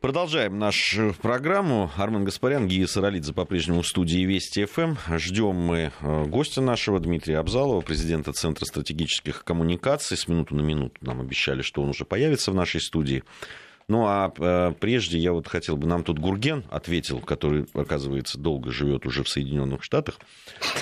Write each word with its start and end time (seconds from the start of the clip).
Продолжаем 0.00 0.58
нашу 0.58 1.14
программу. 1.22 1.90
Армен 1.96 2.24
Гаспарян, 2.24 2.68
Гия 2.68 2.86
Саралидзе 2.86 3.32
по-прежнему 3.32 3.80
в 3.80 3.88
студии 3.88 4.18
Вести 4.26 4.66
ФМ. 4.66 4.94
Ждем 5.16 5.54
мы 5.54 5.90
э, 6.00 6.24
гостя 6.26 6.60
нашего, 6.60 7.00
Дмитрия 7.00 7.38
Абзалова, 7.38 7.80
президента 7.80 8.34
Центра 8.34 8.66
стратегических 8.66 9.42
коммуникаций. 9.42 10.18
С 10.18 10.28
минуту 10.28 10.54
на 10.54 10.60
минуту 10.60 10.96
нам 11.00 11.22
обещали, 11.22 11.62
что 11.62 11.80
он 11.80 11.88
уже 11.88 12.04
появится 12.04 12.50
в 12.50 12.54
нашей 12.54 12.82
студии. 12.82 13.24
Ну 13.88 14.04
а 14.06 14.30
э, 14.36 14.74
прежде 14.78 15.16
я 15.16 15.32
вот 15.32 15.48
хотел 15.48 15.78
бы, 15.78 15.86
нам 15.86 16.04
тут 16.04 16.18
Гурген 16.18 16.64
ответил, 16.70 17.20
который, 17.20 17.66
оказывается, 17.72 18.38
долго 18.38 18.72
живет 18.72 19.06
уже 19.06 19.24
в 19.24 19.30
Соединенных 19.30 19.82
Штатах, 19.82 20.18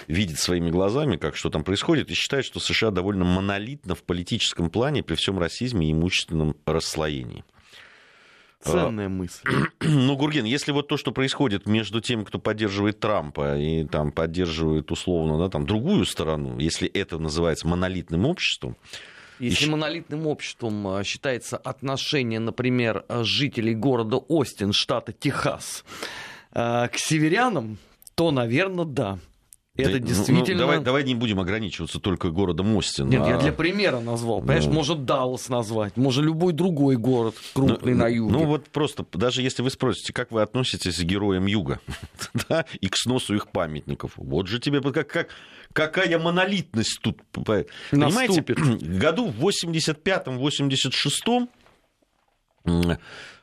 видит 0.08 0.40
своими 0.40 0.70
глазами, 0.70 1.18
как 1.18 1.36
что 1.36 1.50
там 1.50 1.62
происходит, 1.62 2.10
и 2.10 2.14
считает, 2.14 2.44
что 2.44 2.58
США 2.58 2.90
довольно 2.90 3.24
монолитно 3.24 3.94
в 3.94 4.02
политическом 4.02 4.70
плане 4.70 5.04
при 5.04 5.14
всем 5.14 5.38
расизме 5.38 5.88
и 5.88 5.92
имущественном 5.92 6.56
расслоении. 6.66 7.44
Ценная 8.64 9.08
мысль. 9.08 9.42
Ну, 9.80 10.16
Гурген, 10.16 10.44
если 10.44 10.72
вот 10.72 10.88
то, 10.88 10.96
что 10.96 11.12
происходит 11.12 11.66
между 11.66 12.00
тем, 12.00 12.24
кто 12.24 12.38
поддерживает 12.38 13.00
Трампа 13.00 13.56
и 13.58 13.84
там 13.84 14.12
поддерживает 14.12 14.90
условно 14.90 15.38
да, 15.38 15.48
там, 15.48 15.66
другую 15.66 16.04
сторону, 16.06 16.58
если 16.58 16.88
это 16.88 17.18
называется 17.18 17.66
монолитным 17.68 18.26
обществом, 18.26 18.76
если 19.38 19.68
монолитным 19.68 20.26
обществом 20.26 20.86
а, 20.86 21.04
считается 21.04 21.56
отношение, 21.56 22.38
например, 22.38 23.04
жителей 23.08 23.74
города 23.74 24.16
Остин, 24.16 24.72
штата 24.72 25.12
Техас, 25.12 25.84
к 26.52 26.92
северянам, 26.94 27.78
то, 28.14 28.30
наверное, 28.30 28.84
да. 28.84 29.18
Это 29.76 29.94
да, 29.94 29.98
действительно... 29.98 30.54
Ну, 30.54 30.58
давай, 30.58 30.80
давай 30.80 31.02
не 31.02 31.16
будем 31.16 31.40
ограничиваться 31.40 31.98
только 31.98 32.30
городом 32.30 32.76
Остин. 32.76 33.08
Нет, 33.08 33.22
а... 33.24 33.28
я 33.28 33.38
для 33.38 33.52
примера 33.52 33.98
назвал. 33.98 34.38
Понимаешь, 34.38 34.66
ну... 34.66 34.72
может 34.72 35.04
Даллас 35.04 35.48
назвать, 35.48 35.96
может 35.96 36.24
любой 36.24 36.52
другой 36.52 36.96
город 36.96 37.34
крупный 37.54 37.94
ну, 37.94 37.98
на 37.98 38.08
юге. 38.08 38.32
Ну 38.32 38.46
вот 38.46 38.68
просто, 38.68 39.04
даже 39.12 39.42
если 39.42 39.62
вы 39.62 39.70
спросите, 39.70 40.12
как 40.12 40.30
вы 40.30 40.42
относитесь 40.42 40.98
к 40.98 41.02
героям 41.02 41.46
Юга 41.46 41.80
да, 42.48 42.66
и 42.80 42.86
к 42.86 42.96
сносу 42.96 43.34
их 43.34 43.48
памятников, 43.48 44.12
вот 44.14 44.46
же 44.46 44.60
тебе 44.60 44.80
как, 44.80 45.08
как, 45.08 45.30
какая 45.72 46.20
монолитность 46.20 47.00
тут. 47.02 47.20
Понимаете, 47.32 48.42
в 48.42 48.98
году 49.00 49.26
в 49.26 49.44
85-86 49.44 51.48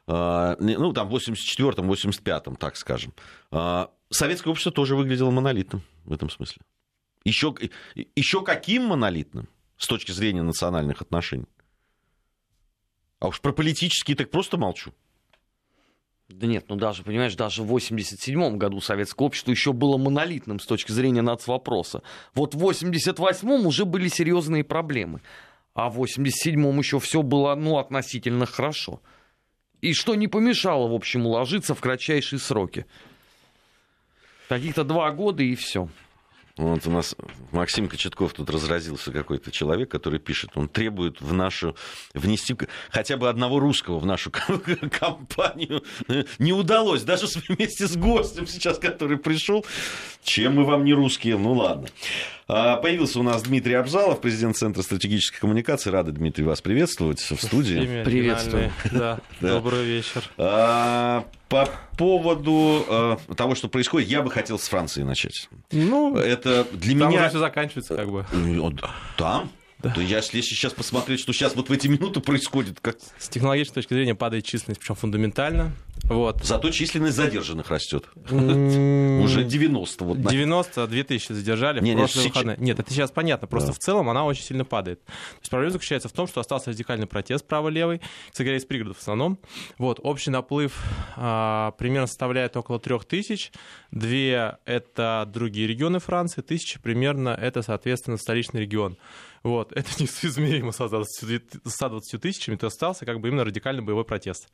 а, 0.07 0.55
ну, 0.59 0.93
там, 0.93 1.09
в 1.09 1.15
84-м, 1.15 1.91
85-м, 1.91 2.55
так 2.55 2.75
скажем, 2.75 3.13
а, 3.51 3.91
советское 4.09 4.49
общество 4.49 4.71
тоже 4.71 4.95
выглядело 4.95 5.29
монолитным 5.29 5.83
в 6.05 6.13
этом 6.13 6.29
смысле. 6.29 6.61
Еще, 7.23 7.53
еще 8.15 8.43
каким 8.43 8.85
монолитным 8.85 9.47
с 9.77 9.87
точки 9.87 10.11
зрения 10.11 10.41
национальных 10.41 11.01
отношений? 11.01 11.47
А 13.19 13.27
уж 13.27 13.39
про 13.41 13.53
политические 13.53 14.17
так 14.17 14.31
просто 14.31 14.57
молчу. 14.57 14.93
Да 16.27 16.47
нет, 16.47 16.65
ну 16.69 16.75
даже, 16.75 17.03
понимаешь, 17.03 17.35
даже 17.35 17.61
в 17.61 17.67
87 17.67 18.57
году 18.57 18.79
советское 18.81 19.25
общество 19.25 19.51
еще 19.51 19.73
было 19.73 19.97
монолитным 19.97 20.59
с 20.59 20.65
точки 20.65 20.91
зрения 20.91 21.21
нацвопроса. 21.21 22.03
Вот 22.33 22.55
в 22.55 22.65
88-м 22.65 23.65
уже 23.67 23.85
были 23.85 24.07
серьезные 24.07 24.63
проблемы. 24.63 25.21
А 25.73 25.89
в 25.89 26.01
87-м 26.01 26.77
еще 26.79 26.99
все 26.99 27.21
было, 27.21 27.55
ну, 27.55 27.77
относительно 27.77 28.45
хорошо. 28.45 29.01
И 29.81 29.93
что 29.93 30.15
не 30.15 30.27
помешало, 30.27 30.87
в 30.87 30.93
общем, 30.93 31.25
уложиться 31.25 31.75
в 31.75 31.81
кратчайшие 31.81 32.39
сроки. 32.39 32.85
Каких-то 34.51 34.83
два 34.83 35.09
года 35.11 35.43
и 35.43 35.55
все. 35.55 35.87
Вот 36.57 36.85
у 36.85 36.91
нас 36.91 37.15
Максим 37.53 37.87
Кочетков 37.87 38.33
тут 38.33 38.49
разразился 38.49 39.13
какой-то 39.13 39.49
человек, 39.49 39.89
который 39.89 40.19
пишет, 40.19 40.49
он 40.55 40.67
требует 40.67 41.21
в 41.21 41.31
нашу 41.31 41.77
внести 42.13 42.57
хотя 42.89 43.15
бы 43.15 43.29
одного 43.29 43.61
русского 43.61 43.97
в 43.97 44.05
нашу 44.05 44.29
компанию. 44.99 45.85
Не 46.37 46.51
удалось, 46.51 47.03
даже 47.03 47.27
вместе 47.47 47.87
с 47.87 47.95
гостем 47.95 48.45
сейчас, 48.45 48.77
который 48.77 49.17
пришел. 49.17 49.65
Чем 50.21 50.55
мы 50.55 50.65
вам 50.65 50.83
не 50.83 50.93
русские? 50.93 51.37
Ну 51.37 51.53
ладно. 51.53 51.87
А, 52.53 52.75
появился 52.75 53.17
у 53.17 53.23
нас 53.23 53.43
Дмитрий 53.43 53.75
Абзалов, 53.75 54.19
президент 54.19 54.57
Центра 54.57 54.81
стратегической 54.81 55.39
коммуникации. 55.39 55.89
Рады, 55.89 56.11
Дмитрий, 56.11 56.43
вас 56.43 56.59
приветствовать 56.59 57.21
в 57.21 57.41
студии. 57.41 58.03
Приветствую. 58.03 58.71
Да, 58.91 59.19
добрый 59.39 59.85
вечер. 59.85 60.29
А, 60.37 61.25
по 61.47 61.69
поводу 61.97 62.85
э, 62.89 63.17
того, 63.37 63.55
что 63.55 63.69
происходит, 63.69 64.09
я 64.09 64.21
бы 64.21 64.29
хотел 64.29 64.59
с 64.59 64.67
Франции 64.67 65.03
начать. 65.03 65.47
Ну, 65.71 66.17
это 66.17 66.67
для 66.73 66.99
там 66.99 67.09
меня... 67.09 67.11
Там 67.11 67.13
уже 67.13 67.29
все 67.29 67.39
заканчивается, 67.39 67.95
как 67.95 68.11
бы. 68.11 68.25
Там? 69.15 69.49
Да. 69.81 69.91
То 69.91 70.01
если 70.01 70.41
сейчас 70.41 70.73
посмотреть, 70.73 71.19
что 71.19 71.33
сейчас 71.33 71.55
вот 71.55 71.69
в 71.69 71.71
эти 71.71 71.87
минуты 71.87 72.19
происходит, 72.19 72.79
как... 72.79 72.97
С 73.17 73.29
технологической 73.29 73.81
точки 73.81 73.93
зрения 73.93 74.15
падает 74.15 74.45
численность, 74.45 74.79
причем 74.79 74.95
фундаментально. 74.95 75.71
Вот. 76.03 76.43
Зато 76.43 76.69
численность 76.71 77.15
задержанных 77.15 77.69
растет. 77.69 78.05
Уже 78.29 79.43
90. 79.43 80.03
Вот, 80.03 80.21
92 80.21 81.03
тысячи 81.03 81.31
задержали 81.31 81.79
в 81.79 81.95
прошлые 81.97 82.27
выходные. 82.27 82.57
Нет, 82.59 82.79
это 82.79 82.91
сейчас 82.91 83.11
понятно. 83.11 83.47
Просто 83.47 83.73
в 83.73 83.79
целом 83.79 84.09
она 84.09 84.25
очень 84.25 84.43
сильно 84.43 84.65
падает. 84.65 85.03
То 85.05 85.13
есть 85.39 85.49
проблема 85.49 85.71
заключается 85.71 86.09
в 86.09 86.11
том, 86.11 86.27
что 86.27 86.41
остался 86.41 86.71
радикальный 86.71 87.07
протест 87.07 87.47
право-левый, 87.47 88.01
кстати 88.31 88.49
из 88.49 88.65
пригородов 88.65 88.97
в 88.97 89.01
основном. 89.01 89.39
Вот, 89.77 89.99
общий 90.03 90.31
наплыв 90.31 90.83
а, 91.15 91.71
примерно 91.71 92.07
составляет 92.07 92.57
около 92.57 92.79
3 92.79 92.99
тысяч. 93.07 93.51
Две— 93.91 94.57
это 94.65 95.29
другие 95.31 95.67
регионы 95.67 95.99
Франции, 95.99 96.41
тысячи 96.41 96.79
примерно— 96.79 97.29
это, 97.41 97.61
соответственно, 97.61 98.17
столичный 98.17 98.61
регион. 98.61 98.97
Вот, 99.43 99.71
это 99.75 99.89
несоизмеримо 99.99 100.71
с 100.71 100.75
120 100.75 102.21
тысячами, 102.21 102.55
то 102.55 102.67
остался 102.67 103.05
как 103.05 103.19
бы 103.19 103.27
именно 103.29 103.43
радикальный 103.43 103.83
боевой 103.83 104.05
протест. 104.05 104.49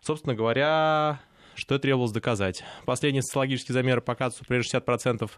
Собственно 0.00 0.34
говоря, 0.34 1.20
что 1.54 1.78
требовалось 1.78 2.12
доказать? 2.12 2.64
Последние 2.86 3.22
социологические 3.22 3.74
замеры 3.74 4.00
показывают, 4.00 4.36
что 4.36 4.44
примерно 4.44 4.66
60% 4.66 5.30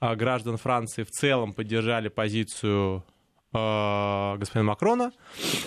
а, 0.00 0.16
граждан 0.16 0.56
Франции 0.56 1.02
в 1.02 1.10
целом 1.10 1.52
поддержали 1.52 2.08
позицию 2.08 3.04
э, 3.52 4.36
господина 4.38 4.64
Макрона. 4.64 5.12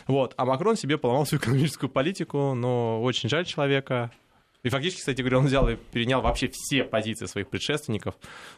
Вот. 0.07 0.33
А 0.37 0.45
Макрон 0.45 0.75
себе 0.75 0.97
поломал 0.97 1.23
всю 1.25 1.37
экономическую 1.37 1.89
политику, 1.89 2.53
но 2.53 3.01
очень 3.01 3.29
жаль 3.29 3.45
человека. 3.45 4.11
И 4.63 4.69
фактически, 4.69 4.99
кстати 4.99 5.21
говоря, 5.21 5.39
он 5.39 5.45
взял 5.45 5.67
и 5.67 5.75
перенял 5.75 6.21
вообще 6.21 6.49
все 6.51 6.85
позиции 6.85 7.25
своих 7.25 7.49
предшественников. 7.49 8.15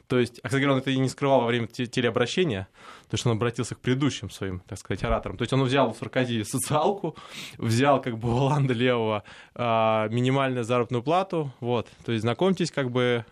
То 0.07 0.19
есть, 0.19 0.39
а, 0.43 0.47
кстати 0.47 0.61
говоря, 0.61 0.73
он 0.73 0.79
это 0.79 0.91
и 0.91 0.97
не 0.97 1.09
скрывал 1.09 1.41
во 1.41 1.47
время 1.47 1.67
телеобращения, 1.67 2.67
то 3.09 3.17
что 3.17 3.29
он 3.29 3.38
обратился 3.38 3.73
к 3.73 3.79
предыдущим 3.79 4.29
своим, 4.29 4.59
так 4.67 4.77
сказать, 4.77 5.03
ораторам. 5.03 5.38
То 5.38 5.41
есть 5.41 5.53
он 5.53 5.63
взял 5.63 5.93
в 5.93 5.97
Саркози 5.97 6.43
социалку, 6.43 7.16
взял 7.57 7.99
как 8.01 8.19
бы 8.19 8.33
у 8.33 8.38
Оланда 8.38 8.73
Левого 8.73 9.23
а, 9.55 10.07
минимальную 10.09 10.63
заработную 10.63 11.01
плату, 11.01 11.51
вот. 11.59 11.89
То 12.05 12.11
есть 12.11 12.22
знакомьтесь, 12.22 12.72
как 12.72 12.91
бы 12.91 13.25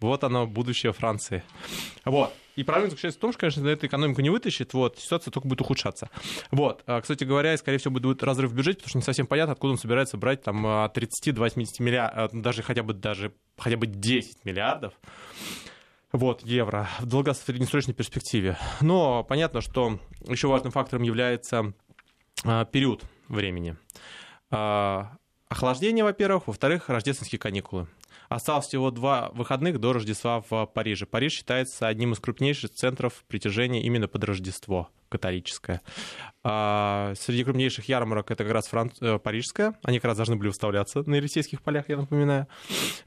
вот 0.00 0.22
оно, 0.22 0.46
будущее 0.46 0.92
Франции. 0.92 1.42
Вот. 2.04 2.32
И 2.56 2.64
проблема 2.64 2.90
заключается 2.90 3.18
в 3.18 3.20
том, 3.20 3.32
что, 3.32 3.40
конечно, 3.40 3.66
эту 3.66 3.86
экономику 3.86 4.20
не 4.20 4.30
вытащит, 4.30 4.74
вот, 4.74 4.98
ситуация 4.98 5.30
только 5.30 5.48
будет 5.48 5.60
ухудшаться. 5.60 6.10
Вот. 6.50 6.82
А, 6.86 7.00
кстати 7.00 7.24
говоря, 7.24 7.56
скорее 7.56 7.78
всего, 7.78 7.92
будет 7.94 8.22
разрыв 8.22 8.50
в 8.50 8.54
бюджете, 8.54 8.78
потому 8.78 8.88
что 8.88 8.98
не 8.98 9.04
совсем 9.04 9.26
понятно, 9.26 9.52
откуда 9.52 9.72
он 9.72 9.78
собирается 9.78 10.16
брать 10.16 10.42
там 10.42 10.66
от 10.66 10.94
30 10.94 11.34
до 11.34 11.40
80 11.40 11.80
миллиардов, 11.80 12.42
даже 12.42 12.62
хотя 12.62 12.82
бы 12.82 12.92
даже 12.94 13.32
хотя 13.56 13.76
бы 13.76 13.86
10 13.86 14.44
миллиардов 14.44 14.94
вот, 16.12 16.42
евро 16.42 16.88
в 16.98 17.06
долгосрочной 17.06 17.94
перспективе. 17.94 18.56
Но 18.80 19.24
понятно, 19.24 19.60
что 19.60 19.98
еще 20.26 20.48
важным 20.48 20.72
фактором 20.72 21.02
является 21.02 21.72
а, 22.44 22.64
период 22.64 23.02
времени. 23.28 23.76
А, 24.50 25.12
охлаждение, 25.48 26.04
во-первых, 26.04 26.48
во-вторых, 26.48 26.88
рождественские 26.88 27.38
каникулы. 27.38 27.86
Осталось 28.30 28.66
всего 28.66 28.92
два 28.92 29.30
выходных 29.34 29.80
до 29.80 29.92
Рождества 29.92 30.40
в 30.48 30.66
Париже. 30.66 31.04
Париж 31.04 31.32
считается 31.32 31.88
одним 31.88 32.12
из 32.12 32.20
крупнейших 32.20 32.70
центров 32.70 33.24
притяжения 33.26 33.82
именно 33.82 34.06
под 34.06 34.22
Рождество 34.22 34.88
католическое. 35.08 35.82
А 36.44 37.12
среди 37.16 37.42
крупнейших 37.42 37.88
ярмарок 37.88 38.30
это 38.30 38.44
как 38.44 38.52
раз 38.52 38.68
Фран... 38.68 38.92
Э, 39.00 39.18
парижская. 39.18 39.76
Они 39.82 39.98
как 39.98 40.04
раз 40.04 40.16
должны 40.16 40.36
были 40.36 40.46
выставляться 40.46 41.02
на 41.02 41.16
Елисейских 41.16 41.60
полях, 41.60 41.88
я 41.88 41.96
напоминаю. 41.96 42.46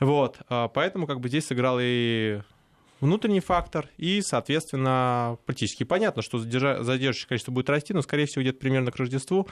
Вот. 0.02 0.40
А 0.50 0.68
поэтому 0.68 1.08
как 1.08 1.22
бы 1.22 1.30
здесь 1.30 1.48
сыграл 1.48 1.78
и 1.80 2.42
внутренний 3.00 3.40
фактор 3.40 3.88
и, 3.96 4.22
соответственно, 4.22 5.38
практически 5.46 5.86
понятно, 5.86 6.22
что 6.22 6.38
задерживающее 6.38 7.30
количество 7.30 7.54
будет 7.54 7.70
расти, 7.70 7.94
но, 7.94 8.02
скорее 8.02 8.26
всего, 8.26 8.42
где-то 8.42 8.60
примерно 8.60 8.92
к 8.92 8.98
Рождеству 8.98 9.48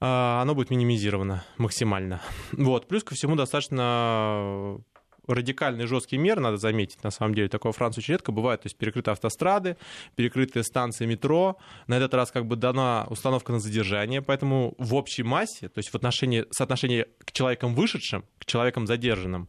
а, 0.00 0.40
оно 0.40 0.54
будет 0.54 0.70
минимизировано 0.70 1.44
максимально. 1.58 2.22
Вот. 2.52 2.88
Плюс 2.88 3.04
ко 3.04 3.14
всему 3.14 3.36
достаточно 3.36 4.78
радикальные 5.26 5.86
жесткие 5.86 6.20
меры, 6.20 6.40
надо 6.40 6.56
заметить, 6.56 7.02
на 7.02 7.10
самом 7.10 7.34
деле, 7.34 7.48
такого 7.48 7.72
Франции 7.72 8.00
очень 8.00 8.14
редко 8.14 8.32
бывает, 8.32 8.62
то 8.62 8.66
есть 8.66 8.76
перекрыты 8.76 9.10
автострады, 9.10 9.76
перекрыты 10.16 10.62
станции 10.62 11.06
метро, 11.06 11.58
на 11.86 11.96
этот 11.96 12.14
раз 12.14 12.30
как 12.30 12.46
бы 12.46 12.56
дана 12.56 13.06
установка 13.10 13.52
на 13.52 13.60
задержание, 13.60 14.22
поэтому 14.22 14.74
в 14.78 14.94
общей 14.94 15.22
массе, 15.22 15.68
то 15.68 15.78
есть 15.78 15.90
в 15.90 15.94
отношении, 15.94 16.46
соотношении 16.50 17.06
к 17.24 17.32
человекам 17.32 17.74
вышедшим, 17.74 18.24
к 18.38 18.44
человекам 18.44 18.86
задержанным, 18.86 19.48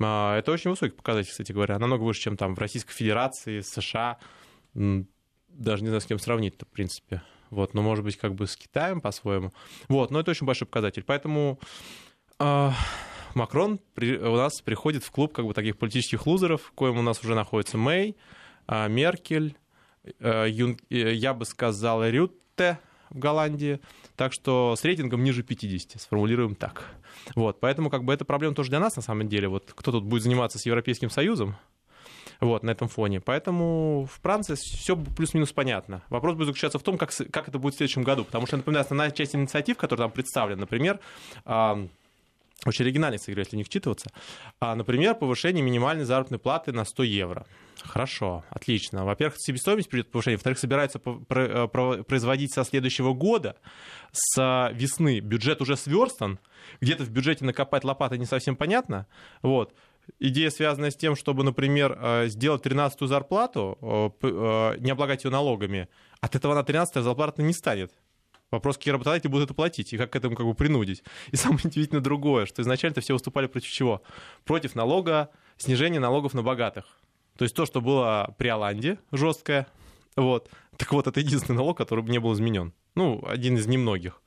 а, 0.00 0.38
это 0.38 0.52
очень 0.52 0.70
высокий 0.70 0.94
показатель, 0.94 1.30
кстати 1.30 1.52
говоря, 1.52 1.78
намного 1.78 2.02
выше, 2.02 2.20
чем 2.20 2.36
там 2.36 2.54
в 2.54 2.58
Российской 2.58 2.92
Федерации, 2.92 3.60
США, 3.60 4.18
даже 4.74 5.82
не 5.82 5.88
знаю, 5.88 6.00
с 6.00 6.06
кем 6.06 6.18
сравнить-то, 6.18 6.66
в 6.66 6.68
принципе. 6.68 7.22
Вот, 7.50 7.74
но, 7.74 7.82
может 7.82 8.04
быть, 8.04 8.16
как 8.16 8.34
бы 8.34 8.46
с 8.46 8.56
Китаем 8.56 9.00
по-своему. 9.00 9.52
Вот, 9.88 10.10
но 10.10 10.20
это 10.20 10.30
очень 10.30 10.46
большой 10.46 10.66
показатель. 10.66 11.02
Поэтому 11.02 11.58
э, 12.38 12.70
Макрон 13.34 13.80
при, 13.94 14.16
у 14.16 14.36
нас 14.36 14.60
приходит 14.60 15.04
в 15.04 15.10
клуб 15.10 15.32
как 15.32 15.46
бы 15.46 15.54
таких 15.54 15.76
политических 15.78 16.26
лузеров, 16.26 16.62
в 16.62 16.72
коем 16.72 16.98
у 16.98 17.02
нас 17.02 17.22
уже 17.22 17.34
находится 17.34 17.78
Мэй, 17.78 18.16
а, 18.66 18.88
Меркель, 18.88 19.56
э, 20.20 20.46
Юн, 20.48 20.78
э, 20.90 21.14
я 21.14 21.34
бы 21.34 21.44
сказал, 21.44 22.04
Рютте 22.04 22.78
в 23.10 23.18
Голландии. 23.18 23.80
Так 24.16 24.32
что 24.32 24.74
с 24.76 24.84
рейтингом 24.84 25.24
ниже 25.24 25.42
50, 25.42 26.00
сформулируем 26.00 26.54
так. 26.54 26.84
Вот, 27.34 27.60
поэтому 27.60 27.90
как 27.90 28.04
бы 28.04 28.12
это 28.12 28.24
проблема 28.24 28.54
тоже 28.54 28.70
для 28.70 28.80
нас 28.80 28.96
на 28.96 29.02
самом 29.02 29.28
деле. 29.28 29.48
Вот 29.48 29.72
кто 29.74 29.92
тут 29.92 30.04
будет 30.04 30.22
заниматься 30.22 30.58
с 30.58 30.66
Европейским 30.66 31.10
Союзом, 31.10 31.56
вот, 32.40 32.62
на 32.62 32.70
этом 32.70 32.88
фоне. 32.88 33.20
Поэтому 33.20 34.06
в 34.10 34.22
Франции 34.22 34.54
все 34.54 34.96
плюс-минус 34.96 35.52
понятно. 35.52 36.02
Вопрос 36.08 36.36
будет 36.36 36.46
заключаться 36.46 36.78
в 36.78 36.82
том, 36.82 36.96
как, 36.96 37.10
как 37.32 37.48
это 37.48 37.58
будет 37.58 37.74
в 37.74 37.76
следующем 37.78 38.02
году. 38.02 38.24
Потому 38.24 38.46
что, 38.46 38.56
например, 38.56 38.80
основная 38.80 39.10
часть 39.10 39.34
инициатив, 39.34 39.76
которая 39.76 40.08
там 40.08 40.12
представлена, 40.12 40.60
например, 40.60 41.00
очень 42.68 42.84
оригинальный 42.84 43.18
сыгры, 43.18 43.42
если 43.42 43.56
не 43.56 43.64
вчитываться. 43.64 44.10
А, 44.60 44.74
например, 44.74 45.14
повышение 45.14 45.62
минимальной 45.62 46.04
заработной 46.04 46.38
платы 46.38 46.72
на 46.72 46.84
100 46.84 47.02
евро. 47.04 47.46
Хорошо, 47.82 48.44
отлично. 48.50 49.04
Во-первых, 49.04 49.36
себестоимость 49.38 49.88
придет 49.88 50.10
повышение. 50.10 50.36
Во-вторых, 50.36 50.58
собираются 50.58 51.00
э, 51.04 51.68
производить 51.68 52.52
со 52.52 52.64
следующего 52.64 53.14
года, 53.14 53.56
с 54.12 54.70
весны. 54.74 55.20
Бюджет 55.20 55.60
уже 55.60 55.76
сверстан. 55.76 56.38
Где-то 56.80 57.04
в 57.04 57.10
бюджете 57.10 57.44
накопать 57.44 57.84
лопаты 57.84 58.18
не 58.18 58.26
совсем 58.26 58.56
понятно. 58.56 59.06
Вот. 59.42 59.74
Идея, 60.18 60.50
связанная 60.50 60.90
с 60.90 60.96
тем, 60.96 61.16
чтобы, 61.16 61.44
например, 61.44 61.96
э, 62.00 62.28
сделать 62.28 62.64
13-ю 62.64 63.06
зарплату, 63.06 63.78
э, 64.22 64.76
не 64.78 64.90
облагать 64.90 65.24
ее 65.24 65.30
налогами, 65.30 65.88
от 66.20 66.34
этого 66.34 66.54
на 66.54 66.60
13-я 66.60 67.02
зарплата 67.02 67.42
не 67.42 67.52
станет. 67.52 67.92
Вопрос, 68.50 68.78
какие 68.78 68.92
работодатели 68.92 69.28
будут 69.28 69.46
это 69.46 69.54
платить 69.54 69.92
и 69.92 69.98
как 69.98 70.10
к 70.10 70.16
этому 70.16 70.34
как 70.34 70.46
бы 70.46 70.54
принудить. 70.54 71.02
И 71.30 71.36
самое 71.36 71.60
удивительное 71.64 72.02
другое, 72.02 72.46
что 72.46 72.62
изначально 72.62 73.00
все 73.00 73.12
выступали 73.12 73.46
против 73.46 73.70
чего? 73.70 74.02
Против 74.44 74.74
налога, 74.74 75.30
снижения 75.58 76.00
налогов 76.00 76.34
на 76.34 76.42
богатых. 76.42 76.86
То 77.36 77.44
есть 77.44 77.54
то, 77.54 77.66
что 77.66 77.80
было 77.80 78.34
при 78.38 78.48
Оланде 78.48 78.98
жесткое, 79.12 79.66
вот. 80.16 80.50
Так 80.76 80.92
вот, 80.92 81.06
это 81.06 81.20
единственный 81.20 81.56
налог, 81.56 81.76
который 81.76 82.04
не 82.04 82.18
был 82.18 82.32
изменен. 82.32 82.72
Ну, 82.94 83.22
один 83.26 83.56
из 83.56 83.66
немногих. 83.66 84.20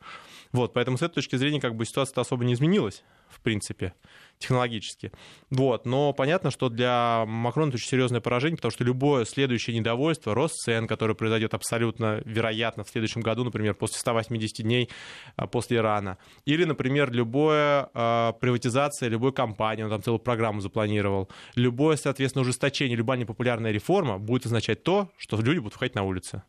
Вот, 0.51 0.73
поэтому 0.73 0.97
с 0.97 1.01
этой 1.01 1.15
точки 1.15 1.35
зрения 1.35 1.61
как 1.61 1.75
бы 1.75 1.85
ситуация 1.85 2.21
особо 2.21 2.43
не 2.43 2.53
изменилась, 2.53 3.03
в 3.29 3.39
принципе 3.39 3.93
технологически. 4.41 5.11
Вот. 5.49 5.85
Но 5.85 6.13
понятно, 6.13 6.51
что 6.51 6.69
для 6.69 7.25
Макрона 7.27 7.69
это 7.69 7.77
очень 7.77 7.87
серьезное 7.87 8.19
поражение, 8.19 8.57
потому 8.57 8.71
что 8.71 8.83
любое 8.83 9.23
следующее 9.25 9.77
недовольство, 9.77 10.33
рост 10.33 10.55
цен, 10.55 10.87
который 10.87 11.15
произойдет 11.15 11.53
абсолютно 11.53 12.21
вероятно 12.25 12.83
в 12.83 12.89
следующем 12.89 13.21
году, 13.21 13.43
например, 13.43 13.75
после 13.75 13.99
180 13.99 14.65
дней 14.65 14.89
а, 15.35 15.47
после 15.47 15.77
Ирана, 15.77 16.17
или, 16.45 16.63
например, 16.65 17.11
любое 17.11 17.89
э, 17.93 18.33
приватизация 18.41 19.09
любой 19.09 19.31
компании, 19.31 19.83
он 19.83 19.89
там 19.89 20.01
целую 20.01 20.19
программу 20.19 20.59
запланировал, 20.59 21.29
любое, 21.55 21.95
соответственно, 21.95 22.41
ужесточение, 22.41 22.97
любая 22.97 23.19
непопулярная 23.19 23.71
реформа 23.71 24.17
будет 24.17 24.47
означать 24.47 24.83
то, 24.83 25.11
что 25.17 25.39
люди 25.39 25.59
будут 25.59 25.73
выходить 25.73 25.95
на 25.95 26.03
улицы 26.03 26.41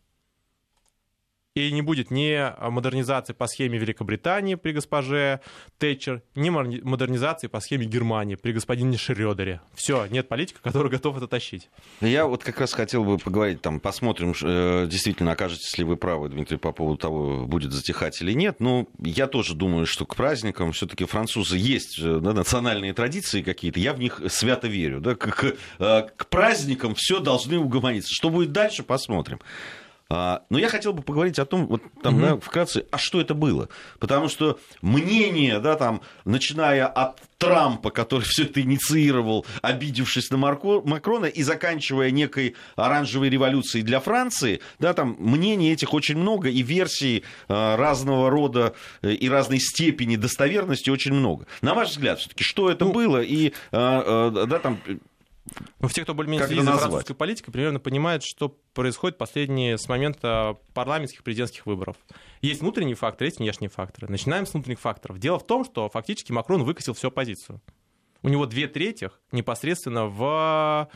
и 1.55 1.71
не 1.71 1.83
будет 1.83 2.11
ни 2.11 2.53
модернизации 2.71 3.35
по 3.35 3.47
схеме 3.47 3.79
Великобритании 3.79 4.55
при 4.55 4.73
госпоже 4.73 5.41
Тэтчер, 5.79 6.23
ни 6.35 6.49
модернизации 6.49 7.47
по 7.47 7.61
схеме 7.61 7.85
Германии 7.87 8.37
при 8.37 8.53
господине 8.53 8.97
Шрёдере. 8.97 9.61
Все, 9.75 10.07
нет 10.07 10.29
политика, 10.29 10.61
который 10.63 10.91
готов 10.91 11.19
это 11.19 11.29
тащить. 11.29 11.69
Я 12.01 12.27
вот 12.27 12.43
как 12.43 12.59
раз 12.61 12.73
хотел 12.73 13.05
бы 13.05 13.19
поговорить, 13.19 13.61
там, 13.61 13.81
посмотрим, 13.81 14.35
э, 14.43 14.87
действительно, 14.91 15.33
окажетесь 15.33 15.77
ли 15.77 15.85
вы 15.85 15.97
правы, 15.97 16.31
Дмитрий, 16.31 16.57
по 16.57 16.73
поводу 16.73 16.97
того, 16.97 17.47
будет 17.47 17.73
затихать 17.73 18.21
или 18.23 18.33
нет. 18.33 18.61
Но 18.61 18.87
я 18.99 19.27
тоже 19.27 19.55
думаю, 19.55 19.85
что 19.85 20.07
к 20.07 20.17
праздникам 20.17 20.73
все-таки 20.73 21.05
французы 21.05 21.59
есть 21.59 21.99
э, 21.99 22.19
да, 22.21 22.33
национальные 22.33 22.95
традиции 22.95 23.43
какие-то, 23.43 23.79
я 23.79 23.93
в 23.93 23.99
них 23.99 24.23
свято 24.29 24.69
верю. 24.69 25.01
Да, 25.01 25.15
к, 25.15 25.29
к, 25.29 25.57
э, 25.79 26.03
к 26.17 26.27
праздникам 26.29 26.95
все 26.95 27.21
должны 27.21 27.59
угомониться. 27.59 28.09
Что 28.11 28.31
будет 28.31 28.53
дальше, 28.53 28.83
посмотрим. 28.83 29.39
А, 30.15 30.43
но 30.51 30.59
я 30.59 30.69
хотел 30.69 30.93
бы 30.93 31.03
поговорить 31.03 31.39
о 31.39 31.47
том, 31.47 31.67
вот 31.67 31.81
там, 32.03 32.17
угу. 32.17 32.23
да, 32.23 32.37
вкратце, 32.37 32.85
а 32.91 32.99
что 32.99 33.19
это 33.19 33.33
было? 33.33 33.71
Потому 33.99 34.29
что 34.29 34.59
мнение, 34.83 35.59
да, 35.59 35.75
там, 35.75 36.03
начиная 36.27 36.87
от 36.87 37.19
Трампа, 37.39 37.89
который 37.89 38.23
все 38.29 38.45
это 38.45 38.61
инициировал, 38.61 39.47
обидевшись 39.63 40.31
на 40.31 40.37
Марко, 40.37 40.83
Макрона, 40.85 41.25
и 41.25 41.43
заканчивая 41.43 42.11
некой 42.11 42.57
оранжевой 42.77 43.31
революцией 43.31 43.85
для 43.85 44.01
Франции, 44.01 44.61
да, 44.79 44.93
там 44.93 45.17
мнений 45.19 45.73
этих 45.73 45.95
очень 45.95 46.19
много, 46.19 46.51
и 46.51 46.61
версий 46.61 47.25
э, 47.49 47.77
разного 47.77 48.29
рода 48.29 48.75
э, 49.01 49.13
и 49.13 49.31
разной 49.31 49.61
степени 49.61 50.17
достоверности 50.17 50.91
очень 50.91 51.15
много. 51.15 51.47
На 51.63 51.73
ваш 51.73 51.89
взгляд, 51.93 52.19
все-таки, 52.19 52.45
что 52.45 52.71
это 52.71 52.85
ну, 52.85 52.93
было, 52.93 53.23
и, 53.23 53.49
э, 53.49 53.53
э, 53.73 54.47
да, 54.47 54.59
там, 54.59 54.79
ну, 55.81 55.89
все, 55.89 56.03
кто 56.03 56.15
более-менее 56.15 56.47
следит 56.47 56.65
за 56.65 56.79
французской 56.79 57.15
политикой, 57.15 57.51
примерно 57.51 57.81
понимают, 57.81 58.23
что 58.25 58.49
происходит 58.75 59.19
последние 59.19 59.79
с 59.79 59.89
момента 59.89 60.57
парламентских 60.75 61.23
президентских 61.23 61.67
выборов. 61.67 61.97
Есть 62.41 62.61
внутренние 62.61 62.95
факторы, 62.95 63.29
есть 63.29 63.39
внешние 63.39 63.69
факторы. 63.69 64.09
Начинаем 64.09 64.47
с 64.47 64.53
внутренних 64.53 64.81
факторов. 64.81 65.19
Дело 65.19 65.39
в 65.39 65.47
том, 65.47 65.65
что 65.65 65.89
фактически 65.89 66.33
Макрон 66.33 66.63
выкосил 66.65 66.95
всю 66.95 67.09
оппозицию. 67.09 67.61
У 68.23 68.29
него 68.29 68.47
две 68.47 68.69
трети 68.69 69.11
непосредственно 69.33 70.07
в 70.07 70.89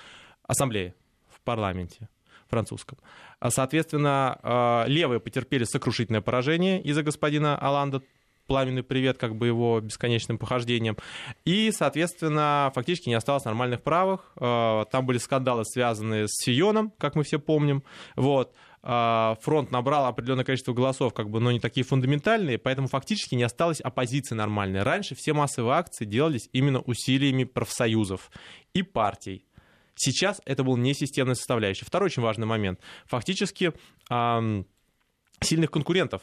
ассамблее, 0.46 0.94
в 1.28 1.40
парламенте 1.40 2.08
французском. 2.48 2.98
А, 3.40 3.50
соответственно, 3.50 4.38
а, 4.42 4.84
левые 4.86 5.20
потерпели 5.20 5.64
сокрушительное 5.64 6.20
поражение 6.20 6.80
из-за 6.82 7.02
господина 7.02 7.58
Аланда 7.58 8.02
пламенный 8.46 8.82
привет 8.82 9.18
как 9.18 9.36
бы 9.36 9.46
его 9.46 9.80
бесконечным 9.80 10.38
похождением. 10.38 10.96
И, 11.44 11.70
соответственно, 11.72 12.70
фактически 12.74 13.08
не 13.08 13.14
осталось 13.14 13.44
нормальных 13.44 13.82
правых. 13.82 14.32
Э, 14.40 14.84
там 14.90 15.06
были 15.06 15.18
скандалы, 15.18 15.64
связанные 15.64 16.28
с 16.28 16.32
Сионом, 16.44 16.92
как 16.98 17.14
мы 17.14 17.24
все 17.24 17.38
помним. 17.38 17.82
Вот 18.14 18.54
э, 18.82 19.34
фронт 19.40 19.70
набрал 19.70 20.06
определенное 20.06 20.44
количество 20.44 20.72
голосов, 20.72 21.12
как 21.14 21.30
бы, 21.30 21.40
но 21.40 21.50
не 21.52 21.60
такие 21.60 21.84
фундаментальные, 21.84 22.58
поэтому 22.58 22.88
фактически 22.88 23.34
не 23.34 23.42
осталось 23.42 23.80
оппозиции 23.80 24.34
нормальной. 24.34 24.82
Раньше 24.82 25.14
все 25.14 25.32
массовые 25.32 25.74
акции 25.74 26.04
делались 26.04 26.48
именно 26.52 26.80
усилиями 26.80 27.44
профсоюзов 27.44 28.30
и 28.74 28.82
партий. 28.82 29.44
Сейчас 29.94 30.42
это 30.44 30.62
был 30.62 30.76
не 30.76 30.92
системная 30.92 31.34
составляющая. 31.34 31.86
Второй 31.86 32.06
очень 32.06 32.22
важный 32.22 32.46
момент. 32.46 32.80
Фактически 33.06 33.72
сильных 35.40 35.70
конкурентов 35.70 36.22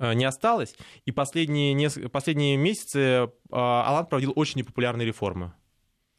не 0.00 0.24
осталось. 0.24 0.74
И 1.04 1.12
последние, 1.12 1.72
несколько, 1.72 2.08
последние 2.08 2.56
месяцы 2.56 2.98
э, 2.98 3.28
Алан 3.50 4.06
проводил 4.06 4.32
очень 4.36 4.60
непопулярные 4.60 5.06
реформы. 5.06 5.52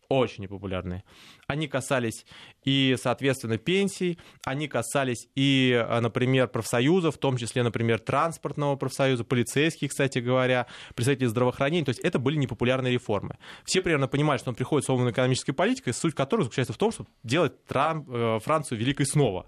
Очень 0.07 0.43
непопулярные. 0.43 1.03
Они 1.47 1.67
касались 1.67 2.27
и, 2.63 2.95
соответственно, 3.01 3.57
пенсий, 3.57 4.19
они 4.43 4.67
касались 4.67 5.27
и, 5.35 5.71
э, 5.71 5.99
например, 5.99 6.47
профсоюзов, 6.47 7.15
в 7.15 7.17
том 7.17 7.37
числе, 7.37 7.63
например, 7.63 7.99
транспортного 7.99 8.75
профсоюза, 8.75 9.23
полицейских, 9.23 9.89
кстати 9.89 10.19
говоря, 10.19 10.67
представителей 10.93 11.27
здравоохранения. 11.27 11.85
То 11.85 11.89
есть 11.89 12.01
это 12.01 12.19
были 12.19 12.37
непопулярные 12.37 12.93
реформы. 12.93 13.37
Все 13.63 13.81
примерно 13.81 14.07
понимают, 14.07 14.41
что 14.41 14.51
он 14.51 14.55
приходит 14.55 14.85
с 14.85 14.89
экономической 14.89 15.53
политикой, 15.53 15.93
суть 15.93 16.13
которой 16.13 16.43
заключается 16.43 16.73
в 16.73 16.77
том, 16.77 16.91
чтобы 16.91 17.09
делать 17.23 17.65
Трамп, 17.65 18.07
Францию 18.43 18.77
великой 18.77 19.07
снова. 19.07 19.47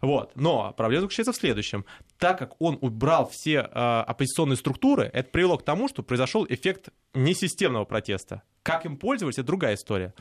Вот. 0.00 0.32
Но 0.34 0.72
проблема 0.76 1.02
заключается 1.02 1.32
в 1.32 1.36
следующем. 1.36 1.84
Так 2.18 2.38
как 2.38 2.60
он 2.60 2.78
убрал 2.80 3.28
все 3.28 3.60
э, 3.60 4.00
оппозиционные 4.06 4.56
структуры, 4.56 5.10
это 5.12 5.30
привело 5.30 5.58
к 5.58 5.64
тому, 5.64 5.88
что 5.88 6.02
произошел 6.02 6.46
эффект 6.48 6.90
несистемного 7.14 7.84
протеста. 7.84 8.42
Как 8.62 8.86
им 8.86 8.96
пользовались, 8.96 9.38
это 9.38 9.46
другая 9.46 9.74
история. 9.74 10.14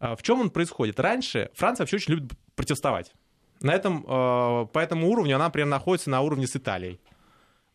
Э, 0.00 0.16
в 0.16 0.22
чем 0.22 0.40
он 0.40 0.50
происходит? 0.50 1.00
Раньше 1.00 1.50
Франция 1.54 1.84
вообще 1.84 1.96
очень 1.96 2.14
любит 2.14 2.32
протестовать. 2.54 3.12
На 3.60 3.72
этом, 3.72 4.04
э, 4.04 4.66
по 4.66 4.78
этому 4.78 5.08
уровню 5.10 5.36
она 5.36 5.50
прям 5.50 5.68
находится 5.68 6.10
на 6.10 6.20
уровне 6.20 6.46
с 6.46 6.56
Италией. 6.56 7.00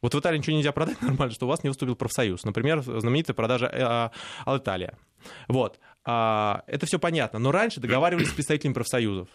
Вот 0.01 0.13
в 0.13 0.19
Италии 0.19 0.37
ничего 0.37 0.55
нельзя 0.55 0.71
продать 0.71 1.01
нормально, 1.01 1.33
что 1.33 1.45
у 1.45 1.49
вас 1.49 1.63
не 1.63 1.69
выступил 1.69 1.95
профсоюз. 1.95 2.43
Например, 2.43 2.81
знаменитая 2.81 3.35
продажа 3.35 3.65
э, 3.67 4.49
Алиталия. 4.49 4.97
Вот. 5.47 5.79
Это 6.05 6.85
все 6.85 6.99
понятно. 6.99 7.37
Но 7.37 7.51
раньше 7.51 7.81
договаривались 7.81 8.29
с 8.29 8.33
представителями 8.33 8.75
профсоюзов. 8.75 9.27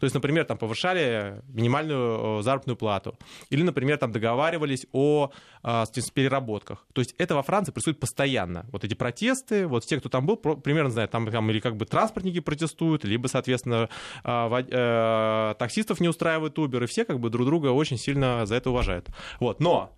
То 0.00 0.04
есть, 0.04 0.14
например, 0.14 0.44
там 0.44 0.58
повышали 0.58 1.42
минимальную 1.48 2.42
заработную 2.42 2.76
плату. 2.76 3.18
Или, 3.50 3.62
например, 3.62 3.98
там 3.98 4.12
договаривались 4.12 4.86
о 4.92 5.30
а, 5.62 5.84
переработках. 6.14 6.86
То 6.92 7.02
есть 7.02 7.14
это 7.18 7.34
во 7.34 7.42
Франции 7.42 7.72
происходит 7.72 8.00
постоянно. 8.00 8.66
Вот 8.72 8.84
эти 8.84 8.94
протесты, 8.94 9.66
вот 9.66 9.84
те, 9.84 9.98
кто 9.98 10.08
там 10.08 10.26
был, 10.26 10.36
примерно 10.36 10.90
знают, 10.90 11.10
там, 11.10 11.30
там 11.30 11.50
или 11.50 11.60
как 11.60 11.76
бы 11.76 11.84
транспортники 11.84 12.40
протестуют, 12.40 13.04
либо, 13.04 13.26
соответственно, 13.26 13.88
а, 14.24 14.50
э, 14.50 15.54
таксистов 15.58 16.00
не 16.00 16.08
устраивает 16.08 16.58
Uber, 16.58 16.82
и 16.84 16.86
все 16.86 17.04
как 17.04 17.20
бы 17.20 17.28
друг 17.28 17.46
друга 17.46 17.68
очень 17.68 17.98
сильно 17.98 18.46
за 18.46 18.54
это 18.56 18.70
уважают. 18.70 19.08
Вот. 19.38 19.60
Но 19.60 19.94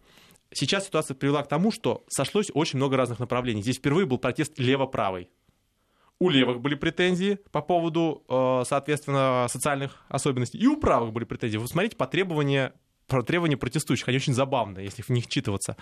сейчас 0.53 0.87
ситуация 0.87 1.15
привела 1.15 1.43
к 1.43 1.49
тому, 1.49 1.71
что 1.71 2.05
сошлось 2.09 2.51
очень 2.53 2.79
много 2.79 2.97
разных 2.97 3.21
направлений. 3.21 3.63
Здесь 3.63 3.79
впервые 3.79 4.07
был 4.07 4.19
протест 4.19 4.59
лево-правый 4.59 5.29
у 6.23 6.31
левых 6.31 6.61
были 6.61 6.76
претензии 6.76 7.38
по 7.50 7.61
поводу, 7.61 8.23
э, 8.29 8.62
соответственно, 8.64 9.47
социальных 9.49 10.05
особенностей, 10.09 10.57
и 10.57 10.67
у 10.69 10.76
правых 10.76 11.12
были 11.12 11.25
претензии. 11.25 11.57
Вы 11.57 11.67
смотрите 11.67 11.97
по 11.97 12.07
требованию, 12.07 12.73
по 13.09 13.25
требованию 13.25 13.59
протестующих, 13.59 14.07
они 14.07 14.19
очень 14.19 14.33
забавные, 14.33 14.85
если 14.85 15.02
в 15.02 15.09
них 15.09 15.26
читываться. 15.26 15.76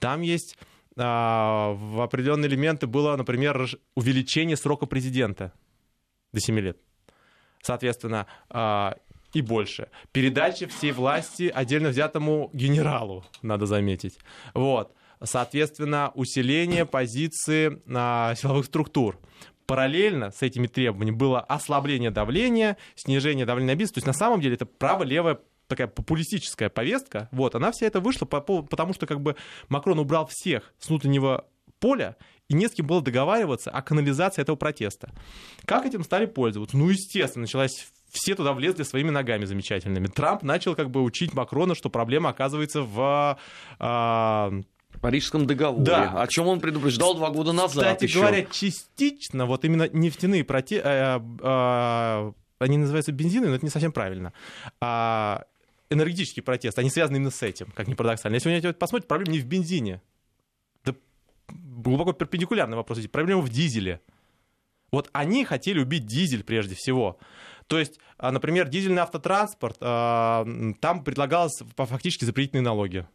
Там 0.00 0.22
есть 0.22 0.58
а, 0.96 1.74
в 1.74 2.00
определенные 2.00 2.48
элементы 2.48 2.88
было, 2.88 3.14
например, 3.16 3.68
увеличение 3.94 4.56
срока 4.56 4.86
президента 4.86 5.52
до 6.32 6.40
7 6.40 6.58
лет. 6.58 6.78
Соответственно, 7.62 8.26
а, 8.50 8.96
и 9.34 9.40
больше. 9.40 9.88
Передача 10.10 10.66
всей 10.66 10.90
власти 10.90 11.52
отдельно 11.54 11.90
взятому 11.90 12.50
генералу, 12.52 13.24
надо 13.40 13.66
заметить. 13.66 14.18
Вот. 14.52 14.94
Соответственно, 15.22 16.10
усиление 16.14 16.86
позиции 16.86 17.80
силовых 18.34 18.66
структур 18.66 19.18
параллельно 19.66 20.30
с 20.30 20.42
этими 20.42 20.66
требованиями 20.66 21.16
было 21.16 21.40
ослабление 21.40 22.10
давления, 22.10 22.76
снижение 22.94 23.46
давления 23.46 23.74
на 23.74 23.78
бизнес. 23.78 23.94
То 23.94 23.98
есть 23.98 24.06
на 24.06 24.12
самом 24.12 24.40
деле 24.40 24.54
это 24.54 24.66
право-левое 24.66 25.38
такая 25.68 25.88
популистическая 25.88 26.68
повестка, 26.68 27.28
вот, 27.32 27.54
она 27.54 27.72
вся 27.72 27.86
это 27.86 28.00
вышла 28.00 28.24
по, 28.24 28.40
по, 28.40 28.62
потому, 28.62 28.94
что 28.94 29.06
как 29.06 29.20
бы 29.20 29.36
Макрон 29.68 29.98
убрал 29.98 30.28
всех 30.30 30.72
с 30.78 30.88
внутреннего 30.88 31.46
поля, 31.80 32.16
и 32.48 32.54
не 32.54 32.68
с 32.68 32.72
кем 32.72 32.86
было 32.86 33.02
договариваться 33.02 33.70
о 33.70 33.82
канализации 33.82 34.42
этого 34.42 34.56
протеста. 34.56 35.10
Как 35.64 35.84
этим 35.84 36.04
стали 36.04 36.26
пользоваться? 36.26 36.76
Ну, 36.76 36.88
естественно, 36.88 37.42
началась 37.42 37.88
все 38.10 38.34
туда 38.34 38.52
влезли 38.52 38.84
своими 38.84 39.10
ногами 39.10 39.44
замечательными. 39.44 40.06
Трамп 40.06 40.42
начал 40.42 40.74
как 40.74 40.90
бы 40.90 41.02
учить 41.02 41.34
Макрона, 41.34 41.74
что 41.74 41.90
проблема 41.90 42.30
оказывается 42.30 42.82
в... 42.82 43.38
А, 43.78 44.52
Парижском 45.00 45.46
договоре, 45.46 45.84
да. 45.84 46.22
о 46.22 46.26
чем 46.26 46.46
он 46.48 46.60
предупреждал 46.60 47.14
два 47.14 47.30
года 47.30 47.52
назад. 47.52 47.84
Кстати 47.84 48.04
еще. 48.04 48.20
говоря, 48.20 48.44
частично 48.50 49.46
вот 49.46 49.64
именно 49.64 49.88
нефтяные 49.92 50.44
протесты, 50.44 50.86
а, 50.86 51.22
а, 51.40 52.32
они 52.58 52.78
называются 52.78 53.12
бензиной, 53.12 53.48
но 53.48 53.54
это 53.54 53.64
не 53.64 53.70
совсем 53.70 53.92
правильно. 53.92 54.32
А, 54.80 55.44
энергетический 55.90 56.42
протест, 56.42 56.78
они 56.78 56.90
связаны 56.90 57.16
именно 57.16 57.30
с 57.30 57.42
этим, 57.42 57.70
как 57.74 57.88
ни 57.88 57.94
парадоксально. 57.94 58.36
Если 58.36 58.66
вы 58.66 58.72
посмотрите, 58.72 59.08
проблема 59.08 59.32
не 59.32 59.40
в 59.40 59.46
бензине. 59.46 60.00
Это 60.84 60.96
глубоко 61.48 62.12
перпендикулярный 62.12 62.76
вопрос. 62.76 62.98
Проблема 63.08 63.42
в 63.42 63.48
дизеле. 63.48 64.00
Вот 64.90 65.10
они 65.12 65.44
хотели 65.44 65.80
убить 65.80 66.06
дизель 66.06 66.44
прежде 66.44 66.74
всего. 66.74 67.18
То 67.66 67.78
есть, 67.78 67.98
а, 68.18 68.30
например, 68.30 68.68
дизельный 68.68 69.02
автотранспорт, 69.02 69.76
а, 69.80 70.46
там 70.80 71.04
предлагалось 71.04 71.60
фактически 71.76 72.24
запретительные 72.24 72.62
налоги 72.62 73.06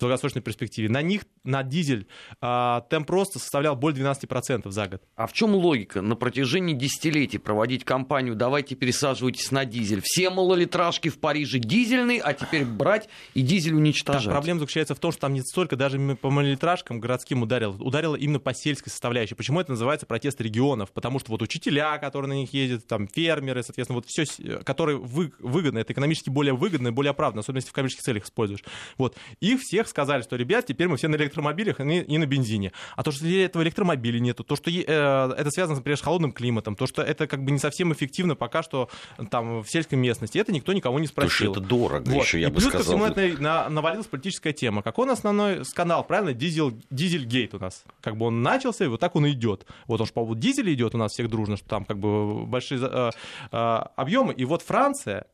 долгосрочной 0.00 0.42
перспективе. 0.42 0.88
На 0.88 1.02
них, 1.02 1.22
на 1.44 1.62
дизель, 1.62 2.06
э, 2.40 2.80
темп 2.90 3.10
роста 3.10 3.38
составлял 3.38 3.76
более 3.76 3.96
12% 4.04 4.70
за 4.70 4.88
год. 4.88 5.02
А 5.16 5.26
в 5.26 5.32
чем 5.32 5.54
логика? 5.54 6.02
На 6.02 6.16
протяжении 6.16 6.74
десятилетий 6.74 7.38
проводить 7.38 7.84
кампанию 7.84 8.34
«давайте 8.34 8.74
пересаживайтесь 8.74 9.50
на 9.50 9.64
дизель». 9.64 10.00
Все 10.04 10.30
малолитражки 10.30 11.08
в 11.08 11.18
Париже 11.18 11.58
дизельный, 11.58 12.18
а 12.18 12.34
теперь 12.34 12.64
брать 12.64 13.08
и 13.34 13.42
дизель 13.42 13.74
уничтожать. 13.74 14.24
Там 14.24 14.32
проблема 14.32 14.60
заключается 14.60 14.94
в 14.94 14.98
том, 14.98 15.12
что 15.12 15.22
там 15.22 15.34
не 15.34 15.42
столько 15.42 15.76
даже 15.76 15.98
по 16.16 16.30
малолитражкам 16.30 17.00
городским 17.00 17.42
ударило, 17.42 17.72
ударило 17.72 18.16
именно 18.16 18.38
по 18.38 18.54
сельской 18.54 18.90
составляющей. 18.90 19.34
Почему 19.34 19.60
это 19.60 19.70
называется 19.70 20.06
протест 20.06 20.40
регионов? 20.40 20.92
Потому 20.92 21.18
что 21.18 21.30
вот 21.30 21.42
учителя, 21.42 21.98
которые 21.98 22.28
на 22.28 22.34
них 22.34 22.52
ездят, 22.52 22.86
там 22.86 23.08
фермеры, 23.08 23.62
соответственно, 23.62 23.96
вот 23.96 24.06
все, 24.06 24.24
которые 24.64 24.98
вы, 24.98 25.32
выгодно, 25.38 25.78
это 25.78 25.92
экономически 25.92 26.30
более 26.30 26.54
выгодно, 26.54 26.92
более 26.92 27.10
оправданно, 27.10 27.40
особенно 27.40 27.58
если 27.58 27.70
в 27.70 27.72
коммерческих 27.72 28.04
целях 28.04 28.24
используешь. 28.24 28.62
Вот. 28.98 29.16
Их 29.40 29.60
всех 29.60 29.88
сказали, 29.88 30.22
что, 30.22 30.36
ребят, 30.36 30.66
теперь 30.66 30.88
мы 30.88 30.96
все 30.96 31.08
на 31.08 31.16
электромобилях 31.30 31.80
и 31.80 32.18
на 32.18 32.26
бензине. 32.26 32.72
А 32.96 33.02
то, 33.02 33.12
что 33.12 33.26
этого 33.26 33.62
электромобиля 33.62 34.18
нету, 34.18 34.44
то, 34.44 34.56
что 34.56 34.70
э, 34.70 34.82
это 34.82 35.50
связано, 35.50 35.76
например, 35.76 35.96
с 35.98 36.02
холодным 36.02 36.32
климатом, 36.32 36.76
то, 36.76 36.86
что 36.86 37.02
это 37.02 37.26
как 37.26 37.42
бы 37.44 37.50
не 37.50 37.58
совсем 37.58 37.92
эффективно 37.92 38.34
пока 38.34 38.62
что 38.62 38.88
там 39.30 39.62
в 39.62 39.70
сельской 39.70 39.98
местности, 39.98 40.38
это 40.38 40.52
никто 40.52 40.72
никого 40.72 40.98
не 40.98 41.06
спросил. 41.06 41.52
Это 41.52 41.60
дорого 41.60 42.08
вот. 42.08 42.24
еще, 42.24 42.40
я 42.40 42.48
и 42.48 42.50
бы 42.50 42.60
сказал. 42.60 42.80
плюс 42.80 42.86
ко 42.86 42.90
всему 42.90 43.04
это 43.04 43.42
на, 43.42 43.68
навалилась 43.68 44.06
политическая 44.06 44.52
тема. 44.52 44.82
Какой 44.82 45.06
он 45.06 45.12
основной 45.12 45.64
скандал, 45.64 46.04
правильно? 46.04 46.32
Дизель, 46.32 46.74
дизельгейт 46.90 47.54
у 47.54 47.58
нас. 47.58 47.84
Как 48.00 48.16
бы 48.16 48.26
он 48.26 48.42
начался, 48.42 48.84
и 48.84 48.88
вот 48.88 49.00
так 49.00 49.16
он 49.16 49.28
идет. 49.30 49.66
Вот 49.86 50.00
он 50.00 50.06
же 50.06 50.12
по 50.12 50.20
поводу 50.20 50.40
дизеля 50.40 50.72
идет 50.72 50.94
у 50.94 50.98
нас 50.98 51.12
всех 51.12 51.28
дружно, 51.28 51.56
что 51.56 51.68
там 51.68 51.84
как 51.84 51.98
бы 51.98 52.46
большие 52.46 52.80
э, 52.82 53.10
э, 53.52 53.56
объемы. 53.96 54.32
И 54.34 54.44
вот 54.44 54.62
Франция, 54.62 55.26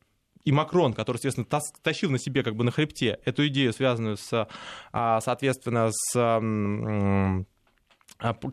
и 0.47 0.51
Макрон, 0.53 0.93
который, 0.93 1.17
соответственно, 1.17 1.61
тащил 1.83 2.09
на 2.09 2.17
себе 2.17 2.41
как 2.41 2.55
бы 2.55 2.63
на 2.63 2.71
хребте 2.71 3.19
эту 3.25 3.45
идею, 3.47 3.73
связанную 3.73 4.15
с, 4.15 4.47
а, 4.93 5.19
соответственно, 5.19 5.89
с 5.91 6.15
а, 6.15 6.39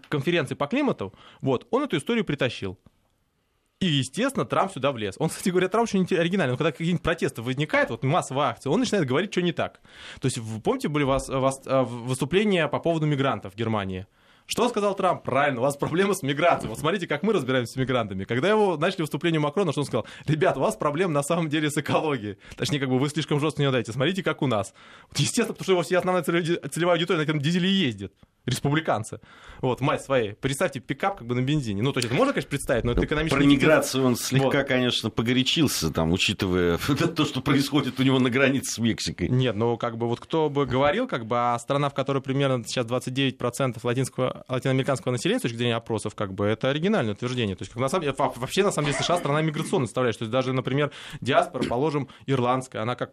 конференцией 0.09 0.59
по 0.59 0.67
климату, 0.67 1.15
вот, 1.41 1.69
он 1.71 1.85
эту 1.85 1.97
историю 1.97 2.25
притащил. 2.25 2.81
И, 3.79 3.87
естественно, 3.87 4.45
Трамп 4.45 4.73
сюда 4.73 4.91
влез. 4.91 5.15
Он, 5.21 5.29
кстати 5.29 5.51
говоря, 5.51 5.69
Трамп 5.69 5.85
очень 5.85 6.05
оригинальный. 6.17 6.55
Он, 6.55 6.59
когда 6.59 6.73
какие-нибудь 6.73 7.03
протесты 7.03 7.43
возникают, 7.43 7.91
вот 7.91 8.03
массовая 8.03 8.49
акция, 8.49 8.73
он 8.73 8.81
начинает 8.81 9.07
говорить, 9.07 9.31
что 9.31 9.41
не 9.41 9.53
так. 9.53 9.81
То 10.21 10.27
есть, 10.27 10.41
помните, 10.65 10.89
были 10.89 11.05
вас, 11.05 11.29
вас, 11.29 11.63
а, 11.65 11.85
выступления 11.85 12.67
по 12.67 12.81
поводу 12.81 13.07
мигрантов 13.07 13.53
в 13.55 13.57
Германии? 13.57 14.09
Что 14.47 14.69
сказал 14.69 14.95
Трамп? 14.95 15.23
Правильно, 15.23 15.61
у 15.61 15.63
вас 15.63 15.77
проблемы 15.77 16.15
с 16.15 16.23
миграцией. 16.23 16.69
Вот 16.69 16.79
смотрите, 16.79 17.07
как 17.07 17.23
мы 17.23 17.33
разбираемся 17.33 17.73
с 17.73 17.77
мигрантами. 17.77 18.25
Когда 18.25 18.49
его 18.49 18.77
начали 18.77 19.03
выступление 19.03 19.41
Макрона, 19.41 19.73
что 19.73 19.81
он 19.81 19.87
сказал? 19.87 20.07
Ребят, 20.27 20.57
у 20.59 20.61
вас 20.61 20.77
проблем 20.77 21.13
на 21.13 21.23
самом 21.23 21.49
деле 21.49 21.71
с 21.71 21.79
экологией. 21.79 22.37
Точнее, 22.57 22.79
как 22.79 22.91
бы 22.91 22.99
вы 22.99 23.09
слишком 23.09 23.41
жестко 23.41 23.63
не 23.63 23.71
даете. 23.71 23.93
Смотрите, 23.93 24.23
как 24.23 24.43
у 24.43 24.47
нас. 24.47 24.75
Вот, 25.09 25.19
естественно, 25.19 25.55
потому 25.55 25.65
что 25.65 25.73
его 25.73 25.83
вся 25.83 25.99
основная 25.99 26.23
целевая 26.23 26.97
аудитория 26.97 27.19
на 27.19 27.23
этом 27.23 27.41
дизеле 27.41 27.71
ездит 27.71 28.13
республиканцы. 28.47 29.21
Вот, 29.61 29.81
мать 29.81 30.03
своей. 30.03 30.33
Представьте, 30.33 30.81
пикап 30.81 31.19
как 31.19 31.27
бы 31.27 31.35
на 31.35 31.41
бензине. 31.41 31.83
Ну, 31.83 31.93
то 31.93 31.99
есть 31.99 32.09
это 32.09 32.15
можно, 32.15 32.33
конечно, 32.33 32.51
представить, 32.51 32.85
но 32.85 32.93
это 32.93 33.05
экономически... 33.05 33.39
Про 33.39 33.47
миграцию 33.47 34.05
он 34.05 34.17
слегка, 34.17 34.59
вот. 34.59 34.69
конечно, 34.69 35.11
погорячился, 35.11 35.91
там, 35.91 36.13
учитывая 36.13 36.79
то, 37.17 37.25
что 37.25 37.41
происходит 37.41 37.99
у 37.99 38.03
него 38.03 38.19
на 38.19 38.31
границе 38.31 38.75
с 38.75 38.79
Мексикой. 38.79 39.29
Нет, 39.29 39.57
ну, 39.57 39.77
как 39.79 39.97
бы, 39.97 40.07
вот 40.07 40.21
кто 40.21 40.51
бы 40.51 40.67
говорил, 40.67 41.09
как 41.09 41.27
бы, 41.27 41.37
а 41.39 41.59
страна, 41.59 41.89
в 41.89 41.95
которой 41.95 42.21
примерно 42.21 42.65
сейчас 42.65 42.87
29% 42.87 43.79
латинского, 43.83 44.45
латиноамериканского 44.49 45.13
населения, 45.13 45.39
с 45.39 45.43
точки 45.43 45.57
зрения 45.57 45.77
опросов, 45.77 46.15
как 46.15 46.35
бы, 46.35 46.45
это 46.45 46.69
оригинальное 46.69 47.15
утверждение. 47.15 47.57
То 47.57 47.63
есть, 47.63 47.73
как, 47.73 47.81
на 47.81 47.89
самом 47.89 48.15
вообще, 48.37 48.63
на 48.63 48.71
самом 48.71 48.87
деле, 48.87 48.99
США 49.03 49.17
страна 49.17 49.41
миграционная 49.41 49.87
составляющая. 49.87 50.19
То 50.19 50.25
есть, 50.25 50.33
даже, 50.33 50.53
например, 50.53 50.91
диаспора, 51.23 51.65
положим, 51.65 52.09
ирландская, 52.27 52.83
она 52.83 52.95
как, 52.97 53.13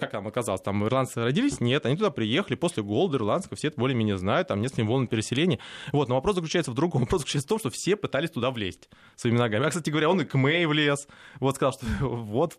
как 0.00 0.10
там 0.10 0.26
оказалась? 0.26 0.62
Там 0.62 0.84
ирландцы 0.86 1.22
родились? 1.22 1.60
Нет, 1.60 1.84
они 1.84 1.96
туда 1.96 2.10
приехали 2.10 2.54
после 2.54 2.82
голода 2.82 3.18
ирландского, 3.18 3.56
все 3.56 3.68
это 3.68 3.78
более-менее 3.78 4.16
знают, 4.16 4.48
там 4.48 4.61
несколькими 4.62 4.86
волнами 4.86 5.06
переселения. 5.06 5.58
Вот, 5.92 6.08
но 6.08 6.14
вопрос 6.14 6.36
заключается 6.36 6.70
в 6.70 6.74
другом. 6.74 7.02
Вопрос 7.02 7.22
заключается 7.22 7.46
в 7.46 7.50
том, 7.50 7.58
что 7.58 7.70
все 7.70 7.96
пытались 7.96 8.30
туда 8.30 8.50
влезть 8.50 8.88
своими 9.16 9.38
ногами. 9.38 9.66
А, 9.66 9.68
кстати 9.68 9.90
говоря, 9.90 10.08
он 10.08 10.20
и 10.20 10.24
к 10.24 10.34
Мэй 10.34 10.66
влез. 10.66 11.08
Вот 11.40 11.56
сказал, 11.56 11.72
что 11.72 11.86
вот 12.00 12.58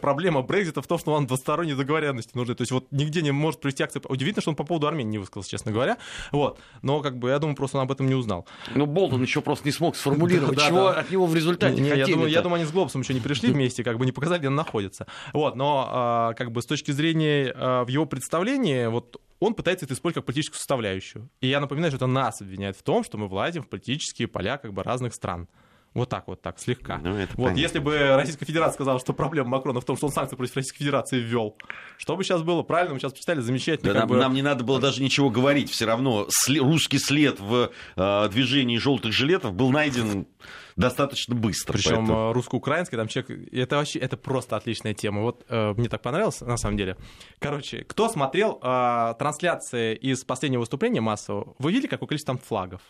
проблема 0.00 0.42
Брекзита 0.42 0.82
в 0.82 0.86
том, 0.86 0.98
что 0.98 1.12
он 1.12 1.26
двусторонней 1.26 1.74
договоренности 1.74 2.36
нужны. 2.36 2.54
То 2.54 2.62
есть 2.62 2.72
вот 2.72 2.86
нигде 2.90 3.22
не 3.22 3.30
может 3.30 3.60
провести 3.60 3.82
акции. 3.82 4.00
Удивительно, 4.08 4.42
что 4.42 4.50
он 4.50 4.56
по 4.56 4.64
поводу 4.64 4.86
Армении 4.86 5.12
не 5.12 5.18
высказался, 5.18 5.50
честно 5.50 5.72
говоря. 5.72 5.98
Вот. 6.30 6.58
Но 6.82 7.00
как 7.00 7.18
бы 7.18 7.30
я 7.30 7.38
думаю, 7.38 7.56
просто 7.56 7.78
он 7.78 7.84
об 7.84 7.92
этом 7.92 8.06
не 8.06 8.14
узнал. 8.14 8.46
Ну, 8.74 8.86
Болтон 8.86 9.22
еще 9.22 9.40
просто 9.40 9.66
не 9.66 9.72
смог 9.72 9.96
сформулировать, 9.96 10.58
да, 10.58 10.68
чего 10.68 10.90
да. 10.90 11.00
от 11.00 11.10
него 11.10 11.26
в 11.26 11.34
результате 11.34 11.80
не, 11.80 11.88
я 11.88 12.06
думаю, 12.06 12.30
я 12.30 12.42
думаю, 12.42 12.56
они 12.56 12.64
с 12.66 12.72
Глобусом 12.72 13.02
еще 13.02 13.14
не 13.14 13.20
пришли 13.20 13.50
вместе, 13.52 13.84
как 13.84 13.98
бы 13.98 14.06
не 14.06 14.12
показали, 14.12 14.38
где 14.38 14.48
он 14.48 14.54
находится. 14.54 15.06
Вот, 15.32 15.56
но 15.56 15.88
а, 15.90 16.34
как 16.34 16.52
бы 16.52 16.62
с 16.62 16.66
точки 16.66 16.90
зрения 16.90 17.52
а, 17.54 17.84
в 17.84 17.88
его 17.88 18.06
представлении, 18.06 18.86
вот 18.86 19.20
он 19.42 19.54
пытается 19.54 19.84
это 19.84 19.94
использовать 19.94 20.22
как 20.22 20.26
политическую 20.26 20.58
составляющую. 20.58 21.28
И 21.40 21.48
я 21.48 21.60
напоминаю, 21.60 21.90
что 21.90 21.96
это 21.96 22.06
нас 22.06 22.40
обвиняет 22.40 22.76
в 22.76 22.82
том, 22.82 23.02
что 23.02 23.18
мы 23.18 23.26
влазим 23.28 23.62
в 23.62 23.68
политические 23.68 24.28
поля 24.28 24.56
как 24.56 24.72
бы 24.72 24.82
разных 24.82 25.14
стран. 25.14 25.48
Вот 25.94 26.08
так 26.08 26.26
вот, 26.26 26.40
так, 26.40 26.58
слегка. 26.58 26.98
Ну, 26.98 27.12
вот, 27.12 27.28
понятно. 27.36 27.58
если 27.58 27.78
бы 27.78 28.16
Российская 28.16 28.46
Федерация 28.46 28.74
сказала, 28.74 28.98
что 28.98 29.12
проблема 29.12 29.50
Макрона 29.50 29.80
в 29.80 29.84
том, 29.84 29.96
что 29.96 30.06
он 30.06 30.12
санкции 30.12 30.36
против 30.36 30.56
Российской 30.56 30.78
Федерации 30.78 31.18
ввел, 31.20 31.58
что 31.98 32.16
бы 32.16 32.24
сейчас 32.24 32.42
было? 32.42 32.62
Правильно, 32.62 32.94
мы 32.94 33.00
сейчас 33.00 33.12
почитали 33.12 33.40
замечательно. 33.40 33.92
Да 33.92 34.00
нам, 34.00 34.08
бы... 34.08 34.16
нам 34.16 34.32
не 34.32 34.40
надо 34.40 34.64
было 34.64 34.80
даже 34.80 35.02
ничего 35.02 35.28
говорить. 35.28 35.70
Все 35.70 35.84
равно 35.84 36.28
русский 36.48 36.98
след 36.98 37.40
в 37.40 37.72
э, 37.96 38.28
движении 38.30 38.78
желтых 38.78 39.12
жилетов 39.12 39.52
был 39.52 39.70
найден 39.70 40.26
достаточно 40.76 41.34
быстро. 41.34 41.74
Причем 41.74 41.96
поэтому... 41.96 42.30
Э, 42.30 42.32
русско-украинский, 42.32 42.96
там 42.96 43.08
человек, 43.08 43.52
это 43.52 43.76
вообще, 43.76 43.98
это 43.98 44.16
просто 44.16 44.56
отличная 44.56 44.94
тема. 44.94 45.22
Вот 45.22 45.44
э, 45.48 45.72
мне 45.76 45.88
так 45.88 46.02
понравилось, 46.02 46.40
на 46.40 46.56
самом 46.56 46.76
деле. 46.76 46.96
Короче, 47.38 47.84
кто 47.84 48.08
смотрел 48.08 48.58
э, 48.62 49.14
трансляции 49.18 49.94
из 49.94 50.24
последнего 50.24 50.60
выступления 50.60 51.00
массового, 51.00 51.54
вы 51.58 51.72
видели, 51.72 51.88
какое 51.88 52.08
количество 52.08 52.34
там 52.34 52.42
флагов? 52.44 52.80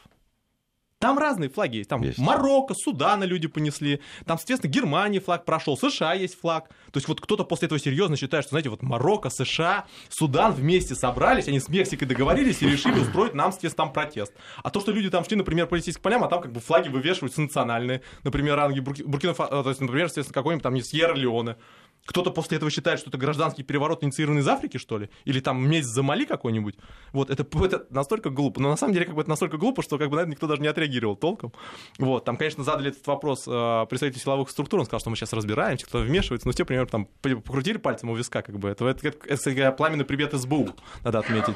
Там 1.03 1.19
разные 1.19 1.51
флаги 1.51 1.79
есть. 1.79 1.91
Там 1.91 2.01
есть. 2.03 2.17
Марокко, 2.19 2.75
Судана 2.75 3.25
люди 3.25 3.49
понесли. 3.49 4.01
Там, 4.25 4.39
соответственно, 4.39 4.71
Германии 4.71 5.19
флаг 5.19 5.45
прошел, 5.45 5.77
США 5.77 6.15
есть 6.15 6.41
флаг. 6.41 6.69
То 6.93 6.99
есть 6.99 7.09
вот 7.09 7.21
кто-то 7.21 7.43
после 7.43 7.67
этого 7.67 7.81
серьезно 7.81 8.17
считает, 8.17 8.45
что, 8.45 8.51
знаете, 8.51 8.69
вот 8.69 8.83
Марокко, 8.83 9.29
США, 9.29 9.87
Судан 10.09 10.53
вместе 10.53 10.95
собрались, 10.95 11.49
они 11.49 11.59
с 11.59 11.69
Мексикой 11.69 12.07
договорились 12.07 12.63
и 12.63 12.69
решили 12.69 13.01
устроить 13.01 13.35
нам, 13.35 13.51
соответственно, 13.51 13.87
там 13.87 13.93
протест. 13.93 14.33
А 14.63 14.71
то, 14.71 14.79
что 14.79 14.93
люди 14.93 15.11
там 15.11 15.25
шли, 15.25 15.35
например, 15.35 15.67
по 15.67 15.71
полицейским 15.71 16.03
полям, 16.03 16.23
а 16.23 16.29
там 16.29 16.41
как 16.41 16.53
бы 16.53 16.61
флаги 16.61 16.89
вывешиваются 16.89 17.41
национальные. 17.41 18.03
Например, 18.23 18.55
ранги 18.55 18.79
Буркина, 18.79 19.35
то 19.35 19.65
есть, 19.67 19.81
например, 19.81 20.07
соответственно, 20.07 20.35
какой-нибудь 20.35 20.63
там 20.63 20.75
не 20.75 20.83
Сьерра-Леоне 20.83 21.57
Кто-то 22.05 22.31
после 22.31 22.57
этого 22.57 22.71
считает, 22.71 22.99
что 22.99 23.11
это 23.11 23.19
гражданский 23.19 23.63
переворот, 23.63 24.03
инициированный 24.03 24.41
из 24.41 24.49
Африки, 24.49 24.77
что 24.77 24.99
ли? 24.99 25.09
Или 25.25 25.41
там 25.41 25.69
месть 25.69 25.89
за 25.89 26.03
Мали 26.03 26.25
какой-нибудь? 26.25 26.75
Вот, 27.13 27.31
это, 27.31 27.47
это 27.65 27.87
настолько 27.91 28.31
глупо. 28.31 28.61
Но 28.61 28.71
на 28.71 28.77
самом 28.77 28.95
деле, 28.95 29.07
как 29.07 29.15
бы 29.15 29.21
это 29.21 29.31
настолько 29.31 29.57
глупо, 29.57 29.83
что 29.83 29.99
как 29.99 30.11
бы 30.11 30.17
на 30.17 30.21
это 30.23 30.31
никто 30.31 30.47
даже 30.47 30.61
не 30.61 30.69
отреагировал 30.69 31.17
толком. 31.17 31.53
Вот, 31.99 32.25
там, 32.25 32.37
конечно, 32.37 32.65
задали 32.65 32.91
этот 32.91 33.07
вопрос 33.07 33.45
э, 33.47 33.87
представителю 33.89 34.21
силовых 34.21 34.51
структур, 34.51 34.81
он 34.81 34.87
сказал, 34.87 35.01
что 35.01 35.11
мы 35.11 35.17
сейчас 35.17 35.33
разбираемся, 35.33 35.87
кто 35.87 36.01
вмешивается, 36.01 36.49
но 36.49 36.53
все, 36.53 36.65
примерно, 36.65 36.89
там 36.89 37.07
покрутили 37.21 37.77
пальцем 37.77 38.11
у 38.11 38.17
виска, 38.17 38.43
как 38.43 38.59
бы. 38.59 38.69
Это, 38.71 38.87
это, 38.87 39.09
это, 39.09 39.19
это, 39.27 39.51
это 39.51 39.73
пламенный 39.73 40.05
привет 40.05 40.33
СБУ, 40.33 40.71
надо 41.05 41.21
отметить. 41.21 41.55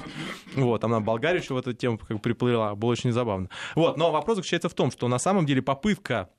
Вот, 0.55 0.81
там 0.81 0.93
на 0.93 1.01
Болгарию 1.01 1.43
еще 1.43 1.55
в 1.55 1.59
эту 1.59 1.73
тему 1.73 1.99
как 1.99 2.17
бы 2.17 2.19
приплыла, 2.19 2.75
было 2.75 2.91
очень 2.91 3.13
забавно. 3.13 3.51
Вот, 3.75 3.97
но 3.97 4.13
вопрос 4.13 4.37
заключается 4.37 4.69
в 4.69 4.75
том, 4.75 4.91
что 4.91 5.09
на 5.09 5.19
самом 5.19 5.45
деле 5.45 5.63
попытка 5.63 6.31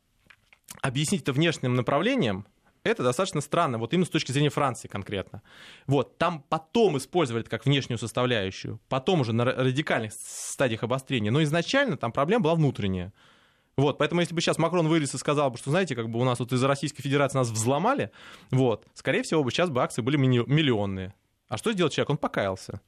объяснить 0.82 1.22
это 1.24 1.34
внешним 1.34 1.76
направлением, 1.76 2.46
это 2.88 3.04
достаточно 3.04 3.42
странно, 3.42 3.78
вот 3.78 3.94
именно 3.94 4.06
с 4.06 4.10
точки 4.10 4.32
зрения 4.32 4.50
Франции 4.50 4.88
конкретно. 4.88 5.42
Вот, 5.86 6.18
там 6.18 6.44
потом 6.50 6.98
использовали 6.98 7.42
это 7.42 7.50
как 7.50 7.66
внешнюю 7.66 7.98
составляющую, 7.98 8.80
потом 8.90 9.22
уже 9.22 9.34
на 9.34 9.46
радикальных 9.46 10.14
стадиях 10.14 10.84
обострения, 10.84 11.32
но 11.32 11.44
изначально 11.44 11.98
там 11.98 12.12
проблема 12.12 12.44
была 12.44 12.56
внутренняя. 12.56 13.14
Вот, 13.78 14.00
поэтому 14.00 14.22
если 14.22 14.34
бы 14.34 14.42
сейчас 14.42 14.58
Макрон 14.58 14.88
вылез 14.88 15.14
и 15.14 15.18
сказал 15.20 15.52
бы, 15.52 15.58
что, 15.58 15.70
знаете, 15.70 15.96
как 15.96 16.10
бы 16.10 16.20
у 16.20 16.24
нас 16.24 16.40
вот 16.40 16.52
из-за 16.52 16.68
Российской 16.68 17.04
Федерации 17.04 17.38
нас 17.38 17.50
взломали, 17.50 18.12
вот, 18.50 18.88
скорее 18.96 19.22
всего 19.22 19.44
бы 19.44 19.52
сейчас 19.52 19.70
бы 19.70 19.84
акции 19.84 20.02
были 20.02 20.18
миллионные. 20.18 21.14
А 21.48 21.58
что 21.58 21.72
сделал 21.72 21.92
человек? 21.92 22.10
Он 22.10 22.18
покаялся. 22.18 22.82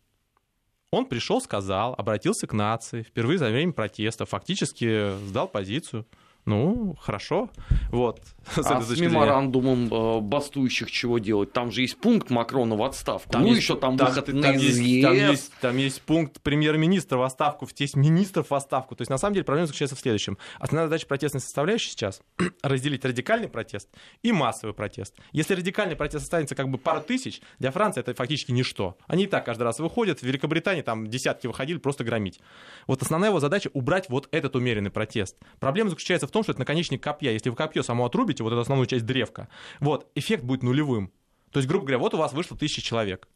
Он 0.91 1.05
пришел, 1.05 1.39
сказал, 1.41 1.93
обратился 1.95 2.47
к 2.47 2.53
нации, 2.53 3.03
впервые 3.03 3.37
за 3.37 3.49
время 3.49 3.73
протеста, 3.73 4.25
фактически 4.25 5.15
сдал 5.27 5.47
позицию. 5.47 6.07
Ну, 6.49 6.95
хорошо. 6.99 7.49
Вот. 7.91 8.21
А 8.57 8.81
с 8.81 8.99
меморандумом 8.99 9.93
э, 9.93 10.21
бастующих 10.21 10.89
чего 10.89 11.19
делать? 11.19 11.53
Там 11.53 11.71
же 11.71 11.81
есть 11.81 11.99
пункт 11.99 12.31
Макрона 12.31 12.75
в 12.75 12.81
отставку. 12.81 13.29
Там 13.31 13.43
ну, 13.43 13.49
есть, 13.49 13.61
еще 13.61 13.75
там, 13.75 13.95
там 13.95 14.07
выход 14.07 14.25
там, 14.25 14.39
на 14.39 14.47
есть, 14.53 15.01
там, 15.03 15.13
есть, 15.13 15.53
там 15.61 15.77
есть 15.77 16.01
пункт 16.01 16.41
премьер-министра 16.41 17.17
в 17.17 17.21
отставку, 17.21 17.67
есть 17.77 17.95
министров 17.95 18.49
в 18.49 18.55
отставку. 18.55 18.95
То 18.95 19.03
есть, 19.03 19.11
на 19.11 19.19
самом 19.19 19.35
деле, 19.35 19.45
проблема 19.45 19.67
заключается 19.67 19.95
в 19.95 19.99
следующем. 19.99 20.39
Основная 20.57 20.87
задача 20.87 21.05
протестной 21.05 21.41
составляющей 21.41 21.91
сейчас— 21.91 22.21
разделить 22.63 23.05
радикальный 23.05 23.47
протест 23.47 23.87
и 24.23 24.31
массовый 24.31 24.73
протест. 24.73 25.15
Если 25.31 25.53
радикальный 25.53 25.95
протест 25.95 26.23
останется 26.23 26.55
как 26.55 26.69
бы 26.69 26.79
пару 26.79 27.01
тысяч, 27.01 27.41
для 27.59 27.69
Франции 27.69 27.99
это 27.99 28.15
фактически 28.15 28.51
ничто. 28.51 28.97
Они 29.05 29.25
и 29.25 29.27
так 29.27 29.45
каждый 29.45 29.63
раз 29.63 29.77
выходят. 29.77 30.19
В 30.19 30.23
Великобритании 30.23 30.81
там 30.81 31.07
десятки 31.07 31.45
выходили 31.45 31.77
просто 31.77 32.03
громить. 32.03 32.39
Вот 32.87 33.03
основная 33.03 33.29
его 33.29 33.39
задача— 33.39 33.69
убрать 33.73 34.09
вот 34.09 34.27
этот 34.31 34.55
умеренный 34.55 34.89
протест. 34.89 35.37
Проблема 35.59 35.91
заключается 35.91 36.25
в 36.25 36.31
том, 36.31 36.38
что 36.43 36.51
это 36.51 36.59
наконечник 36.59 37.03
копья. 37.03 37.31
Если 37.31 37.49
вы 37.49 37.55
копье 37.55 37.83
само 37.83 38.05
отрубите, 38.05 38.43
вот 38.43 38.51
эту 38.51 38.61
основную 38.61 38.87
часть 38.87 39.05
древка, 39.05 39.49
вот, 39.79 40.09
эффект 40.15 40.43
будет 40.43 40.63
нулевым. 40.63 41.11
То 41.51 41.59
есть, 41.59 41.67
грубо 41.67 41.85
говоря, 41.85 41.99
вот 41.99 42.13
у 42.13 42.17
вас 42.17 42.33
вышло 42.33 42.57
тысяча 42.57 42.81
человек. 42.81 43.27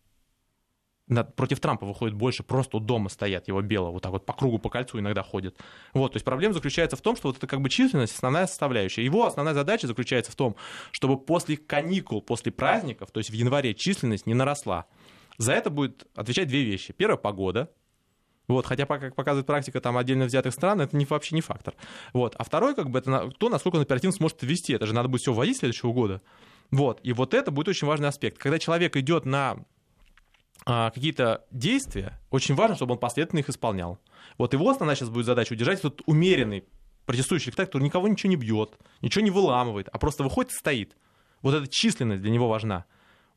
Против 1.36 1.60
Трампа 1.60 1.86
выходит 1.86 2.16
больше, 2.16 2.44
просто 2.44 2.78
у 2.78 2.80
дома 2.80 3.10
стоят 3.10 3.50
его 3.50 3.62
белого, 3.62 3.92
вот 3.92 4.04
так 4.04 4.14
вот 4.14 4.26
по 4.26 4.32
кругу, 4.32 4.58
по 4.58 4.70
кольцу 4.70 5.00
иногда 5.00 5.22
ходят. 5.22 5.58
Вот, 5.94 6.14
то 6.14 6.16
есть 6.16 6.24
проблема 6.24 6.54
заключается 6.54 6.96
в 6.96 7.02
том, 7.02 7.18
что 7.18 7.28
вот 7.28 7.38
это 7.38 7.46
как 7.46 7.60
бы 7.60 7.70
численность, 7.70 8.16
основная 8.16 8.48
составляющая. 8.48 9.04
Его 9.04 9.26
основная 9.26 9.54
задача 9.54 9.86
заключается 9.86 10.32
в 10.32 10.36
том, 10.36 10.56
чтобы 10.92 11.20
после 11.20 11.58
каникул, 11.58 12.22
после 12.22 12.54
праздников, 12.54 13.12
то 13.12 13.20
есть 13.20 13.32
в 13.32 13.34
январе 13.34 13.74
численность 13.74 14.26
не 14.26 14.34
наросла. 14.34 14.86
За 15.38 15.52
это 15.52 15.70
будет 15.70 16.08
отвечать 16.16 16.48
две 16.48 16.64
вещи. 16.64 16.94
Первая— 16.94 17.18
погода, 17.18 17.70
вот, 18.48 18.66
хотя, 18.66 18.86
как 18.86 19.16
показывает 19.16 19.46
практика 19.46 19.80
там 19.80 19.98
отдельно 19.98 20.26
взятых 20.26 20.54
стран, 20.54 20.82
это 20.82 20.98
не, 20.98 21.06
вообще 21.06 21.36
не 21.36 21.42
фактор. 21.42 21.76
Вот. 22.12 22.36
А 22.38 22.44
второй, 22.44 22.76
как 22.76 22.90
бы, 22.90 23.00
это 23.00 23.32
то, 23.38 23.50
насколько 23.50 23.78
он 23.78 23.84
оперативно 23.84 24.16
сможет 24.16 24.42
ввести. 24.42 24.74
Это 24.74 24.86
же 24.86 24.94
надо 24.94 25.08
будет 25.08 25.22
все 25.22 25.34
вводить 25.34 25.58
следующего 25.58 25.94
года. 25.94 26.22
Вот. 26.72 27.00
И 27.04 27.14
вот 27.14 27.34
это 27.34 27.52
будет 27.52 27.70
очень 27.70 27.88
важный 27.88 28.10
аспект. 28.10 28.38
Когда 28.38 28.60
человек 28.60 28.98
идет 28.98 29.26
на 29.26 29.58
а, 30.66 30.92
какие-то 30.92 31.46
действия, 31.52 32.20
очень 32.32 32.56
важно, 32.56 32.76
чтобы 32.76 32.94
он 32.94 33.00
последовательно 33.00 33.40
их 33.40 33.50
исполнял. 33.50 34.00
Вот 34.38 34.54
его 34.54 34.70
основная 34.70 34.96
сейчас 34.96 35.10
будет 35.10 35.26
задача 35.26 35.54
удержать 35.54 35.80
этот 35.80 36.02
умеренный 36.06 36.66
протестующий 37.06 37.48
электорат, 37.48 37.70
который 37.70 37.84
никого 37.84 38.08
ничего 38.08 38.30
не 38.30 38.38
бьет, 38.38 38.78
ничего 39.02 39.24
не 39.24 39.32
выламывает, 39.32 39.90
а 39.92 40.00
просто 40.00 40.24
выходит 40.24 40.52
и 40.52 40.56
стоит. 40.56 40.96
Вот 41.42 41.54
эта 41.54 41.68
численность 41.68 42.22
для 42.22 42.32
него 42.32 42.48
важна. 42.48 42.86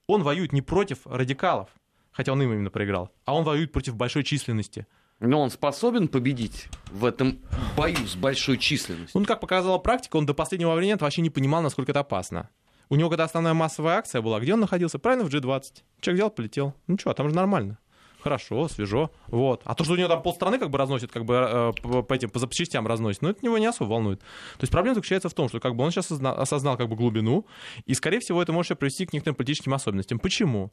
Он 0.06 0.22
воюет 0.22 0.52
не 0.52 0.62
против 0.62 1.04
радикалов, 1.04 1.68
хотя 2.16 2.32
он 2.32 2.42
им 2.42 2.52
именно 2.52 2.70
проиграл, 2.70 3.10
а 3.24 3.34
он 3.34 3.44
воюет 3.44 3.72
против 3.72 3.94
большой 3.94 4.24
численности. 4.24 4.86
Но 5.20 5.40
он 5.40 5.50
способен 5.50 6.08
победить 6.08 6.68
в 6.90 7.04
этом 7.04 7.38
бою 7.76 8.06
с 8.06 8.16
большой 8.16 8.58
численностью? 8.58 9.20
Ну, 9.20 9.26
как 9.26 9.40
показала 9.40 9.78
практика, 9.78 10.16
он 10.16 10.26
до 10.26 10.34
последнего 10.34 10.74
времени 10.74 10.98
вообще 10.98 11.22
не 11.22 11.30
понимал, 11.30 11.62
насколько 11.62 11.92
это 11.92 12.00
опасно. 12.00 12.50
У 12.88 12.96
него, 12.96 13.08
когда 13.08 13.24
основная 13.24 13.54
массовая 13.54 13.96
акция 13.96 14.20
была, 14.20 14.40
где 14.40 14.54
он 14.54 14.60
находился? 14.60 14.98
Правильно, 14.98 15.26
в 15.28 15.32
G20. 15.32 15.82
Человек 16.00 16.18
взял, 16.18 16.30
полетел. 16.30 16.74
Ну 16.86 16.98
что, 16.98 17.12
там 17.14 17.28
же 17.28 17.34
нормально 17.34 17.78
хорошо, 18.26 18.66
свежо. 18.68 19.10
Вот. 19.28 19.62
А 19.64 19.74
то, 19.76 19.84
что 19.84 19.92
у 19.92 19.96
него 19.96 20.08
там 20.08 20.20
полстраны 20.20 20.58
как 20.58 20.70
бы 20.70 20.78
разносит, 20.78 21.12
как 21.12 21.24
бы 21.24 21.34
э, 21.34 22.02
по, 22.02 22.12
этим 22.12 22.28
по 22.28 22.40
запчастям 22.40 22.84
разносит, 22.84 23.22
ну, 23.22 23.28
это 23.28 23.44
него 23.44 23.56
не 23.56 23.66
особо 23.66 23.90
волнует. 23.90 24.18
То 24.18 24.62
есть 24.62 24.72
проблема 24.72 24.96
заключается 24.96 25.28
в 25.28 25.34
том, 25.34 25.48
что 25.48 25.60
как 25.60 25.76
бы 25.76 25.84
он 25.84 25.92
сейчас 25.92 26.10
осознал, 26.10 26.76
как 26.76 26.88
бы 26.88 26.96
глубину, 26.96 27.46
и, 27.84 27.94
скорее 27.94 28.18
всего, 28.18 28.42
это 28.42 28.52
может 28.52 28.76
привести 28.80 29.06
к 29.06 29.12
некоторым 29.12 29.36
политическим 29.36 29.74
особенностям. 29.74 30.18
Почему? 30.18 30.72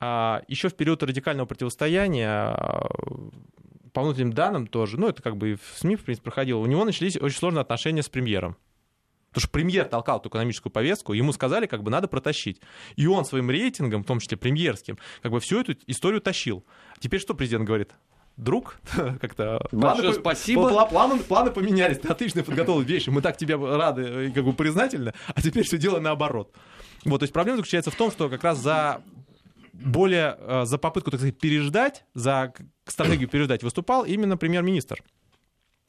А, 0.00 0.42
еще 0.48 0.70
в 0.70 0.74
период 0.74 1.02
радикального 1.02 1.46
противостояния 1.46 2.56
по 3.92 4.02
внутренним 4.02 4.32
данным 4.32 4.66
тоже, 4.66 4.98
ну, 4.98 5.08
это 5.08 5.22
как 5.22 5.36
бы 5.36 5.56
в 5.56 5.78
СМИ, 5.78 5.96
в 5.96 6.04
принципе, 6.04 6.24
проходило, 6.24 6.58
у 6.58 6.66
него 6.66 6.86
начались 6.86 7.18
очень 7.18 7.38
сложные 7.38 7.60
отношения 7.60 8.02
с 8.02 8.08
премьером. 8.08 8.56
Потому 9.34 9.48
что 9.48 9.50
премьер 9.50 9.86
толкал 9.86 10.20
эту 10.20 10.28
экономическую 10.28 10.72
повестку, 10.72 11.12
ему 11.12 11.32
сказали, 11.32 11.66
как 11.66 11.82
бы 11.82 11.90
надо 11.90 12.06
протащить. 12.06 12.60
И 12.94 13.08
он 13.08 13.24
своим 13.24 13.50
рейтингом, 13.50 14.04
в 14.04 14.06
том 14.06 14.20
числе 14.20 14.36
премьерским, 14.36 14.96
как 15.22 15.32
бы 15.32 15.40
всю 15.40 15.60
эту 15.60 15.74
историю 15.88 16.20
тащил. 16.20 16.64
Теперь 17.00 17.20
что 17.20 17.34
президент 17.34 17.64
говорит? 17.64 17.90
друг, 18.36 18.78
как-то 19.20 19.64
планы, 19.70 20.12
спасибо. 20.12 20.68
Планы, 20.86 21.20
планы 21.20 21.50
поменялись, 21.52 21.98
ты 21.98 22.08
отлично 22.08 22.42
подготовил 22.42 22.80
вещи, 22.80 23.08
мы 23.08 23.22
так 23.22 23.36
тебе 23.36 23.54
рады 23.54 24.26
и 24.26 24.32
как 24.32 24.44
бы 24.44 24.52
признательны, 24.52 25.12
а 25.32 25.40
теперь 25.40 25.64
все 25.64 25.78
дело 25.78 26.00
наоборот. 26.00 26.52
Вот, 27.04 27.18
то 27.18 27.24
есть 27.24 27.32
проблема 27.32 27.58
заключается 27.58 27.92
в 27.92 27.94
том, 27.94 28.10
что 28.10 28.28
как 28.28 28.42
раз 28.42 28.58
за 28.58 29.02
более, 29.72 30.36
э, 30.38 30.64
за 30.64 30.78
попытку, 30.78 31.10
так 31.10 31.20
сказать, 31.20 31.38
переждать, 31.38 32.04
за 32.14 32.52
стратегию 32.86 33.28
переждать 33.28 33.62
выступал 33.62 34.04
именно 34.04 34.36
премьер-министр. 34.36 35.02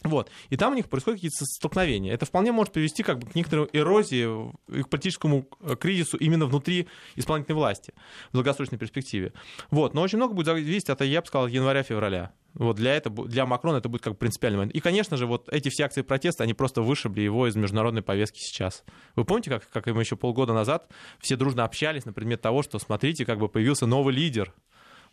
Вот. 0.06 0.30
И 0.50 0.56
там 0.56 0.74
у 0.74 0.76
них 0.76 0.88
происходят 0.88 1.18
какие-то 1.18 1.44
столкновения. 1.46 2.14
Это 2.14 2.26
вполне 2.26 2.52
может 2.52 2.72
привести 2.72 3.04
как 3.04 3.20
бы, 3.20 3.28
к 3.28 3.36
некоторой 3.36 3.68
эрозии, 3.74 4.52
к 4.84 4.88
политическому 4.88 5.48
э, 5.62 5.76
кризису 5.76 6.18
именно 6.18 6.46
внутри 6.46 6.88
исполнительной 7.16 7.58
власти 7.58 7.94
в 8.30 8.34
долгосрочной 8.34 8.78
перспективе. 8.78 9.34
Вот. 9.72 9.94
Но 9.94 10.02
очень 10.02 10.18
много 10.18 10.34
будет 10.34 10.46
зависеть 10.46 10.90
от, 10.90 11.02
я 11.02 11.22
бы 11.22 11.28
сказал, 11.28 11.48
января-февраля. 11.48 12.32
Вот 12.54 12.78
для, 12.78 12.96
этого, 12.96 13.28
для 13.28 13.46
Макрона 13.46 13.78
это 13.78 13.90
будет 13.90 14.02
как 14.02 14.18
принципиальный 14.18 14.60
момент. 14.60 14.76
И, 14.76 14.80
конечно 14.80 15.18
же, 15.18 15.26
вот 15.26 15.50
эти 15.52 15.68
все 15.70 15.84
акции 15.84 16.04
протеста, 16.04 16.44
они 16.44 16.54
просто 16.54 16.82
вышибли 16.82 17.22
его 17.22 17.48
из 17.48 17.56
международной 17.56 18.02
повестки 18.02 18.40
сейчас. 18.40 18.86
Вы 19.16 19.26
помните, 19.26 19.50
как, 19.50 19.70
как 19.70 19.88
мы 19.88 20.02
еще 20.02 20.16
полгода 20.16 20.54
назад 20.54 20.90
все 21.20 21.36
дружно 21.36 21.66
общались 21.66 22.06
на 22.06 22.14
предмет 22.14 22.42
того, 22.42 22.64
что, 22.64 22.80
смотрите, 22.80 23.26
как 23.26 23.40
бы 23.40 23.50
появился 23.50 23.88
новый 23.88 24.14
лидер 24.14 24.54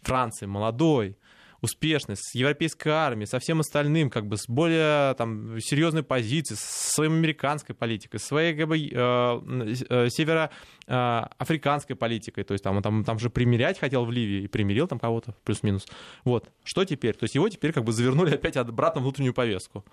Франции, 0.02 0.46
молодой, 0.46 1.16
успешность, 1.62 2.22
с 2.24 2.34
европейской 2.34 2.88
армией, 2.88 3.26
со 3.26 3.38
всем 3.38 3.60
остальным, 3.60 4.10
как 4.10 4.26
бы 4.26 4.36
с 4.36 4.46
более 4.48 5.14
там, 5.14 5.60
серьезной 5.60 6.02
позицией, 6.02 6.58
с 6.58 6.92
своей 6.94 7.10
американской 7.10 7.74
политикой, 7.74 8.18
с 8.18 8.24
своей 8.24 8.54
как 8.54 8.68
бы, 8.68 8.78
э, 8.78 9.74
э, 9.88 10.08
североафриканской 10.10 11.96
политикой. 11.96 12.42
То 12.42 12.52
есть 12.52 12.64
там, 12.64 12.76
он 12.76 12.82
там, 12.82 13.04
там 13.04 13.18
же 13.18 13.30
примирять 13.30 13.78
хотел 13.78 14.04
в 14.04 14.10
Ливии 14.10 14.42
и 14.42 14.48
примирил 14.48 14.88
там 14.88 14.98
кого-то, 14.98 15.34
плюс-минус. 15.44 15.86
Вот. 16.24 16.50
Что 16.64 16.84
теперь? 16.84 17.14
То 17.14 17.24
есть 17.24 17.36
его 17.36 17.48
теперь 17.48 17.72
как 17.72 17.84
бы 17.84 17.92
завернули 17.92 18.34
опять 18.34 18.56
обратно 18.56 19.00
в 19.00 19.04
внутреннюю 19.04 19.32
повестку. 19.32 19.84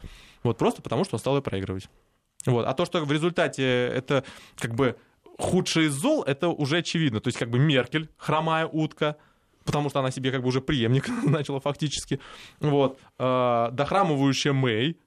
Вот 0.41 0.57
просто 0.57 0.81
потому, 0.81 1.03
что 1.05 1.15
он 1.15 1.19
стал 1.19 1.35
ее 1.35 1.43
проигрывать. 1.43 1.87
Вот. 2.47 2.65
А 2.65 2.73
то, 2.73 2.85
что 2.85 3.05
в 3.05 3.11
результате 3.11 3.63
это 3.63 4.23
как 4.57 4.73
бы 4.73 4.95
худший 5.37 5.85
из 5.85 5.93
зол, 5.93 6.23
это 6.23 6.49
уже 6.49 6.77
очевидно. 6.77 7.19
То 7.21 7.27
есть 7.27 7.37
как 7.37 7.51
бы 7.51 7.59
Меркель, 7.59 8.09
хромая 8.17 8.65
утка, 8.65 9.17
потому 9.65 9.89
что 9.89 9.99
она 9.99 10.11
себе 10.11 10.31
как 10.31 10.41
бы 10.41 10.47
уже 10.47 10.61
преемник 10.61 11.07
начала 11.25 11.59
фактически. 11.59 12.19
Вот. 12.59 12.99
Э, 13.17 13.69
дохрамывающая 13.71 14.53
Мэй, 14.53 14.97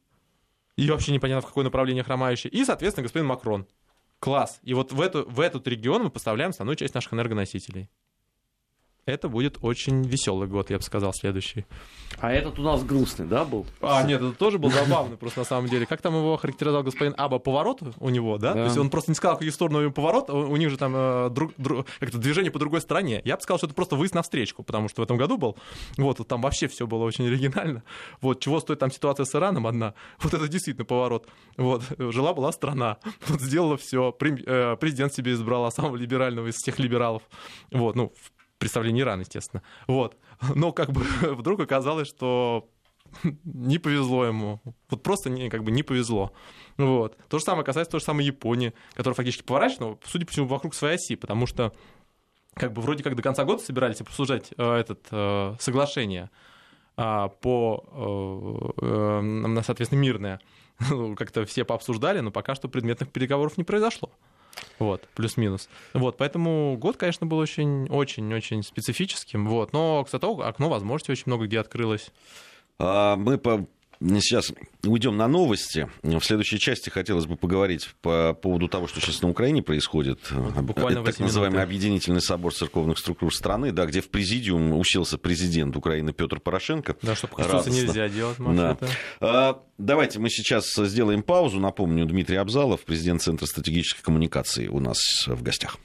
и 0.77 0.91
вообще 0.91 1.13
непонятно, 1.13 1.43
в 1.43 1.47
какое 1.47 1.65
направление 1.65 2.03
хромающая. 2.03 2.51
И, 2.51 2.65
соответственно, 2.65 3.05
господин 3.05 3.27
Макрон. 3.27 3.67
Класс. 4.21 4.61
И 4.63 4.73
вот 4.73 4.93
в, 4.93 5.01
эту, 5.01 5.29
в 5.29 5.41
этот 5.41 5.67
регион 5.67 6.05
мы 6.05 6.11
поставляем 6.11 6.51
основную 6.51 6.77
часть 6.77 6.95
наших 6.95 7.13
энергоносителей. 7.13 7.91
Это 9.05 9.29
будет 9.29 9.59
очень 9.63 10.03
веселый 10.03 10.49
год, 10.49 10.71
я 10.71 10.79
бы 10.79 10.83
сказал, 10.83 11.13
следующий. 11.13 11.67
А 12.21 12.33
этот 12.33 12.59
у 12.59 12.63
нас 12.63 12.85
грустный, 12.85 13.27
да, 13.27 13.45
был? 13.45 13.67
А, 13.81 14.05
нет, 14.05 14.21
это 14.21 14.33
тоже 14.33 14.59
был 14.59 14.71
забавный, 14.71 15.17
просто 15.17 15.41
на 15.41 15.45
самом 15.45 15.69
деле. 15.69 15.87
Как 15.87 16.01
там 16.01 16.15
его 16.15 16.37
характеризовал 16.37 16.85
господин 16.85 17.15
Аба? 17.17 17.39
Поворот 17.39 17.81
у 17.99 18.09
него, 18.11 18.39
да? 18.39 18.55
да. 18.55 18.61
То 18.61 18.65
есть 18.67 18.79
он 18.79 18.91
просто 18.91 19.11
не 19.11 19.15
сказал, 19.17 19.37
какие 19.37 19.51
стороны 19.51 19.79
у 19.79 19.83
него 19.83 19.93
поворот, 19.93 20.31
у 20.31 20.57
них 20.57 20.71
же 20.71 20.77
там 20.77 20.93
э, 20.95 21.31
друг, 21.31 21.53
друг, 21.57 21.87
как-то 21.99 22.19
движение 22.19 22.53
по 22.53 22.61
другой 22.61 22.81
стороне. 22.81 23.23
Я 23.25 23.37
бы 23.37 23.43
сказал, 23.43 23.59
что 23.59 23.67
это 23.67 23.75
просто 23.75 23.97
выезд 23.97 24.15
на 24.15 24.23
встречку, 24.23 24.63
потому 24.63 24.89
что 24.89 25.03
в 25.03 25.05
этом 25.05 25.17
году 25.17 25.37
был. 25.37 25.57
Вот, 25.97 26.27
там 26.29 26.41
вообще 26.41 26.69
все 26.69 26.87
было 26.87 27.03
очень 27.03 27.27
оригинально. 27.27 27.83
Вот, 28.21 28.41
чего 28.41 28.61
стоит 28.61 28.79
там 28.79 28.93
ситуация 28.93 29.25
с 29.25 29.35
Ираном 29.35 29.67
одна? 29.67 29.95
Вот 30.21 30.33
это 30.35 30.47
действительно 30.47 30.85
поворот. 30.85 31.27
Вот, 31.57 31.83
жила-была 31.99 32.53
страна, 32.53 32.99
вот 33.27 33.41
сделала 33.41 33.77
все. 33.77 34.17
Э, 34.21 34.77
президент 34.77 35.13
себе 35.13 35.33
избрала 35.33 35.71
самого 35.71 35.97
либерального 35.97 36.47
из 36.47 36.55
всех 36.55 36.79
либералов. 36.79 37.23
Вот, 37.73 37.97
ну, 37.97 38.13
представлении 38.63 39.03
Ирана, 39.03 39.21
естественно. 39.21 39.63
Вот. 39.87 40.17
Но 40.55 40.73
как 40.73 40.91
бы 40.91 41.03
вдруг 41.35 41.61
оказалось, 41.61 42.09
что 42.09 42.69
не 43.45 43.79
повезло 43.79 44.25
ему. 44.25 44.61
Вот 44.89 45.03
просто 45.03 45.31
не, 45.31 45.51
как 45.51 45.65
бы 45.65 45.71
не 45.71 45.83
повезло. 45.83 46.33
Вот. 46.77 47.17
То 47.29 47.39
же 47.39 47.45
самое 47.45 47.65
касается 47.65 47.91
той 47.93 48.01
же 48.01 48.07
самой 48.07 48.25
Японии, 48.25 48.73
которая 48.95 49.15
фактически 49.15 49.43
поворачивает, 49.43 49.81
но, 49.81 49.99
судя 50.05 50.27
по 50.27 50.33
всему, 50.33 50.47
вокруг 50.47 50.75
своей 50.75 50.95
оси, 50.97 51.17
потому 51.17 51.47
что 51.47 51.73
как 52.55 52.73
бы 52.73 52.83
вроде 52.83 53.03
как 53.03 53.17
до 53.17 53.23
конца 53.23 53.45
года 53.45 53.63
собирались 53.63 54.01
обсуждать 54.01 54.53
э, 54.57 54.73
это 54.75 54.97
э, 55.11 55.57
соглашение 55.59 56.31
э, 56.97 57.29
по, 57.41 58.75
э, 58.81 58.85
э, 58.87 59.63
соответственно, 59.65 60.01
мирное. 60.01 60.41
Как-то 61.17 61.45
все 61.45 61.65
пообсуждали, 61.65 62.21
но 62.21 62.31
пока 62.31 62.55
что 62.55 62.69
предметных 62.69 63.11
переговоров 63.11 63.57
не 63.57 63.65
произошло. 63.65 64.11
Вот, 64.79 65.09
плюс-минус. 65.15 65.69
Вот, 65.95 66.17
поэтому 66.17 66.77
год, 66.79 66.97
конечно, 66.97 67.27
был 67.27 67.39
очень-очень-очень 67.39 68.63
специфическим. 68.63 69.49
Вот, 69.49 69.73
но, 69.73 70.05
кстати, 70.05 70.25
окно 70.25 70.69
возможностей 70.69 71.13
очень 71.13 71.25
много 71.27 71.47
где 71.47 71.61
открылось. 71.61 72.11
А, 72.79 73.17
мы 73.17 73.39
по 73.39 73.67
Сейчас 74.21 74.53
уйдем 74.85 75.17
на 75.17 75.29
новости. 75.29 75.89
В 76.03 76.21
следующей 76.21 76.59
части 76.59 76.91
хотелось 76.91 77.27
бы 77.27 77.37
поговорить 77.37 77.89
по 78.01 78.35
поводу 78.35 78.69
того, 78.69 78.87
что 78.89 79.01
сейчас 79.01 79.23
на 79.23 79.29
Украине 79.29 79.63
происходит. 79.63 80.19
Буквально 80.63 80.99
Это 80.99 81.13
так 81.13 81.21
называемый 81.21 81.57
минут. 81.57 81.69
Объединительный 81.69 82.21
собор 82.21 82.53
церковных 82.53 82.99
структур 82.99 83.35
страны, 83.35 83.73
да, 83.73 83.87
где 83.87 84.01
в 84.01 84.09
президиум 84.09 84.73
уселся 84.73 85.19
президент 85.19 85.77
Украины 85.77 86.13
Петр 86.13 86.41
Порошенко. 86.41 86.97
Да, 87.03 87.15
чтобы 87.15 87.37
Конституцию 87.37 87.75
нельзя 87.75 88.09
делать, 88.09 88.39
Маша, 88.39 88.79
да. 88.81 88.89
а, 89.21 89.63
Давайте 89.79 90.19
мы 90.19 90.31
сейчас 90.31 90.73
сделаем 90.75 91.23
паузу. 91.23 91.59
Напомню, 91.59 92.07
Дмитрий 92.07 92.37
Абзалов, 92.37 92.83
президент 92.85 93.23
Центра 93.23 93.47
стратегической 93.47 94.03
коммуникации 94.03 94.69
у 94.69 94.81
нас 94.81 94.99
в 95.27 95.43
гостях. 95.43 95.79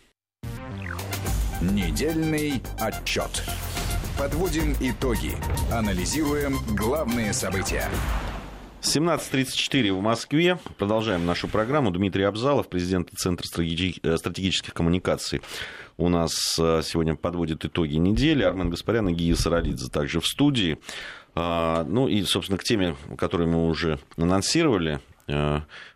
Недельный 1.61 2.61
отчет. 2.79 3.43
Подводим 4.17 4.73
итоги. 4.79 5.33
Анализируем 5.71 6.57
главные 6.75 7.33
события. 7.33 7.87
17.34 8.81 9.93
в 9.93 10.01
Москве. 10.01 10.57
Продолжаем 10.79 11.27
нашу 11.27 11.47
программу. 11.47 11.91
Дмитрий 11.91 12.23
Абзалов, 12.23 12.67
президент 12.67 13.11
Центра 13.11 13.45
э, 13.45 14.17
стратегических 14.17 14.73
коммуникаций. 14.73 15.41
У 15.97 16.09
нас 16.09 16.33
э, 16.59 16.81
сегодня 16.83 17.15
подводит 17.15 17.63
итоги 17.65 17.97
недели. 17.97 18.41
Армен 18.41 18.71
Гаспарян 18.71 19.07
и 19.09 19.13
Гия 19.13 19.35
Саралидзе 19.35 19.91
также 19.91 20.19
в 20.19 20.25
студии. 20.25 20.79
А, 21.35 21.83
ну 21.83 22.07
и, 22.07 22.23
собственно, 22.23 22.57
к 22.57 22.63
теме, 22.63 22.95
которую 23.19 23.49
мы 23.49 23.67
уже 23.67 23.99
анонсировали, 24.17 24.99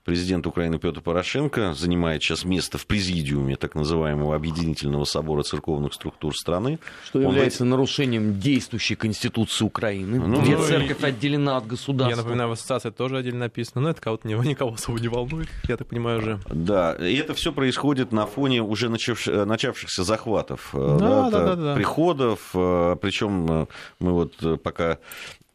президент 0.03 0.45
Украины 0.45 0.77
Петр 0.77 1.01
Порошенко 1.01 1.73
занимает 1.73 2.21
сейчас 2.21 2.43
место 2.43 2.77
в 2.77 2.85
президиуме 2.85 3.55
так 3.55 3.75
называемого 3.75 4.35
Объединительного 4.35 5.05
собора 5.05 5.43
церковных 5.43 5.93
структур 5.93 6.35
страны. 6.35 6.79
Что 7.05 7.21
является 7.21 7.63
Он... 7.63 7.69
нарушением 7.69 8.39
действующей 8.39 8.95
Конституции 8.95 9.63
Украины, 9.63 10.19
ну, 10.19 10.41
где 10.41 10.57
ну, 10.57 10.63
церковь 10.63 11.01
и... 11.01 11.05
отделена 11.05 11.57
от 11.57 11.67
государства. 11.67 12.09
Я 12.09 12.17
напоминаю, 12.17 12.49
в 12.49 12.53
ассоциации 12.53 12.89
тоже 12.89 13.17
отдельно 13.17 13.39
написано, 13.41 13.81
но 13.81 13.89
это 13.89 14.01
кого-то 14.01 14.27
никого 14.27 14.73
особо 14.73 14.99
не 14.99 15.07
волнует, 15.07 15.47
я 15.67 15.77
так 15.77 15.87
понимаю 15.87 16.19
уже. 16.19 16.39
Да, 16.49 16.93
и 16.93 17.15
это 17.15 17.33
все 17.33 17.53
происходит 17.53 18.11
на 18.11 18.25
фоне 18.25 18.61
уже 18.61 18.89
начавшихся 18.89 20.03
захватов, 20.03 20.71
э, 20.73 20.97
да, 20.99 21.29
да, 21.29 21.43
да, 21.43 21.55
да, 21.55 21.75
приходов, 21.75 22.49
э, 22.53 22.97
причем 23.01 23.67
мы 23.99 24.11
вот 24.11 24.61
пока 24.61 24.97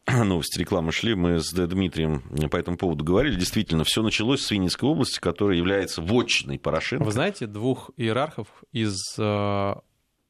новости 0.25 0.59
рекламы 0.59 0.93
шли, 0.93 1.15
мы 1.15 1.41
с 1.41 1.53
Дмитрием 1.53 2.23
по 2.49 2.57
этому 2.57 2.77
поводу 2.77 3.05
говорили. 3.05 3.35
Действительно, 3.35 3.85
все 3.85 4.03
началось 4.03 4.43
с 4.43 4.51
Винницкой 4.51 4.89
области, 4.89 5.19
которая 5.19 5.57
является 5.57 6.01
вотчиной 6.01 6.59
Порошенко. 6.59 7.05
Вы 7.05 7.13
знаете 7.13 7.47
двух 7.47 7.91
иерархов 7.97 8.47
из 8.73 8.97
э, 9.19 9.75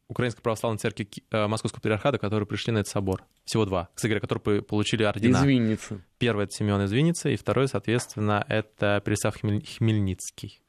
Украинской 0.08 0.40
православной 0.40 0.78
церкви 0.78 1.08
э, 1.30 1.46
Московского 1.46 1.80
патриархата, 1.80 2.18
которые 2.18 2.46
пришли 2.46 2.72
на 2.72 2.78
этот 2.78 2.90
собор? 2.90 3.22
Всего 3.44 3.66
два, 3.66 3.90
кстати 3.94 4.10
говоря, 4.10 4.20
которые 4.20 4.62
получили 4.62 5.02
ордена. 5.02 5.38
Из 5.38 5.44
Винницы. 5.44 6.02
Первый— 6.18 6.44
это 6.46 6.54
Семен 6.54 6.80
из 6.82 6.92
Винницы, 6.92 7.34
и 7.34 7.36
второй, 7.36 7.68
соответственно, 7.68 8.44
это 8.48 9.02
Переслав 9.04 9.36
Хмельницкий. 9.38 10.62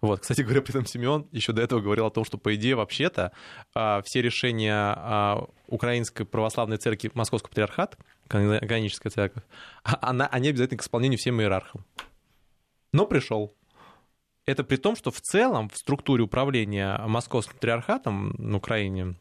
Вот, 0.00 0.20
кстати 0.20 0.42
говоря, 0.42 0.62
при 0.62 0.70
этом 0.70 0.86
Семен 0.86 1.26
еще 1.32 1.52
до 1.52 1.62
этого 1.62 1.80
говорил 1.80 2.06
о 2.06 2.10
том, 2.10 2.24
что, 2.24 2.38
по 2.38 2.54
идее, 2.54 2.76
вообще-то 2.76 3.32
а, 3.74 4.00
все 4.04 4.22
решения 4.22 4.72
а, 4.74 5.48
Украинской 5.66 6.24
православной 6.24 6.76
церкви 6.76 7.10
Московского 7.14 7.50
патриархата, 7.50 7.98
каноническая 8.28 9.10
церковь, 9.10 9.42
а, 9.82 9.98
она, 10.02 10.26
они 10.26 10.48
обязательно 10.48 10.78
к 10.78 10.82
исполнению 10.82 11.18
всем 11.18 11.40
иерархам. 11.40 11.84
Но 12.92 13.06
пришел. 13.06 13.54
Это 14.46 14.64
при 14.64 14.76
том, 14.76 14.96
что 14.96 15.10
в 15.10 15.20
целом 15.20 15.68
в 15.68 15.76
структуре 15.76 16.22
управления 16.22 16.98
Московским 17.06 17.54
патриархатом 17.54 18.34
на 18.38 18.56
Украине, 18.56 19.16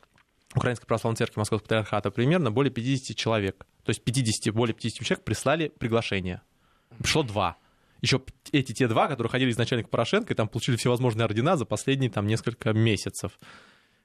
Украинской 0.56 0.86
православной 0.86 1.17
церкви 1.17 1.39
Московского 1.39 1.65
патриархата 1.65 2.12
примерно 2.12 2.52
более 2.52 2.72
50 2.72 3.17
человек. 3.17 3.65
То 3.84 3.89
есть 3.89 4.04
50, 4.04 4.54
более 4.54 4.74
50 4.74 5.06
человек 5.06 5.26
прислали 5.26 5.67
приглашение. 5.67 6.41
Пришло 7.00 7.24
два 7.24 7.58
еще 8.02 8.22
эти 8.52 8.74
те 8.74 8.88
два, 8.88 9.08
которые 9.08 9.30
ходили 9.32 9.52
изначально 9.52 9.84
к 9.84 9.89
Порошенко, 9.89 10.34
и 10.34 10.36
там 10.36 10.48
получили 10.48 10.76
всевозможные 10.76 11.26
ордена 11.26 11.58
за 11.58 11.65
последние 11.65 12.10
там 12.10 12.28
несколько 12.28 12.74
месяцев. 12.74 13.38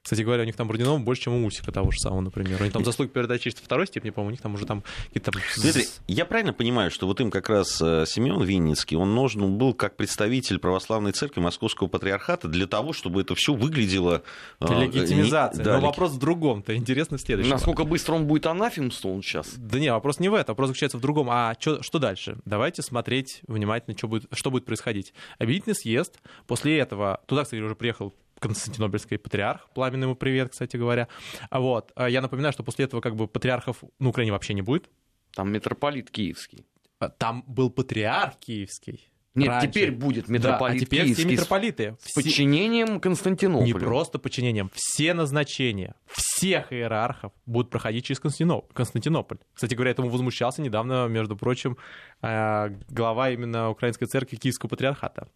Кстати 0.03 0.21
говоря, 0.21 0.43
у 0.43 0.45
них 0.45 0.57
там 0.57 0.69
орденов 0.69 1.01
больше, 1.01 1.23
чем 1.23 1.33
у 1.33 1.45
Усика 1.45 1.71
того 1.71 1.89
же 1.89 1.97
самого, 1.97 2.19
например. 2.19 2.61
Они 2.61 2.69
там 2.69 2.83
заслуги 2.83 3.07
передачи 3.07 3.51
второй 3.51 3.87
степени, 3.87 4.09
по-моему, 4.09 4.27
у 4.27 4.31
них 4.31 4.41
там 4.41 4.53
уже 4.55 4.65
там 4.65 4.83
какие-то... 5.07 5.31
Дмитрий, 5.55 5.87
я 6.07 6.25
правильно 6.25 6.51
понимаю, 6.51 6.91
что 6.91 7.07
вот 7.07 7.21
им 7.21 7.31
как 7.31 7.47
раз 7.47 7.81
э, 7.81 8.03
Семен 8.05 8.43
Винницкий, 8.43 8.97
он 8.97 9.15
нужен 9.15 9.57
был 9.57 9.73
как 9.73 9.95
представитель 9.95 10.59
православной 10.59 11.13
церкви 11.13 11.39
Московского 11.39 11.87
патриархата 11.87 12.49
для 12.49 12.67
того, 12.67 12.91
чтобы 12.91 13.21
это 13.21 13.33
все 13.35 13.53
выглядело... 13.53 14.23
Для 14.59 14.75
э, 14.75 14.81
легитимизации. 14.87 15.59
Не... 15.59 15.63
Да, 15.63 15.79
Но 15.79 15.87
вопрос 15.87 16.11
в 16.11 16.19
другом, 16.19 16.63
то 16.63 16.75
интересно 16.75 17.17
следующий. 17.17 17.49
Насколько 17.49 17.85
быстро 17.85 18.15
он 18.15 18.27
будет 18.27 18.45
анафемствован 18.45 19.21
сейчас? 19.21 19.53
Да 19.55 19.79
не, 19.79 19.89
вопрос 19.89 20.19
не 20.19 20.27
в 20.27 20.33
этом, 20.33 20.51
вопрос 20.51 20.67
заключается 20.67 20.97
в 20.97 21.01
другом. 21.01 21.29
А 21.29 21.55
что, 21.57 21.81
что 21.81 21.99
дальше? 21.99 22.39
Давайте 22.43 22.81
смотреть 22.81 23.39
внимательно, 23.47 23.97
что 23.97 24.09
будет, 24.09 24.25
что 24.33 24.51
будет 24.51 24.65
происходить. 24.65 25.13
Объединительный 25.39 25.75
съезд, 25.75 26.19
после 26.45 26.77
этого, 26.77 27.21
туда, 27.25 27.45
кстати, 27.45 27.61
уже 27.61 27.75
приехал 27.75 28.13
Константинопольский 28.39 29.17
патриарх. 29.17 29.69
Пламенный 29.73 30.05
ему 30.05 30.15
привет, 30.15 30.51
кстати 30.51 30.77
говоря. 30.77 31.07
А 31.49 31.59
вот. 31.59 31.91
А 31.95 32.09
я 32.09 32.21
напоминаю, 32.21 32.53
что 32.53 32.63
после 32.63 32.85
этого 32.85 33.01
как 33.01 33.15
бы 33.15 33.27
патриархов 33.27 33.83
на 33.99 34.09
Украине 34.09 34.31
вообще 34.31 34.53
не 34.53 34.61
будет. 34.61 34.89
Там 35.33 35.51
митрополит 35.51 36.11
киевский. 36.11 36.65
А, 36.99 37.09
там 37.09 37.43
был 37.47 37.69
патриарх 37.69 38.37
киевский. 38.37 39.12
Нет, 39.35 39.47
раньше. 39.47 39.67
теперь 39.67 39.91
будет 39.91 40.27
митрополит 40.27 40.77
да, 40.79 40.83
а 40.83 40.85
теперь 40.85 41.13
все 41.13 41.25
митрополиты. 41.25 41.97
С 41.99 42.13
подчинением 42.13 42.99
Константинополя. 42.99 43.65
Не 43.65 43.73
просто 43.73 44.19
подчинением. 44.19 44.69
Все 44.75 45.15
назначения 45.15 45.95
всех 46.05 46.71
иерархов 46.71 47.31
будут 47.47 47.71
проходить 47.71 48.05
через 48.05 48.19
Константинополь. 48.19 49.39
Кстати 49.53 49.73
говоря, 49.73 49.91
этому 49.91 50.09
возмущался 50.09 50.61
недавно, 50.61 51.07
между 51.07 51.35
прочим, 51.35 51.77
э, 52.21 52.69
глава 52.89 53.31
именно 53.31 53.71
Украинской 53.71 54.05
церкви 54.05 54.35
Киевского 54.35 54.69
патриархата. 54.69 55.27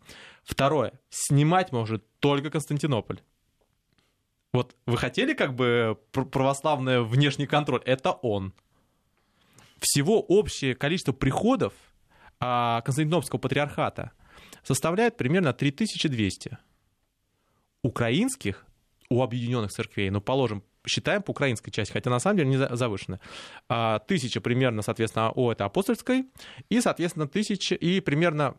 Второе. 0.43 0.93
Снимать 1.09 1.71
может 1.71 2.05
только 2.19 2.51
Константинополь. 2.51 3.21
Вот 4.53 4.75
вы 4.85 4.97
хотели 4.97 5.33
как 5.33 5.55
бы 5.55 5.97
православный 6.11 7.03
внешний 7.03 7.47
контроль? 7.47 7.81
Это 7.83 8.11
он. 8.11 8.53
Всего 9.79 10.21
общее 10.21 10.75
количество 10.75 11.13
приходов– 11.13 11.73
Константинопольского 12.39 13.39
патриархата 13.39 14.11
составляет 14.63 15.17
примерно 15.17 15.53
3200. 15.53 16.57
Украинских 17.83 18.65
у 19.09 19.21
объединенных 19.21 19.71
церквей, 19.71 20.09
ну, 20.09 20.19
положим, 20.19 20.63
считаем 20.85 21.21
по 21.21 21.31
украинской 21.31 21.71
части, 21.71 21.93
хотя 21.93 22.09
на 22.09 22.19
самом 22.19 22.37
деле 22.37 22.49
не 22.49 22.75
завышено. 22.75 23.19
А, 23.69 23.99
тысяча 23.99 24.41
примерно, 24.41 24.81
соответственно, 24.81 25.31
у 25.31 25.51
этой 25.51 25.65
апостольской, 25.65 26.25
и, 26.69 26.81
соответственно, 26.81 27.27
тысяча, 27.27 27.75
и 27.75 27.99
примерно, 27.99 28.55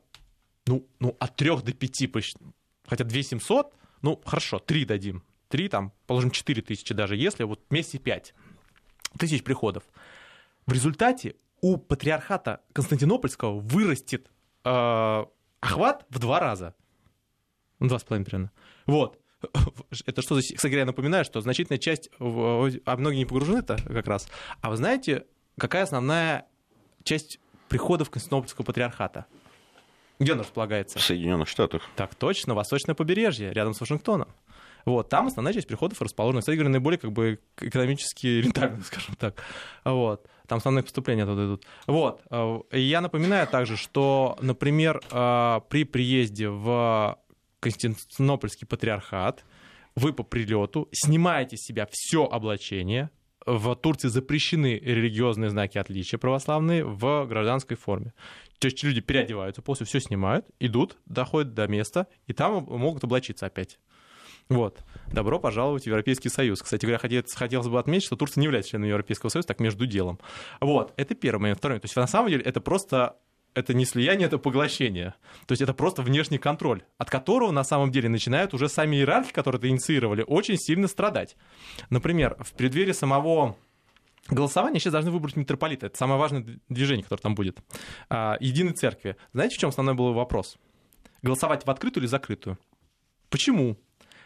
ну, 0.66 0.86
ну 1.00 1.16
от 1.18 1.36
трех 1.36 1.62
до 1.62 1.72
пяти, 1.72 2.10
хотя 2.86 3.04
2700, 3.04 3.74
ну, 4.02 4.20
хорошо, 4.24 4.58
три 4.58 4.84
дадим, 4.84 5.22
три 5.48 5.68
там, 5.68 5.92
положим, 6.06 6.30
четыре 6.30 6.62
тысячи 6.62 6.94
даже, 6.94 7.16
если 7.16 7.44
вот 7.44 7.60
вместе 7.70 7.98
пять 7.98 8.34
тысяч 9.18 9.42
приходов. 9.42 9.84
В 10.66 10.72
результате 10.72 11.34
у 11.60 11.76
патриархата 11.76 12.60
Константинопольского 12.72 13.58
вырастет 13.58 14.30
э, 14.64 15.24
охват 15.60 16.06
в 16.10 16.18
два 16.18 16.40
раза. 16.40 16.74
Ну, 17.78 17.88
два 17.88 17.98
с 17.98 18.04
половиной 18.04 18.26
примерно. 18.26 18.52
Вот. 18.86 19.18
это 20.06 20.22
что 20.22 20.34
за... 20.34 20.42
Кстати 20.54 20.74
я 20.74 20.84
напоминаю, 20.84 21.24
что 21.24 21.40
значительная 21.40 21.78
часть, 21.78 22.10
а 22.18 22.96
многие 22.96 23.18
не 23.18 23.26
погружены-то 23.26 23.76
как 23.86 24.06
раз. 24.06 24.28
А 24.60 24.70
вы 24.70 24.76
знаете, 24.76 25.26
какая 25.58 25.84
основная 25.84 26.46
часть 27.04 27.40
приходов 27.68 28.10
Константинопольского 28.10 28.64
патриархата? 28.64 29.26
Где 30.18 30.32
он 30.32 30.40
располагается? 30.40 30.98
В 30.98 31.02
Соединенных 31.02 31.48
Штатах. 31.48 31.82
Так 31.94 32.14
точно, 32.16 32.54
восточное 32.54 32.96
побережье, 32.96 33.52
рядом 33.52 33.74
с 33.74 33.80
Вашингтоном. 33.80 34.28
Вот, 34.88 35.10
там 35.10 35.26
основная 35.26 35.52
часть 35.52 35.66
приходов 35.66 36.00
расположена, 36.00 36.40
кстати 36.40 36.56
говоря, 36.56 36.70
наиболее 36.70 36.98
как 36.98 37.12
бы 37.12 37.38
экономически 37.60 38.26
рентабельно, 38.26 38.82
скажем 38.86 39.16
так. 39.16 39.42
Вот, 39.84 40.26
там 40.46 40.58
основные 40.58 40.82
поступления 40.82 41.26
туда 41.26 41.44
идут. 41.44 41.66
Вот, 41.86 42.22
и 42.72 42.80
я 42.80 43.02
напоминаю 43.02 43.46
также, 43.46 43.76
что, 43.76 44.38
например, 44.40 45.02
а, 45.10 45.60
при 45.68 45.84
приезде 45.84 46.48
в 46.48 47.18
Константинопольский 47.60 48.66
патриархат 48.66 49.44
вы 49.94 50.14
по 50.14 50.22
прилету 50.22 50.88
снимаете 50.92 51.58
с 51.58 51.66
себя 51.66 51.86
все 51.90 52.24
облачение, 52.24 53.10
в 53.44 53.74
Турции 53.76 54.08
запрещены 54.08 54.78
религиозные 54.78 55.50
знаки 55.50 55.78
отличия 55.78 56.18
православные 56.18 56.84
в 56.84 57.26
гражданской 57.26 57.76
форме. 57.76 58.12
То 58.58 58.66
есть 58.66 58.82
люди 58.82 59.00
переодеваются, 59.00 59.62
после 59.62 59.86
все 59.86 60.00
снимают, 60.00 60.46
идут, 60.60 60.98
доходят 61.06 61.54
до 61.54 61.66
места, 61.68 62.06
и 62.26 62.32
там 62.32 62.64
могут 62.64 63.04
облачиться 63.04 63.46
опять. 63.46 63.78
Вот. 64.48 64.80
Добро 65.12 65.38
пожаловать 65.38 65.84
в 65.84 65.86
Европейский 65.86 66.30
Союз. 66.30 66.62
Кстати 66.62 66.84
говоря, 66.86 66.98
хотелось, 66.98 67.34
хотелось 67.34 67.68
бы 67.68 67.78
отметить, 67.78 68.06
что 68.06 68.16
Турция 68.16 68.40
не 68.40 68.46
является 68.46 68.70
членом 68.70 68.88
Европейского 68.88 69.28
Союза, 69.28 69.48
так 69.48 69.60
между 69.60 69.86
делом. 69.86 70.18
Вот. 70.60 70.92
Это 70.96 71.14
первый 71.14 71.42
момент. 71.42 71.58
Второй. 71.58 71.80
То 71.80 71.84
есть, 71.84 71.96
на 71.96 72.06
самом 72.06 72.30
деле, 72.30 72.42
это 72.42 72.60
просто 72.60 73.16
это 73.54 73.74
не 73.74 73.84
слияние, 73.84 74.26
это 74.26 74.38
поглощение. 74.38 75.14
То 75.46 75.52
есть 75.52 75.62
это 75.62 75.74
просто 75.74 76.02
внешний 76.02 76.38
контроль, 76.38 76.82
от 76.96 77.10
которого 77.10 77.50
на 77.50 77.64
самом 77.64 77.90
деле 77.90 78.08
начинают 78.08 78.54
уже 78.54 78.68
сами 78.68 78.96
иерархи, 78.96 79.32
которые 79.32 79.58
это 79.58 79.68
инициировали, 79.68 80.24
очень 80.26 80.56
сильно 80.56 80.86
страдать. 80.86 81.36
Например, 81.90 82.36
в 82.40 82.52
преддверии 82.52 82.92
самого 82.92 83.56
голосования 84.28 84.78
сейчас 84.78 84.92
должны 84.92 85.10
выбрать 85.10 85.36
митрополита. 85.36 85.86
Это 85.86 85.96
самое 85.96 86.20
важное 86.20 86.60
движение, 86.68 87.02
которое 87.02 87.22
там 87.22 87.34
будет. 87.34 87.58
А, 88.08 88.36
Единой 88.40 88.74
церкви. 88.74 89.16
Знаете, 89.32 89.56
в 89.56 89.58
чем 89.58 89.70
основной 89.70 89.94
был 89.94 90.12
вопрос? 90.12 90.56
Голосовать 91.22 91.66
в 91.66 91.70
открытую 91.70 92.02
или 92.02 92.08
закрытую? 92.08 92.58
Почему? 93.30 93.76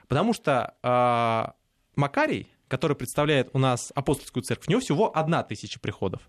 Потому 0.08 0.34
что 0.34 0.74
а, 0.82 1.54
Макарий, 1.96 2.48
который 2.68 2.96
представляет 2.96 3.50
у 3.52 3.58
нас 3.58 3.92
апостольскую 3.94 4.42
церковь, 4.42 4.68
у 4.68 4.70
него 4.70 4.80
всего 4.80 5.16
одна 5.16 5.42
тысяча 5.42 5.78
приходов. 5.78 6.22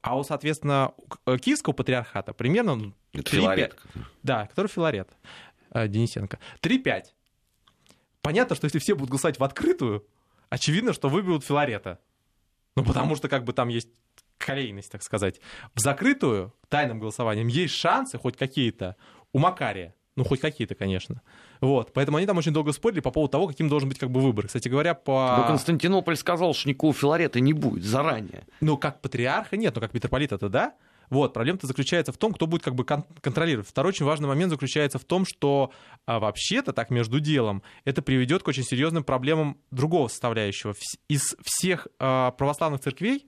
А 0.00 0.16
у, 0.16 0.22
соответственно, 0.22 0.92
э, 1.26 1.36
Киевского 1.38 1.72
патриархата 1.72 2.32
примерно... 2.32 2.76
Ну, 2.76 2.94
Это 3.12 3.30
3, 3.30 3.40
Филарет. 3.40 3.76
5, 3.94 4.04
да, 4.22 4.46
который 4.46 4.68
Филарет 4.68 5.10
э, 5.72 5.88
Денисенко. 5.88 6.38
3-5. 6.62 7.02
Понятно, 8.22 8.54
что 8.54 8.66
если 8.66 8.78
все 8.78 8.94
будут 8.94 9.10
голосовать 9.10 9.40
в 9.40 9.44
открытую, 9.44 10.06
очевидно, 10.50 10.92
что 10.92 11.08
выберут 11.08 11.44
Филарета. 11.44 11.98
Ну, 12.76 12.84
потому 12.84 13.16
что 13.16 13.28
как 13.28 13.42
бы 13.44 13.52
там 13.52 13.68
есть 13.68 13.88
колейность, 14.38 14.92
так 14.92 15.02
сказать. 15.02 15.40
В 15.74 15.80
закрытую 15.80 16.54
тайным 16.68 17.00
голосованием 17.00 17.48
есть 17.48 17.74
шансы 17.74 18.18
хоть 18.18 18.36
какие-то 18.36 18.96
у 19.32 19.38
Макария. 19.40 19.94
Ну, 20.18 20.24
хоть 20.24 20.40
какие-то, 20.40 20.74
конечно. 20.74 21.22
Вот. 21.60 21.92
Поэтому 21.92 22.16
они 22.18 22.26
там 22.26 22.36
очень 22.36 22.52
долго 22.52 22.72
спорили 22.72 22.98
по 22.98 23.12
поводу 23.12 23.30
того, 23.30 23.46
каким 23.46 23.68
должен 23.68 23.88
быть 23.88 23.98
как 23.98 24.10
бы 24.10 24.20
выбор. 24.20 24.48
Кстати 24.48 24.68
говоря, 24.68 24.94
по... 24.94 25.36
Но 25.38 25.46
Константинополь 25.46 26.16
сказал, 26.16 26.54
что 26.54 26.68
никакого 26.68 26.92
Филарета 26.92 27.38
не 27.38 27.52
будет 27.52 27.84
заранее. 27.84 28.44
Ну, 28.60 28.76
как 28.76 29.00
патриарха 29.00 29.56
нет, 29.56 29.74
но 29.76 29.80
как 29.80 29.94
митрополита-то 29.94 30.48
да. 30.48 30.74
Вот, 31.08 31.32
проблема-то 31.32 31.66
заключается 31.66 32.12
в 32.12 32.18
том, 32.18 32.34
кто 32.34 32.46
будет 32.46 32.62
как 32.62 32.74
бы 32.74 32.84
кон- 32.84 33.04
контролировать. 33.20 33.68
Второй 33.68 33.90
очень 33.90 34.04
важный 34.04 34.28
момент 34.28 34.50
заключается 34.50 34.98
в 34.98 35.04
том, 35.04 35.24
что 35.24 35.70
а, 36.04 36.18
вообще-то 36.18 36.72
так 36.72 36.90
между 36.90 37.20
делом 37.20 37.62
это 37.84 38.02
приведет 38.02 38.42
к 38.42 38.48
очень 38.48 38.64
серьезным 38.64 39.04
проблемам 39.04 39.56
другого 39.70 40.08
составляющего. 40.08 40.74
Из 41.08 41.36
всех 41.42 41.86
а, 41.98 42.32
православных 42.32 42.80
церквей 42.80 43.26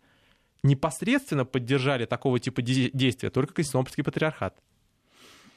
непосредственно 0.63 1.45
поддержали 1.45 2.05
такого 2.05 2.39
типа 2.39 2.61
де- 2.61 2.91
действия 2.93 3.31
только 3.31 3.55
Константинопольский 3.55 4.05
патриархат. 4.05 4.59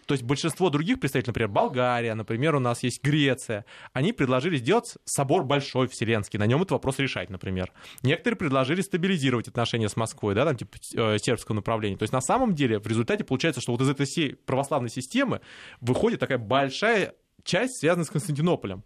То 0.06 0.14
есть 0.14 0.24
большинство 0.24 0.70
других 0.70 1.00
представителей, 1.00 1.32
например, 1.32 1.50
Болгария, 1.50 2.14
например, 2.14 2.56
у 2.56 2.60
нас 2.60 2.84
есть 2.84 3.04
Греция, 3.04 3.66
они 3.94 4.14
предложили 4.14 4.58
сделать 4.58 4.96
собор 5.06 5.44
большой 5.44 5.88
вселенский, 5.88 6.40
на 6.40 6.46
нем 6.46 6.60
этот 6.60 6.72
вопрос 6.72 7.00
решать, 7.00 7.30
например. 7.30 7.72
Некоторые 8.02 8.38
предложили 8.38 8.82
стабилизировать 8.82 9.48
отношения 9.48 9.90
с 9.90 9.96
Москвой, 9.96 10.36
да, 10.36 10.46
там 10.46 10.56
типа 10.56 10.78
э, 10.96 11.18
сербского 11.20 11.56
направления. 11.56 11.98
То 11.98 12.04
есть 12.04 12.14
на 12.14 12.22
самом 12.22 12.56
деле 12.56 12.80
в 12.80 12.88
результате 12.88 13.24
получается, 13.24 13.62
что 13.62 13.72
вот 13.72 13.82
из 13.82 13.90
этой 13.90 14.06
всей 14.06 14.36
православной 14.36 14.90
системы 14.90 15.42
выходит 15.82 16.20
такая 16.20 16.38
большая 16.38 17.16
часть, 17.44 17.80
связанная 17.80 18.06
с 18.06 18.10
Константинополем. 18.10 18.84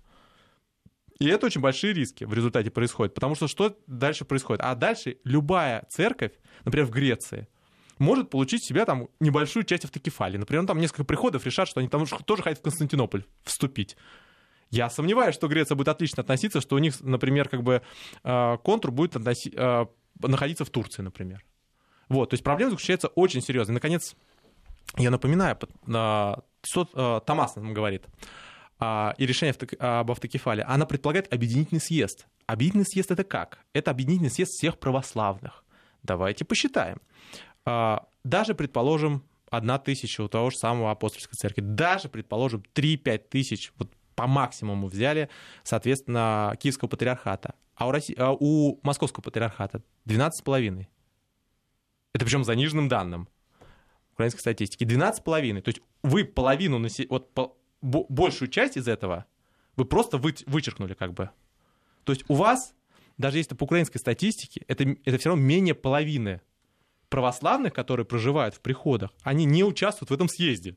И 1.19 1.27
это 1.27 1.47
очень 1.47 1.61
большие 1.61 1.93
риски 1.93 2.25
в 2.25 2.33
результате 2.33 2.69
происходит, 2.69 3.13
потому 3.15 3.35
что 3.35 3.47
что 3.47 3.75
дальше 3.87 4.23
происходит? 4.23 4.61
А 4.63 4.75
дальше 4.75 5.17
любая 5.23 5.85
церковь, 5.89 6.33
например, 6.63 6.85
в 6.85 6.91
Греции, 6.91 7.47
может 7.99 8.29
получить 8.29 8.63
себя 8.63 8.85
там 8.85 9.09
небольшую 9.19 9.63
часть 9.63 9.85
автокефалии. 9.85 10.37
Например, 10.37 10.65
там 10.65 10.79
несколько 10.79 11.03
приходов 11.03 11.45
решат, 11.45 11.67
что 11.67 11.79
они 11.79 11.89
там 11.89 12.05
тоже 12.05 12.43
хотят 12.43 12.59
в 12.59 12.61
Константинополь 12.61 13.25
вступить. 13.43 13.97
Я 14.69 14.89
сомневаюсь, 14.89 15.35
что 15.35 15.47
Греция 15.47 15.75
будет 15.75 15.87
отлично 15.87 16.21
относиться, 16.21 16.61
что 16.61 16.75
у 16.75 16.79
них, 16.79 16.99
например, 17.01 17.47
как 17.47 17.63
бы 17.63 17.81
э, 18.23 18.57
контур 18.63 18.91
будет 18.91 19.15
относи, 19.15 19.53
э, 19.55 19.85
находиться 20.21 20.65
в 20.65 20.69
Турции, 20.69 21.01
например. 21.01 21.43
Вот, 22.09 22.29
то 22.29 22.33
есть 22.33 22.43
проблема 22.43 22.71
заключается 22.71 23.07
очень 23.09 23.41
серьезно. 23.41 23.71
И, 23.71 23.75
наконец, 23.75 24.15
я 24.97 25.11
напоминаю, 25.11 25.57
что 26.63 27.21
Томас 27.25 27.55
нам 27.55 27.73
говорит, 27.73 28.05
а, 28.79 29.15
и 29.17 29.25
решение 29.25 29.55
об 29.79 30.11
автокефале, 30.11 30.63
она 30.63 30.85
предполагает 30.85 31.33
объединительный 31.33 31.81
съезд. 31.81 32.27
Объединительный 32.45 32.85
съезд 32.85 33.11
это 33.11 33.23
как? 33.23 33.59
Это 33.73 33.91
объединительный 33.91 34.29
съезд 34.29 34.51
всех 34.51 34.77
православных. 34.77 35.63
Давайте 36.03 36.45
посчитаем. 36.45 37.01
А, 37.69 38.07
даже, 38.23 38.55
предположим, 38.55 39.25
одна 39.49 39.77
тысяча 39.77 40.21
у 40.21 40.29
того 40.29 40.51
же 40.51 40.57
самого 40.57 40.89
апостольской 40.89 41.35
церкви, 41.35 41.59
даже, 41.59 42.07
предположим, 42.07 42.63
3-5 42.73 43.17
тысяч, 43.29 43.73
вот 43.77 43.91
по 44.15 44.25
максимуму 44.25 44.87
взяли, 44.87 45.27
соответственно, 45.65 46.55
Киевского 46.61 46.87
патриархата, 46.87 47.55
а 47.75 47.87
у, 47.87 47.91
России, 47.91 48.15
а 48.17 48.31
у 48.31 48.79
Московского 48.83 49.21
патриархата 49.21 49.83
12,5. 50.05 50.87
Это 52.13 52.23
причем 52.23 52.45
за 52.45 52.53
заниженным 52.53 52.87
данным 52.87 53.27
украинской 54.13 54.39
статистики. 54.39 54.85
12,5. 54.85 55.61
То 55.61 55.69
есть 55.69 55.81
вы 56.03 56.23
половину, 56.23 56.87
вот 57.09 57.57
большую 57.81 58.47
часть 58.47 58.77
из 58.77 58.87
этого 58.87 59.25
вы 59.75 59.83
просто 59.83 60.17
вы, 60.17 60.33
вычеркнули 60.45 60.93
как 60.93 61.13
бы. 61.13 61.31
То 62.05 62.13
есть 62.13 62.23
у 62.29 62.35
вас, 62.35 62.73
даже 63.17 63.39
если 63.39 63.55
по 63.55 63.65
украинской 63.65 63.97
статистике, 63.97 64.63
это, 64.69 64.85
это 65.03 65.17
все 65.17 65.29
равно 65.29 65.43
менее 65.43 65.75
половины 65.75 66.39
православных, 67.09 67.73
которые 67.73 68.05
проживают 68.05 68.55
в 68.55 68.61
приходах, 68.61 69.11
они 69.23 69.45
не 69.45 69.63
участвуют 69.63 70.09
в 70.09 70.13
этом 70.13 70.27
съезде. 70.27 70.75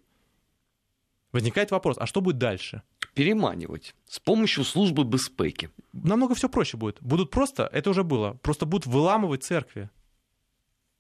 Возникает 1.33 1.71
вопрос, 1.71 1.97
а 1.99 2.07
что 2.07 2.21
будет 2.21 2.39
дальше? 2.39 2.83
Переманивать 3.15 3.95
с 4.07 4.19
помощью 4.19 4.65
службы 4.65 5.05
безпеки. 5.05 5.71
Намного 5.93 6.35
все 6.35 6.49
проще 6.49 6.77
будет. 6.77 7.01
Будут 7.01 7.31
просто, 7.31 7.69
это 7.73 7.91
уже 7.91 8.03
было, 8.03 8.35
просто 8.43 8.67
будут 8.67 8.87
выламывать 8.87 9.45
церкви. 9.45 9.91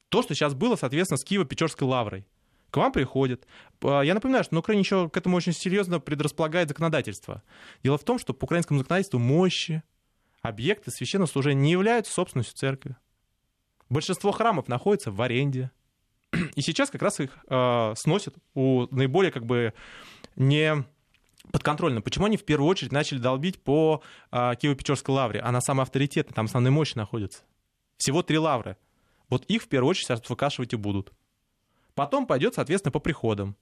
То, 0.09 0.23
что 0.23 0.35
сейчас 0.35 0.55
было, 0.55 0.77
соответственно, 0.77 1.19
с 1.19 1.25
Киево-Печорской 1.25 1.87
лаврой. 1.87 2.27
К 2.71 2.77
вам 2.77 2.93
приходят. 2.93 3.47
А, 3.83 4.03
я 4.03 4.15
напоминаю, 4.15 4.45
что 4.45 4.55
на 4.55 4.61
Украине 4.61 4.83
еще 4.83 5.09
к 5.09 5.17
этому 5.17 5.37
очень 5.37 5.53
серьезно 5.53 6.01
предрасполагает 6.01 6.69
законодательство. 6.69 7.43
Дело 7.83 7.99
в 7.99 8.05
том, 8.05 8.19
что 8.19 8.33
по 8.33 8.45
украинскому 8.45 8.79
законодательству 8.79 9.19
мощи, 9.19 9.83
объекты 10.43 10.91
священного 10.91 11.29
служения 11.29 11.61
не 11.61 11.73
являются 11.73 12.13
собственностью 12.13 12.57
церкви. 12.57 12.97
Большинство 13.91 14.31
храмов 14.31 14.69
находится 14.69 15.11
в 15.11 15.21
аренде. 15.21 15.71
И 16.55 16.63
сейчас 16.63 16.91
как 16.91 17.03
раз 17.03 17.19
их 17.21 17.37
э, 17.49 17.95
сносят 17.97 18.37
у 18.55 18.87
наиболее 18.95 19.33
как 19.33 19.45
бы 19.45 19.75
не 20.37 20.85
подконтрольно. 21.51 22.01
Почему 22.01 22.27
они 22.27 22.37
в 22.37 22.45
первую 22.45 22.69
очередь 22.69 22.93
начали 22.93 23.19
долбить 23.19 23.61
по 23.61 24.03
э, 24.31 24.37
Киево-Печорской 24.37 25.13
лавре? 25.13 25.41
Она 25.41 25.61
самая 25.61 25.83
авторитетная, 25.83 26.35
там 26.35 26.47
основные 26.47 26.71
мощи 26.71 26.97
находятся. 26.97 27.43
Всего 27.97 28.23
три 28.23 28.39
лавры. 28.39 28.77
Вот 29.29 29.45
их 29.47 29.63
в 29.63 29.69
первую 29.69 29.91
очередь 29.91 30.07
сейчас 30.07 30.29
выкашивать 30.29 30.73
и 30.73 30.77
будут. 30.77 31.13
Потом 31.95 32.27
пойдет, 32.27 32.55
соответственно, 32.55 32.93
по 32.93 33.01
приходам. 33.01 33.57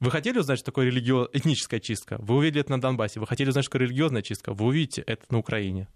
Вы 0.00 0.10
хотели 0.10 0.38
узнать, 0.38 0.58
что 0.58 0.66
такое 0.66 0.86
религио... 0.86 1.28
этническая 1.32 1.78
чистка? 1.78 2.16
Вы 2.18 2.36
увидели 2.36 2.62
это 2.62 2.72
на 2.72 2.80
Донбассе. 2.80 3.20
Вы 3.20 3.26
хотели 3.26 3.50
узнать, 3.50 3.64
что 3.64 3.72
такое 3.72 3.86
религиозная 3.86 4.22
чистка? 4.22 4.52
Вы 4.52 4.66
увидите 4.66 5.02
это 5.02 5.24
на 5.30 5.38
Украине. 5.38 5.88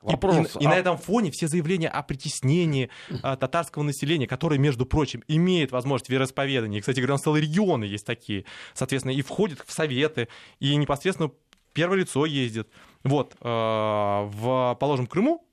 Вопрос. 0.00 0.56
И, 0.56 0.58
и, 0.60 0.62
и 0.62 0.66
а... 0.66 0.70
на 0.70 0.76
этом 0.76 0.96
фоне 0.96 1.30
все 1.30 1.48
заявления 1.48 1.88
о 1.88 2.02
притеснении 2.02 2.90
а, 3.22 3.36
татарского 3.36 3.82
населения, 3.82 4.26
которое, 4.26 4.58
между 4.58 4.86
прочим, 4.86 5.24
имеет 5.28 5.72
возможность 5.72 6.10
вероисповедания. 6.10 6.78
И, 6.78 6.80
кстати 6.80 7.04
целые 7.16 7.42
регионы 7.42 7.84
есть 7.84 8.06
такие, 8.06 8.44
соответственно, 8.74 9.12
и 9.12 9.22
входят 9.22 9.62
в 9.66 9.72
советы, 9.72 10.28
и 10.60 10.76
непосредственно 10.76 11.32
первое 11.72 11.98
лицо 11.98 12.26
ездит. 12.26 12.68
Вот, 13.04 13.34
э, 13.40 13.44
в, 13.44 14.76
положим, 14.78 15.06
Крыму, 15.06 15.44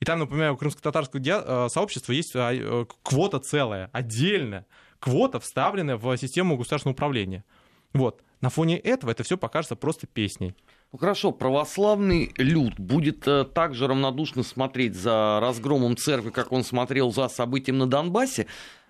и 0.00 0.04
там, 0.04 0.18
напоминаю, 0.18 0.54
у 0.54 0.56
крымско-татарского 0.56 1.20
э, 1.20 1.68
сообщества 1.68 2.12
есть 2.12 2.32
э, 2.34 2.86
квота 3.02 3.40
целая, 3.40 3.88
отдельная 3.92 4.66
квота, 4.98 5.40
вставленная 5.40 5.96
в 5.96 6.16
систему 6.16 6.56
государственного 6.56 6.94
управления. 6.94 7.44
Вот. 7.92 8.22
На 8.40 8.50
фоне 8.50 8.78
этого 8.78 9.10
это 9.10 9.22
все 9.22 9.38
покажется 9.38 9.76
просто 9.76 10.06
песней. 10.06 10.54
Ну 10.92 10.98
хорошо, 10.98 11.32
православный 11.32 12.32
люд 12.36 12.78
будет 12.78 13.26
э, 13.26 13.44
так 13.44 13.74
же 13.74 13.86
равнодушно 13.86 14.42
смотреть 14.42 14.94
за 14.94 15.40
разгромом 15.40 15.96
церкви, 15.96 16.30
как 16.30 16.52
он 16.52 16.64
смотрел 16.64 17.12
за 17.12 17.28
событием 17.28 17.78
на 17.78 17.86
Донбассе, 17.86 18.46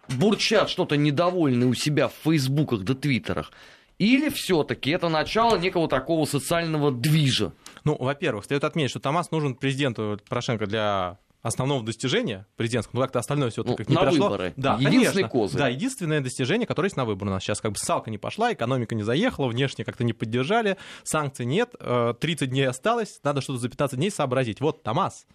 бурчат 0.09 0.69
что-то 0.69 0.97
недовольное 0.97 1.67
у 1.67 1.75
себя 1.75 2.09
в 2.09 2.15
фейсбуках 2.23 2.81
да 2.81 2.95
твиттерах. 2.95 3.51
Или 3.99 4.29
все-таки 4.29 4.91
это 4.91 5.09
начало 5.09 5.57
некого 5.57 5.89
такого 5.89 6.27
социального 6.27 6.93
движа? 6.93 7.53
Ну, 7.85 7.97
во-первых, 7.99 8.45
следует 8.45 8.65
отметить, 8.65 8.91
что 8.91 9.01
Томас 9.01 9.31
нужен 9.31 9.55
президенту 9.55 10.21
Порошенко 10.29 10.67
для 10.67 11.19
основного 11.47 11.85
достижения 11.85 12.47
президентского, 12.57 12.97
ну 12.97 13.03
как-то 13.03 13.21
остальное 13.21 13.51
все 13.51 13.63
ну, 13.63 13.77
как 13.77 13.89
не 13.89 13.95
на 13.95 14.03
прошло. 14.03 14.29
выборы. 14.29 14.53
Да, 14.57 14.75
единственный 14.75 15.03
конечно. 15.13 15.29
козырь. 15.29 15.59
Да, 15.59 15.69
единственное 15.69 16.21
достижение, 16.21 16.67
которое 16.67 16.87
есть 16.87 16.97
на 16.97 17.05
выборы. 17.05 17.31
У 17.31 17.35
нас 17.35 17.43
сейчас 17.43 17.61
как 17.61 17.73
бы 17.73 17.79
салка 17.79 18.11
не 18.11 18.19
пошла, 18.19 18.53
экономика 18.53 18.95
не 18.95 19.03
заехала, 19.03 19.47
внешне 19.47 19.85
как-то 19.85 20.05
не 20.05 20.13
поддержали, 20.13 20.77
санкций 21.05 21.47
нет, 21.47 21.75
30 21.79 22.43
э, 22.43 22.47
дней 22.47 22.67
осталось, 22.67 23.21
надо 23.23 23.41
что-то 23.41 23.61
за 23.61 23.69
15 23.69 23.99
дней 23.99 24.11
сообразить. 24.11 24.61
Вот 24.61 24.83
Томас, 24.83 25.27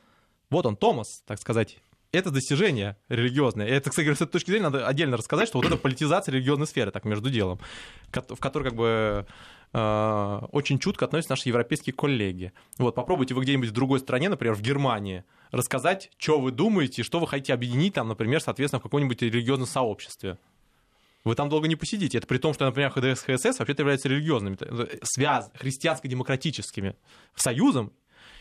вот 0.49 0.65
он, 0.65 0.75
Томас, 0.75 1.21
так 1.25 1.39
сказать, 1.39 1.77
это 2.11 2.29
достижение 2.29 2.97
религиозное. 3.07 3.67
Это, 3.67 3.89
кстати 3.89 4.13
с 4.13 4.21
этой 4.21 4.31
точки 4.31 4.49
зрения 4.49 4.65
надо 4.65 4.85
отдельно 4.85 5.15
рассказать, 5.15 5.47
что 5.47 5.59
вот 5.59 5.65
это 5.65 5.77
политизация 5.77 6.33
религиозной 6.33 6.67
сферы, 6.67 6.91
так 6.91 7.05
между 7.05 7.29
делом, 7.29 7.59
в 8.11 8.35
которой 8.35 8.65
как 8.65 8.75
бы 8.75 9.25
очень 9.73 10.79
чутко 10.79 11.05
относятся 11.05 11.31
наши 11.33 11.47
европейские 11.47 11.93
коллеги. 11.93 12.51
Вот, 12.77 12.93
попробуйте 12.93 13.33
вы 13.33 13.43
где-нибудь 13.43 13.69
в 13.69 13.73
другой 13.73 13.99
стране, 13.99 14.27
например, 14.27 14.53
в 14.53 14.61
Германии, 14.61 15.23
рассказать, 15.51 16.11
что 16.17 16.39
вы 16.39 16.51
думаете, 16.51 17.03
что 17.03 17.19
вы 17.19 17.27
хотите 17.27 17.53
объединить 17.53 17.93
там, 17.93 18.09
например, 18.09 18.41
соответственно, 18.41 18.81
в 18.81 18.83
каком-нибудь 18.83 19.21
религиозном 19.21 19.67
сообществе. 19.67 20.37
Вы 21.23 21.35
там 21.35 21.49
долго 21.49 21.67
не 21.67 21.75
посидите. 21.75 22.17
Это 22.17 22.27
при 22.27 22.37
том, 22.37 22.53
что, 22.53 22.65
например, 22.65 22.89
ХДС, 22.89 23.23
ХСС 23.23 23.59
вообще-то 23.59 23.83
являются 23.83 24.09
религиозными, 24.09 24.57
э, 24.59 24.97
связ, 25.03 25.51
христианско-демократическими 25.53 26.95
союзом, 27.35 27.93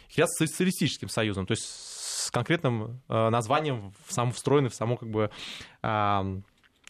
социалистическим 0.09 1.09
союзом. 1.09 1.47
То 1.47 1.53
есть 1.53 1.64
с 1.64 2.31
конкретным 2.31 3.01
э, 3.09 3.29
названием, 3.29 3.93
сам 4.09 4.33
встроенный 4.33 4.71
в 4.71 4.75
само 4.75 4.97
как 4.97 5.11
бы 5.11 5.31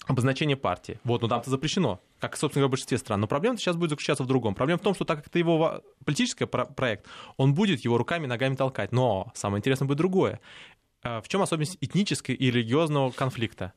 обозначение 0.06 0.56
партии. 0.56 0.98
Вот, 1.04 1.22
но 1.22 1.28
там-то 1.28 1.50
запрещено, 1.50 2.00
как, 2.18 2.36
собственно 2.36 2.62
говоря, 2.62 2.68
в 2.68 2.70
большинстве 2.72 2.98
стран. 2.98 3.20
Но 3.20 3.26
проблема 3.26 3.58
сейчас 3.58 3.76
будет 3.76 3.90
заключаться 3.90 4.24
в 4.24 4.26
другом. 4.26 4.54
Проблема 4.54 4.78
в 4.78 4.82
том, 4.82 4.94
что 4.94 5.04
так 5.04 5.18
как 5.18 5.26
это 5.28 5.38
его 5.38 5.82
политический 6.04 6.46
проект, 6.46 7.06
он 7.36 7.54
будет 7.54 7.80
его 7.80 7.98
руками 7.98 8.24
и 8.24 8.28
ногами 8.28 8.54
толкать. 8.54 8.92
Но 8.92 9.30
самое 9.34 9.60
интересное 9.60 9.86
будет 9.86 9.98
другое. 9.98 10.40
Э, 11.02 11.20
в 11.20 11.28
чем 11.28 11.42
особенность 11.42 11.78
этнического 11.80 12.34
и 12.34 12.50
религиозного 12.50 13.10
конфликта? 13.10 13.72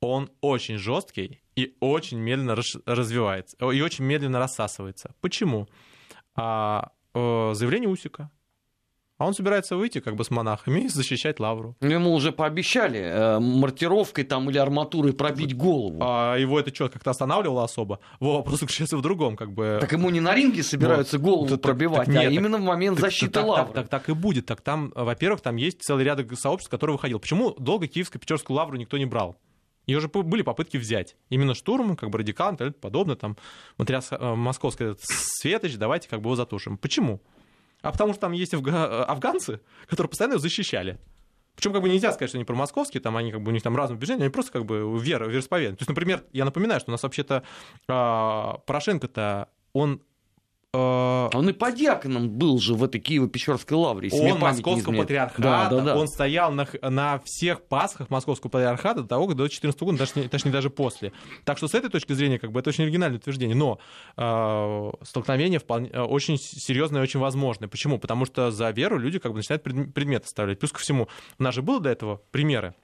Он 0.00 0.30
очень 0.40 0.76
жесткий 0.78 1.40
и 1.54 1.74
очень 1.80 2.18
медленно 2.18 2.54
развивается, 2.84 3.56
и 3.56 3.80
очень 3.80 4.04
медленно 4.04 4.38
рассасывается. 4.38 5.14
Почему? 5.20 5.68
А, 6.34 6.92
э, 7.14 7.52
заявление 7.54 7.88
Усика, 7.88 8.30
а 9.18 9.26
он 9.26 9.34
собирается 9.34 9.76
выйти 9.76 10.00
как 10.00 10.16
бы 10.16 10.24
с 10.24 10.30
монахами 10.30 10.80
и 10.80 10.88
защищать 10.88 11.40
лавру. 11.40 11.76
Ну, 11.80 11.88
ему 11.88 12.12
уже 12.12 12.32
пообещали 12.32 13.00
э, 13.00 13.38
маркировкой 13.38 14.24
там 14.24 14.50
или 14.50 14.58
арматурой 14.58 15.12
пробить 15.12 15.56
голову. 15.56 15.98
А 16.00 16.36
его 16.36 16.60
это 16.60 16.74
что, 16.74 16.88
как-то 16.88 17.10
останавливало 17.10 17.64
особо? 17.64 18.00
Во, 18.20 18.38
вопрос 18.38 18.60
заключается 18.60 18.96
в 18.96 19.02
другом, 19.02 19.36
как 19.36 19.52
бы. 19.52 19.78
Так 19.80 19.92
ему 19.92 20.10
не 20.10 20.20
на 20.20 20.34
ринге 20.34 20.62
собираются 20.62 21.18
вот. 21.18 21.24
голову 21.24 21.48
так, 21.48 21.62
пробивать, 21.62 22.06
так, 22.06 22.08
нет, 22.08 22.26
а 22.26 22.30
именно 22.30 22.58
в 22.58 22.62
момент 22.62 22.96
так, 22.98 23.10
защиты 23.10 23.32
так, 23.32 23.46
лавры. 23.46 23.74
Так, 23.74 23.88
так, 23.88 24.02
так 24.02 24.08
и 24.08 24.12
будет. 24.12 24.46
Так 24.46 24.60
там, 24.60 24.92
во-первых, 24.94 25.40
там 25.40 25.56
есть 25.56 25.82
целый 25.82 26.04
ряд 26.04 26.16
сообществ, 26.34 26.70
которые 26.70 26.96
выходил. 26.96 27.18
Почему 27.18 27.52
долго 27.58 27.86
Киевско-Печерскую 27.86 28.54
лавру 28.54 28.76
никто 28.76 28.96
не 28.98 29.06
брал? 29.06 29.36
Ее 29.86 29.98
уже 29.98 30.08
были 30.08 30.42
попытки 30.42 30.76
взять. 30.76 31.16
Именно 31.30 31.54
штурмом, 31.54 31.96
как 31.96 32.10
бы 32.10 32.18
радикалом 32.18 32.56
и 32.56 32.70
подобное. 32.70 33.16
Там 33.16 33.36
материал 33.78 34.02
э, 34.10 34.34
московский 34.34 34.96
светоч, 34.98 35.76
давайте 35.76 36.08
как 36.08 36.20
бы 36.20 36.28
его 36.28 36.36
затушим. 36.36 36.76
Почему? 36.76 37.20
А 37.86 37.92
потому 37.92 38.12
что 38.12 38.22
там 38.22 38.32
есть 38.32 38.52
афга- 38.52 39.04
афганцы, 39.04 39.60
которые 39.86 40.08
постоянно 40.10 40.34
его 40.34 40.40
защищали. 40.40 40.98
Причем 41.54 41.72
как 41.72 41.82
бы 41.82 41.88
нельзя 41.88 42.12
сказать, 42.12 42.30
что 42.30 42.38
они 42.38 42.44
про 42.44 42.54
московские, 42.54 43.00
там 43.00 43.16
они 43.16 43.32
как 43.32 43.42
бы 43.42 43.50
у 43.50 43.52
них 43.52 43.62
там 43.62 43.76
разные 43.76 43.96
убеждения, 43.96 44.24
они 44.24 44.30
просто 44.30 44.52
как 44.52 44.66
бы 44.66 44.98
вера, 45.00 45.26
вероисповедание. 45.26 45.76
То 45.76 45.82
есть, 45.82 45.88
например, 45.88 46.24
я 46.32 46.44
напоминаю, 46.44 46.80
что 46.80 46.90
у 46.90 46.92
нас 46.92 47.02
вообще-то 47.02 47.44
э, 47.88 48.52
Порошенко-то 48.66 49.48
он 49.72 50.02
он 50.72 51.48
и 51.48 51.52
по 51.52 51.72
диаконом 51.72 52.28
был 52.28 52.58
же 52.58 52.74
в 52.74 52.84
этой 52.84 53.00
Киево-Печорской 53.00 53.76
лавре. 53.76 54.10
Он 54.12 54.38
московского 54.38 54.96
патриархата, 54.96 55.42
да, 55.42 55.68
да, 55.70 55.80
да. 55.80 55.96
он 55.96 56.08
стоял 56.08 56.52
на, 56.52 56.66
на 56.82 57.18
всех 57.20 57.62
пасхах 57.62 58.10
московского 58.10 58.50
патриархата 58.50 59.02
до 59.02 59.08
того, 59.08 59.32
до 59.34 59.48
14 59.48 59.80
года, 59.80 59.98
даже, 59.98 60.28
точнее 60.28 60.52
даже 60.52 60.70
после. 60.70 61.12
Так 61.44 61.58
что 61.58 61.68
с 61.68 61.74
этой 61.74 61.90
точки 61.90 62.12
зрения 62.12 62.38
как 62.38 62.52
бы 62.52 62.60
это 62.60 62.70
очень 62.70 62.84
оригинальное 62.84 63.18
утверждение. 63.18 63.56
Но 63.56 63.78
э, 64.16 64.90
столкновение 65.02 65.58
вполне, 65.58 65.90
очень 65.90 66.38
серьезное 66.38 67.00
и 67.00 67.02
очень 67.02 67.20
возможное. 67.20 67.68
Почему? 67.68 67.98
Потому 67.98 68.26
что 68.26 68.50
за 68.50 68.70
веру 68.70 68.98
люди 68.98 69.18
как 69.18 69.32
бы 69.32 69.38
начинают 69.38 69.62
предметы 69.62 70.28
ставлять. 70.28 70.58
Плюс 70.58 70.72
ко 70.72 70.80
всему, 70.80 71.08
у 71.38 71.42
нас 71.42 71.54
же 71.54 71.62
было 71.62 71.80
до 71.80 71.90
этого 71.90 72.20
примеры 72.30 72.74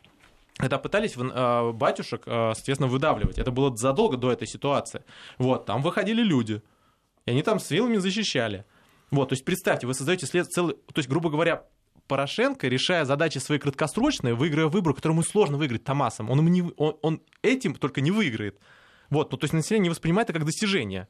когда 0.59 0.79
пытались 0.79 1.17
батюшек, 1.17 2.23
соответственно, 2.25 2.87
выдавливать. 2.87 3.39
Это 3.39 3.51
было 3.51 3.75
задолго 3.75 4.19
до 4.19 4.31
этой 4.31 4.47
ситуации. 4.47 5.03
Вот, 5.39 5.65
там 5.65 5.83
выходили 5.83 6.23
люди, 6.23 6.63
и 7.27 7.31
они 7.31 7.43
там 7.43 7.61
с 7.61 7.71
вилами 7.71 7.97
защищали. 7.97 8.65
Вот, 9.11 9.29
то 9.29 9.35
есть 9.35 9.45
представьте, 9.45 9.87
вы 9.87 9.95
создаете 9.95 10.27
след 10.27 10.47
целый... 10.47 10.75
То 10.75 10.99
есть, 10.99 11.09
грубо 11.09 11.31
говоря, 11.31 11.65
Порошенко, 12.09 12.69
решая 12.69 13.05
задачи 13.05 13.39
свои 13.39 13.59
краткосрочные, 13.59 14.35
выигрывая 14.35 14.71
выбор, 14.71 14.95
который 14.95 15.13
ему 15.13 15.23
сложно 15.23 15.59
выиграть 15.59 15.85
Томасом, 15.85 16.31
он, 16.31 16.45
не, 16.47 16.63
он, 16.77 16.97
он 17.03 17.23
этим 17.43 17.75
только 17.75 18.01
не 18.01 18.11
выиграет. 18.11 18.59
Вот, 19.11 19.31
ну, 19.31 19.39
то 19.39 19.45
есть 19.45 19.53
население 19.53 19.85
не 19.85 19.91
воспринимает 19.91 20.31
это 20.31 20.39
как 20.39 20.47
достижение. 20.47 21.09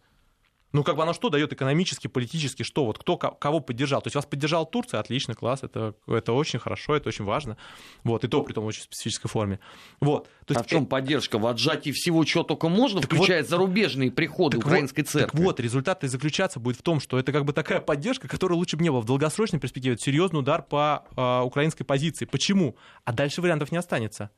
Ну, 0.72 0.84
как 0.84 0.96
бы 0.96 1.02
оно 1.02 1.12
что 1.12 1.28
дает 1.28 1.52
экономически, 1.52 2.08
политически, 2.08 2.62
что 2.62 2.86
вот 2.86 2.98
кто 2.98 3.16
кого 3.16 3.60
поддержал? 3.60 4.00
То 4.00 4.08
есть 4.08 4.14
вас 4.14 4.24
поддержал 4.24 4.64
Турция, 4.64 5.00
отлично, 5.00 5.34
класс, 5.34 5.62
это, 5.62 5.94
это 6.06 6.32
очень 6.32 6.58
хорошо, 6.58 6.96
это 6.96 7.08
очень 7.08 7.24
важно. 7.24 7.58
Вот, 8.04 8.24
и 8.24 8.28
то 8.28 8.42
при 8.42 8.54
том 8.54 8.64
в 8.64 8.66
очень 8.68 8.82
специфической 8.82 9.28
форме. 9.28 9.60
Вот. 10.00 10.28
То 10.46 10.54
есть, 10.54 10.60
а 10.60 10.64
в 10.64 10.66
чем 10.66 10.86
поддержка? 10.86 11.38
В 11.38 11.46
отжатии 11.46 11.90
всего, 11.90 12.24
чего 12.24 12.42
только 12.42 12.68
можно, 12.68 13.02
включая 13.02 13.42
вот, 13.42 13.50
зарубежные 13.50 14.10
приходы 14.10 14.56
украинской 14.56 15.00
вот, 15.00 15.08
церкви. 15.08 15.36
Так 15.36 15.46
вот, 15.46 15.60
результат 15.60 16.04
и 16.04 16.08
заключаться 16.08 16.58
будет 16.58 16.78
в 16.78 16.82
том, 16.82 17.00
что 17.00 17.18
это 17.18 17.32
как 17.32 17.44
бы 17.44 17.52
такая 17.52 17.80
поддержка, 17.80 18.26
которая 18.28 18.56
лучше 18.56 18.76
бы 18.76 18.82
не 18.82 18.90
было 18.90 19.00
в 19.00 19.04
долгосрочной 19.04 19.60
перспективе. 19.60 19.94
Это 19.94 20.04
серьезный 20.04 20.40
удар 20.40 20.62
по 20.62 21.04
э, 21.16 21.40
украинской 21.42 21.84
позиции. 21.84 22.24
Почему? 22.24 22.76
А 23.04 23.12
дальше 23.12 23.42
вариантов 23.42 23.72
не 23.72 23.78
останется. 23.78 24.30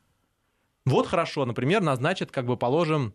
Вот 0.84 1.06
хорошо, 1.06 1.46
например, 1.46 1.80
назначат, 1.80 2.30
как 2.30 2.46
бы 2.46 2.56
положим, 2.56 3.14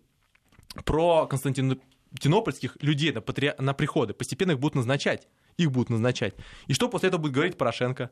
про 0.85 1.27
Константин 1.27 1.79
тинопольских 2.17 2.77
людей 2.81 3.11
на, 3.11 3.21
патри... 3.21 3.53
на 3.57 3.73
приходы, 3.73 4.13
постепенно 4.13 4.51
их 4.51 4.59
будут 4.59 4.75
назначать. 4.75 5.27
Их 5.57 5.71
будут 5.71 5.89
назначать. 5.89 6.35
И 6.67 6.73
что 6.73 6.89
после 6.89 7.09
этого 7.09 7.21
будет 7.21 7.33
говорить 7.33 7.57
Порошенко? 7.57 8.11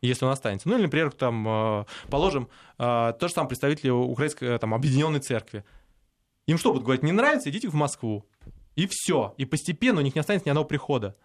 если 0.00 0.26
он 0.26 0.32
останется. 0.32 0.68
Ну, 0.68 0.76
или, 0.76 0.82
например, 0.82 1.12
там, 1.12 1.46
э, 1.48 1.84
положим, 2.10 2.48
э, 2.78 3.12
то 3.18 3.26
же 3.26 3.32
самое 3.32 3.48
представители 3.48 3.88
Украинской 3.88 4.58
там, 4.58 4.74
объединенной 4.74 5.20
церкви. 5.20 5.64
Им 6.46 6.58
что 6.58 6.72
будут 6.72 6.84
говорить? 6.84 7.02
Не 7.02 7.12
нравится, 7.12 7.48
идите 7.48 7.68
в 7.68 7.74
Москву. 7.74 8.26
И 8.76 8.86
все. 8.90 9.34
И 9.38 9.44
постепенно 9.46 10.00
у 10.00 10.02
них 10.02 10.14
не 10.14 10.20
останется 10.20 10.46
ни 10.46 10.50
одного 10.50 10.66
прихода. 10.66 11.16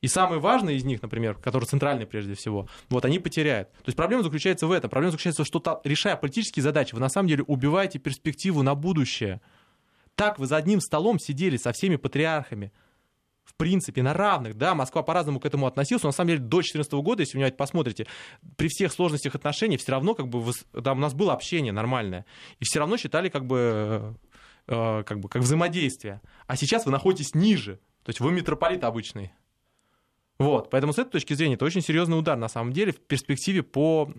И 0.00 0.08
самый 0.08 0.38
важный 0.38 0.76
из 0.76 0.84
них, 0.84 1.00
например, 1.00 1.34
который 1.36 1.64
центральный 1.64 2.06
прежде 2.06 2.34
всего, 2.34 2.68
вот 2.90 3.04
они 3.04 3.18
потеряют. 3.18 3.70
То 3.72 3.84
есть 3.86 3.96
проблема 3.96 4.22
заключается 4.22 4.66
в 4.66 4.72
этом. 4.72 4.90
Проблема 4.90 5.12
заключается 5.12 5.44
в 5.44 5.48
том, 5.48 5.62
что 5.62 5.80
решая 5.84 6.16
политические 6.16 6.62
задачи, 6.62 6.94
вы 6.94 7.00
на 7.00 7.08
самом 7.08 7.28
деле 7.28 7.42
убиваете 7.44 7.98
перспективу 7.98 8.62
на 8.62 8.74
будущее. 8.74 9.40
Так 10.14 10.38
вы 10.38 10.46
за 10.46 10.56
одним 10.56 10.80
столом 10.80 11.18
сидели 11.18 11.56
со 11.56 11.72
всеми 11.72 11.96
патриархами. 11.96 12.72
В 13.44 13.54
принципе, 13.56 14.02
на 14.02 14.14
равных, 14.14 14.56
да, 14.56 14.74
Москва 14.74 15.02
по-разному 15.02 15.38
к 15.38 15.44
этому 15.44 15.66
относилась, 15.66 16.02
но 16.02 16.08
на 16.08 16.12
самом 16.12 16.28
деле 16.28 16.40
до 16.40 16.56
2014 16.58 16.92
года, 16.94 17.22
если 17.22 17.38
вы 17.38 17.50
посмотрите, 17.52 18.06
при 18.56 18.68
всех 18.68 18.92
сложностях 18.92 19.34
отношений 19.34 19.76
все 19.76 19.92
равно 19.92 20.14
как 20.14 20.28
бы, 20.28 20.50
да, 20.72 20.92
у 20.92 20.96
нас 20.96 21.12
было 21.12 21.34
общение 21.34 21.72
нормальное, 21.72 22.24
и 22.58 22.64
все 22.64 22.78
равно 22.78 22.96
считали 22.96 23.28
как 23.28 23.46
бы, 23.46 24.16
э, 24.66 25.02
как 25.04 25.20
бы 25.20 25.28
как 25.28 25.42
взаимодействие. 25.42 26.22
А 26.46 26.56
сейчас 26.56 26.86
вы 26.86 26.92
находитесь 26.92 27.34
ниже, 27.34 27.80
то 28.02 28.10
есть 28.10 28.20
вы 28.20 28.32
митрополит 28.32 28.82
обычный. 28.82 29.32
Вот, 30.38 30.70
поэтому 30.70 30.92
с 30.92 30.98
этой 30.98 31.10
точки 31.10 31.34
зрения 31.34 31.54
это 31.54 31.66
очень 31.66 31.82
серьезный 31.82 32.18
удар, 32.18 32.36
на 32.36 32.48
самом 32.48 32.72
деле, 32.72 32.92
в 32.92 33.00
перспективе 33.00 33.62
по 33.62 34.10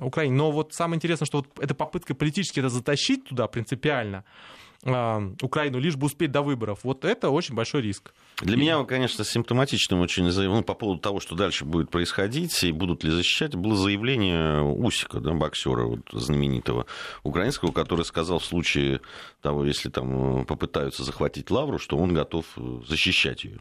Украине. 0.00 0.34
Но 0.34 0.50
вот 0.50 0.72
самое 0.72 0.96
интересное, 0.96 1.26
что 1.26 1.38
вот 1.38 1.60
эта 1.60 1.74
попытка 1.74 2.14
политически 2.14 2.60
это 2.60 2.70
затащить 2.70 3.28
туда 3.28 3.46
принципиально, 3.46 4.24
э, 4.24 4.67
Украину, 4.84 5.78
лишь 5.78 5.96
бы 5.96 6.06
успеть 6.06 6.30
до 6.30 6.42
выборов, 6.42 6.80
вот 6.84 7.04
это 7.04 7.30
очень 7.30 7.54
большой 7.54 7.82
риск. 7.82 8.14
Для 8.40 8.56
и... 8.56 8.60
меня, 8.60 8.84
конечно, 8.84 9.24
симптоматичным 9.24 10.00
очень 10.00 10.24
ну, 10.24 10.62
по 10.62 10.74
поводу 10.74 11.00
того, 11.00 11.18
что 11.18 11.34
дальше 11.34 11.64
будет 11.64 11.90
происходить 11.90 12.62
и 12.62 12.70
будут 12.70 13.02
ли 13.02 13.10
защищать, 13.10 13.56
было 13.56 13.76
заявление 13.76 14.62
Усика, 14.62 15.20
да, 15.20 15.32
боксера 15.32 15.84
вот, 15.84 16.00
знаменитого 16.12 16.86
украинского, 17.24 17.72
который 17.72 18.04
сказал 18.04 18.38
в 18.38 18.44
случае 18.44 19.00
того, 19.42 19.64
если 19.64 19.88
там 19.88 20.44
попытаются 20.46 21.02
захватить 21.02 21.50
Лавру, 21.50 21.78
что 21.78 21.96
он 21.96 22.14
готов 22.14 22.44
защищать 22.86 23.44
ее. 23.44 23.58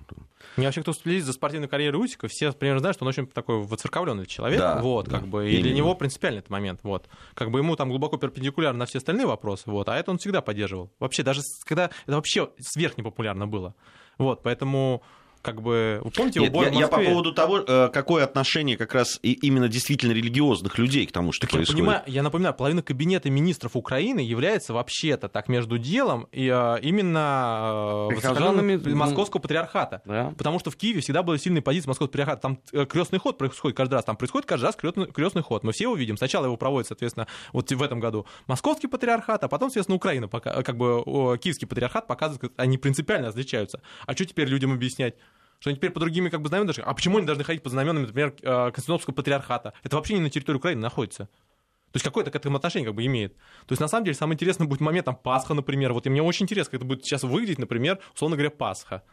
Мне 0.55 0.67
вообще, 0.67 0.81
кто 0.81 0.93
следит 0.93 1.25
за 1.25 1.33
спортивной 1.33 1.67
карьерой 1.67 2.03
Усика, 2.03 2.27
все 2.27 2.51
примерно 2.51 2.79
знают, 2.79 2.97
что 2.97 3.05
он 3.05 3.09
очень 3.09 3.27
такой 3.27 3.63
воцерковленный 3.63 4.25
человек. 4.25 4.59
Да, 4.59 4.81
вот, 4.81 5.07
да, 5.07 5.19
как 5.19 5.27
бы, 5.27 5.51
и 5.51 5.61
для 5.61 5.73
него 5.73 5.95
принципиальный 5.95 6.39
этот 6.39 6.51
момент. 6.51 6.79
Вот. 6.83 7.07
Как 7.33 7.51
бы 7.51 7.59
ему 7.59 7.75
там 7.75 7.89
глубоко 7.89 8.17
перпендикулярно 8.17 8.79
на 8.79 8.85
все 8.85 8.99
остальные 8.99 9.27
вопросы, 9.27 9.63
вот, 9.67 9.89
а 9.89 9.97
это 9.97 10.11
он 10.11 10.19
всегда 10.19 10.41
поддерживал. 10.41 10.91
Вообще, 10.99 11.23
даже 11.23 11.41
когда 11.65 11.85
это 12.05 12.15
вообще 12.15 12.49
сверхнепопулярно 12.59 13.47
было. 13.47 13.75
Вот, 14.17 14.41
поэтому 14.43 15.01
как 15.47 15.61
бы, 15.61 16.01
вы 16.03 16.11
помните, 16.11 16.41
Нет, 16.41 16.53
я, 16.53 16.69
я 16.71 16.87
по 16.89 16.97
поводу 16.97 17.31
того, 17.31 17.59
э, 17.65 17.89
какое 17.93 18.25
отношение 18.25 18.75
как 18.75 18.93
раз 18.93 19.17
и 19.23 19.31
именно 19.31 19.69
действительно 19.69 20.11
религиозных 20.11 20.77
людей 20.77 21.07
к 21.07 21.13
тому, 21.13 21.31
что 21.31 21.47
так 21.47 21.51
происходит. 21.51 21.79
Я, 21.79 21.85
понимаю, 21.85 22.03
я 22.05 22.21
напоминаю, 22.21 22.53
половина 22.53 22.81
кабинета 22.81 23.29
министров 23.29 23.77
Украины 23.77 24.19
является 24.19 24.73
вообще-то 24.73 25.29
так 25.29 25.47
между 25.47 25.77
делом 25.77 26.27
и 26.33 26.51
э, 26.53 26.79
именно 26.81 28.09
э, 28.11 28.93
московского 28.93 29.39
патриархата. 29.39 30.01
Да. 30.03 30.33
Потому 30.37 30.59
что 30.59 30.69
в 30.69 30.75
Киеве 30.75 30.99
всегда 30.99 31.23
были 31.23 31.37
сильные 31.37 31.61
позиции 31.61 31.87
московского 31.87 32.11
патриархата. 32.11 32.41
Там 32.41 32.85
крестный 32.87 33.19
ход 33.19 33.37
происходит 33.37 33.77
каждый 33.77 33.93
раз. 33.93 34.03
Там 34.03 34.17
происходит 34.17 34.49
каждый 34.49 34.65
раз 34.65 34.75
крестный, 34.75 35.05
крестный 35.05 35.43
ход. 35.43 35.63
Мы 35.63 35.71
все 35.71 35.85
его 35.85 35.95
видим. 35.95 36.17
Сначала 36.17 36.43
его 36.43 36.57
проводит, 36.57 36.87
соответственно, 36.87 37.27
вот 37.53 37.71
в 37.71 37.81
этом 37.81 38.01
году 38.01 38.25
московский 38.47 38.87
патриархат, 38.87 39.45
а 39.45 39.47
потом, 39.47 39.69
соответственно, 39.69 39.95
Украина, 39.95 40.27
пока, 40.27 40.61
как 40.61 40.75
бы 40.75 41.03
киевский 41.41 41.69
патриархат 41.69 42.05
показывает, 42.05 42.41
как 42.41 42.51
они 42.57 42.77
принципиально 42.77 43.29
различаются. 43.29 43.81
А 44.05 44.11
что 44.11 44.25
теперь 44.25 44.49
людям 44.49 44.73
объяснять? 44.73 45.15
Что 45.59 45.69
они 45.69 45.77
теперь 45.77 45.91
по 45.91 45.99
другими 45.99 46.29
как 46.29 46.41
бы 46.41 46.49
знаменами 46.49 46.67
даже... 46.67 46.81
А 46.81 46.93
почему 46.93 47.17
они 47.17 47.25
должны 47.25 47.43
ходить 47.43 47.63
по 47.63 47.69
знаменам, 47.69 48.03
например, 48.03 48.35
э, 48.41 48.71
Константинопольского 48.71 49.15
патриархата? 49.15 49.73
Это 49.83 49.95
вообще 49.95 50.13
не 50.13 50.19
на 50.19 50.29
территории 50.29 50.57
Украины 50.57 50.81
находится. 50.81 51.25
То 51.25 51.95
есть 51.95 52.03
какое-то 52.03 52.31
к 52.31 52.35
этому 52.35 52.57
отношение 52.57 52.85
как 52.85 52.95
бы 52.95 53.05
имеет. 53.05 53.35
То 53.65 53.71
есть 53.71 53.79
на 53.79 53.87
самом 53.87 54.05
деле 54.05 54.15
самое 54.15 54.35
интересное 54.35 54.67
будет 54.67 54.81
момент 54.81 55.05
там 55.05 55.15
Пасха, 55.15 55.53
например. 55.53 55.93
Вот 55.93 56.05
и 56.05 56.09
мне 56.09 56.21
очень 56.21 56.43
интересно, 56.43 56.71
как 56.71 56.81
это 56.81 56.85
будет 56.85 57.05
сейчас 57.05 57.23
выглядеть, 57.23 57.59
например, 57.59 57.99
условно 58.13 58.35
говоря, 58.35 58.51
Пасха. 58.51 59.03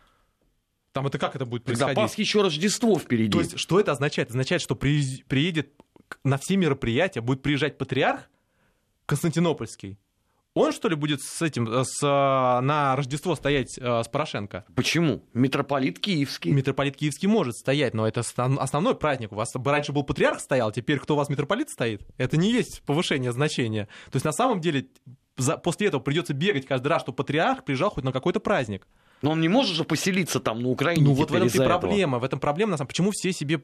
Там 0.93 1.07
это 1.07 1.19
как 1.19 1.35
это 1.35 1.47
будет 1.47 1.65
происходить? 1.65 1.95
Когда 1.95 2.03
Пасхи 2.03 2.21
еще 2.21 2.43
Рождество 2.43 2.99
впереди. 2.99 3.31
То 3.31 3.41
есть 3.41 3.59
что 3.59 3.81
это 3.81 3.93
означает? 3.93 4.29
Это 4.29 4.35
означает, 4.35 4.61
что 4.61 4.75
приедет 4.75 5.73
на 6.25 6.37
все 6.37 6.57
мероприятия, 6.57 7.21
будет 7.21 7.43
приезжать 7.43 7.79
патриарх 7.79 8.29
Константинопольский, 9.07 9.99
он, 10.55 10.73
что 10.73 10.89
ли, 10.89 10.95
будет 10.95 11.21
с 11.21 11.43
этим, 11.43 11.69
э, 11.69 11.85
с, 11.85 12.01
э, 12.03 12.07
на 12.61 12.95
Рождество 12.95 13.35
стоять 13.35 13.77
э, 13.77 14.03
с 14.03 14.09
Порошенко? 14.09 14.65
Почему? 14.77 15.25
Митрополит 15.35 15.99
Киевский. 15.99 16.53
Митрополит 16.53 16.97
Киевский 16.97 17.27
может 17.27 17.57
стоять, 17.57 17.93
но 17.93 18.07
это 18.07 18.23
основной 18.37 18.95
праздник. 18.95 19.33
У 19.33 19.35
вас 19.35 19.53
раньше 19.65 19.93
был 19.93 20.05
патриарх 20.05 20.39
стоял, 20.39 20.71
теперь 20.71 21.01
кто 21.01 21.15
у 21.15 21.17
вас 21.17 21.29
митрополит 21.29 21.71
стоит? 21.71 22.07
Это 22.19 22.37
не 22.37 22.53
есть 22.53 22.83
повышение 22.83 23.33
значения. 23.33 23.87
То 24.11 24.17
есть 24.17 24.25
на 24.25 24.33
самом 24.33 24.61
деле 24.61 24.87
после 25.65 25.89
этого 25.89 26.01
придется 26.01 26.35
бегать 26.35 26.67
каждый 26.67 26.89
раз, 26.89 27.03
что 27.03 27.13
патриарх 27.13 27.65
приезжал 27.65 27.91
хоть 27.91 28.05
на 28.05 28.13
какой-то 28.13 28.39
праздник. 28.39 28.87
Но 29.25 29.33
он 29.33 29.41
не 29.41 29.49
может 29.49 29.75
же 29.75 29.85
поселиться 29.85 30.41
там 30.41 30.63
на 30.63 30.69
Украине. 30.69 31.05
Ну 31.05 31.15
вот 31.15 31.31
в 31.31 31.35
этом 31.35 31.49
и 31.49 31.59
проблема. 31.59 32.19
В 32.19 32.25
этом 32.25 32.39
проблема, 32.39 32.73
на 32.73 32.77
самом 32.77 32.89
почему 32.89 33.11
все 33.13 33.33
себе 33.33 33.63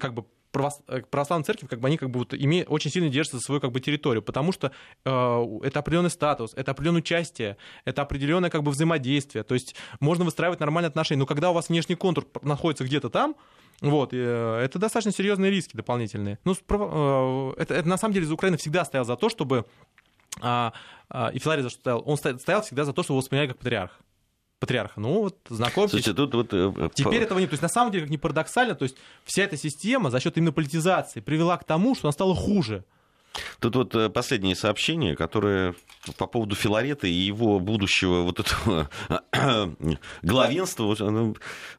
как 0.00 0.14
бы 0.14 0.24
Э, 0.52 1.02
православная 1.10 1.44
церковь, 1.44 1.68
как 1.68 1.80
бы 1.80 1.88
они 1.88 1.96
как 1.96 2.10
бы 2.10 2.20
вот 2.20 2.34
имеют, 2.34 2.68
очень 2.70 2.90
сильно 2.90 3.08
держатся 3.08 3.38
за 3.38 3.42
свою 3.42 3.60
как 3.60 3.70
бы 3.70 3.80
территорию, 3.80 4.22
потому 4.22 4.52
что 4.52 4.72
э, 5.04 5.58
это 5.62 5.78
определенный 5.78 6.10
статус, 6.10 6.52
это 6.56 6.72
определенное 6.72 7.00
участие, 7.00 7.56
это 7.84 8.02
определенное 8.02 8.50
как 8.50 8.62
бы 8.62 8.72
взаимодействие. 8.72 9.44
То 9.44 9.54
есть 9.54 9.76
можно 10.00 10.24
выстраивать 10.24 10.60
нормальные 10.60 10.88
отношения, 10.88 11.20
но 11.20 11.26
когда 11.26 11.50
у 11.50 11.54
вас 11.54 11.68
внешний 11.68 11.94
контур 11.94 12.26
находится 12.42 12.84
где-то 12.84 13.10
там, 13.10 13.36
вот, 13.80 14.12
э, 14.12 14.60
это 14.64 14.78
достаточно 14.78 15.12
серьезные 15.12 15.50
риски 15.50 15.76
дополнительные. 15.76 16.38
Ну, 16.44 16.52
э, 16.52 17.52
это, 17.62 17.74
это 17.74 17.88
на 17.88 17.96
самом 17.96 18.14
деле 18.14 18.26
из 18.26 18.32
Украины 18.32 18.56
всегда 18.56 18.84
стоял 18.84 19.04
за 19.04 19.16
то, 19.16 19.28
чтобы 19.28 19.66
а, 20.40 20.72
а, 21.08 21.28
и 21.28 21.38
Филарий 21.38 21.62
за 21.62 21.70
что 21.70 21.80
стоял? 21.80 22.02
Он 22.06 22.16
стоял 22.16 22.62
всегда 22.62 22.84
за 22.84 22.92
то, 22.92 23.02
чтобы 23.02 23.16
его 23.16 23.20
воспринимали 23.20 23.48
как 23.48 23.58
патриарх 23.58 24.00
патриарха. 24.60 25.00
Ну 25.00 25.20
вот, 25.20 25.36
знакомьтесь. 25.48 25.90
Слушайте, 25.90 26.12
тут 26.12 26.34
вот... 26.34 26.52
Э, 26.52 26.72
э, 26.76 26.88
Теперь 26.94 27.22
этого 27.22 27.38
нет. 27.38 27.50
То 27.50 27.54
есть 27.54 27.62
на 27.62 27.68
самом 27.68 27.90
деле, 27.90 28.04
как 28.04 28.10
ни 28.10 28.18
парадоксально, 28.18 28.74
то 28.74 28.84
есть 28.84 28.96
вся 29.24 29.42
эта 29.42 29.56
система 29.56 30.10
за 30.10 30.20
счет 30.20 30.36
именно 30.36 30.52
политизации 30.52 31.20
привела 31.20 31.56
к 31.56 31.64
тому, 31.64 31.94
что 31.96 32.06
она 32.06 32.12
стала 32.12 32.36
хуже. 32.36 32.84
Тут 33.60 33.76
вот 33.76 33.94
э, 33.94 34.08
последнее 34.10 34.56
сообщение, 34.56 35.16
которое 35.16 35.74
по 36.18 36.26
поводу 36.26 36.54
Филарета 36.54 37.06
и 37.06 37.12
его 37.12 37.60
будущего 37.60 38.22
вот 38.22 38.40
этого 38.40 38.90
главенства 40.22 40.84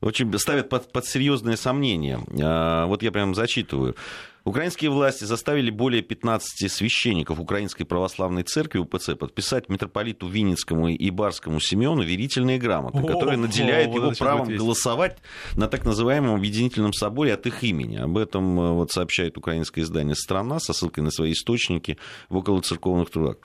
очень 0.02 0.40
ставит 0.40 0.70
под, 0.70 0.92
под 0.92 1.06
серьезные 1.06 1.58
сомнения. 1.58 2.20
А, 2.42 2.86
вот 2.86 3.04
я 3.04 3.12
прям 3.12 3.36
зачитываю. 3.36 3.96
Украинские 4.44 4.90
власти 4.90 5.24
заставили 5.24 5.70
более 5.70 6.02
15 6.02 6.72
священников 6.72 7.40
Украинской 7.40 7.84
Православной 7.84 8.42
Церкви 8.42 8.80
УПЦ 8.80 9.16
подписать 9.16 9.70
митрополиту 9.70 10.28
Винницкому 10.28 10.90
и 10.90 11.10
Барскому 11.12 11.60
Симеону 11.60 12.02
верительные 12.02 12.58
грамоты, 12.58 12.98
о, 12.98 13.04
которые 13.04 13.38
наделяют 13.38 13.92
о, 13.92 13.96
его 13.96 14.12
правом 14.18 14.56
голосовать 14.56 15.18
на 15.56 15.68
так 15.68 15.86
называемом 15.86 16.36
объединительном 16.36 16.92
соборе 16.92 17.34
от 17.34 17.46
их 17.46 17.64
имени. 17.64 17.98
Об 17.98 18.18
этом 18.18 18.60
э, 18.60 18.72
вот 18.72 18.92
сообщает 18.92 19.38
украинское 19.38 19.84
издание 19.84 20.16
«Страна» 20.16 20.60
со 20.60 20.74
ссылкой 20.74 21.04
на 21.04 21.12
свои 21.12 21.34
источники 21.34 22.00
в 22.30 22.38
околоцерковных 22.38 23.12
трудах. 23.12 23.38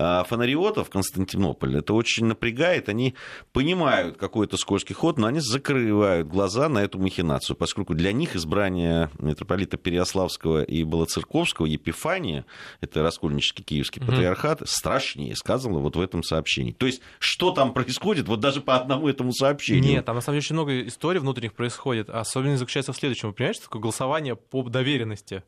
А 0.00 0.22
фонариотов 0.22 0.90
Константинополь 0.90 1.76
это 1.76 1.92
очень 1.92 2.26
напрягает. 2.26 2.88
Они 2.88 3.14
понимают 3.52 4.16
какой-то 4.16 4.56
скользкий 4.56 4.94
ход, 4.94 5.18
но 5.18 5.26
они 5.26 5.40
закрывают 5.40 6.28
глаза 6.28 6.68
на 6.68 6.78
эту 6.78 7.00
махинацию, 7.00 7.56
поскольку 7.56 7.94
для 7.94 8.12
них 8.12 8.36
избрание 8.36 9.10
митрополита 9.18 9.76
Переославского 9.76 10.62
и 10.62 10.84
Балацерковского 10.84 11.66
Епифания, 11.66 12.44
это 12.80 13.02
раскольнический 13.02 13.64
киевский 13.64 14.00
патриархат, 14.00 14.62
страшнее, 14.66 15.34
сказано 15.34 15.80
вот 15.80 15.96
в 15.96 16.00
этом 16.00 16.22
сообщении. 16.22 16.72
То 16.72 16.86
есть, 16.86 17.02
что 17.18 17.50
там 17.50 17.72
происходит, 17.72 18.28
вот 18.28 18.38
даже 18.38 18.60
по 18.60 18.76
одному 18.76 19.08
этому 19.08 19.32
сообщению. 19.32 19.90
Нет, 19.90 20.04
там 20.04 20.14
на 20.14 20.20
самом 20.20 20.36
деле 20.36 20.44
очень 20.44 20.54
много 20.54 20.86
историй 20.86 21.20
внутренних 21.20 21.54
происходит. 21.54 22.08
Особенно 22.08 22.56
заключается 22.56 22.92
в 22.92 22.96
следующем. 22.96 23.28
Вы 23.28 23.34
понимаете, 23.34 23.62
такое 23.62 23.82
голосование 23.82 24.36
по 24.36 24.62
доверенности. 24.62 25.42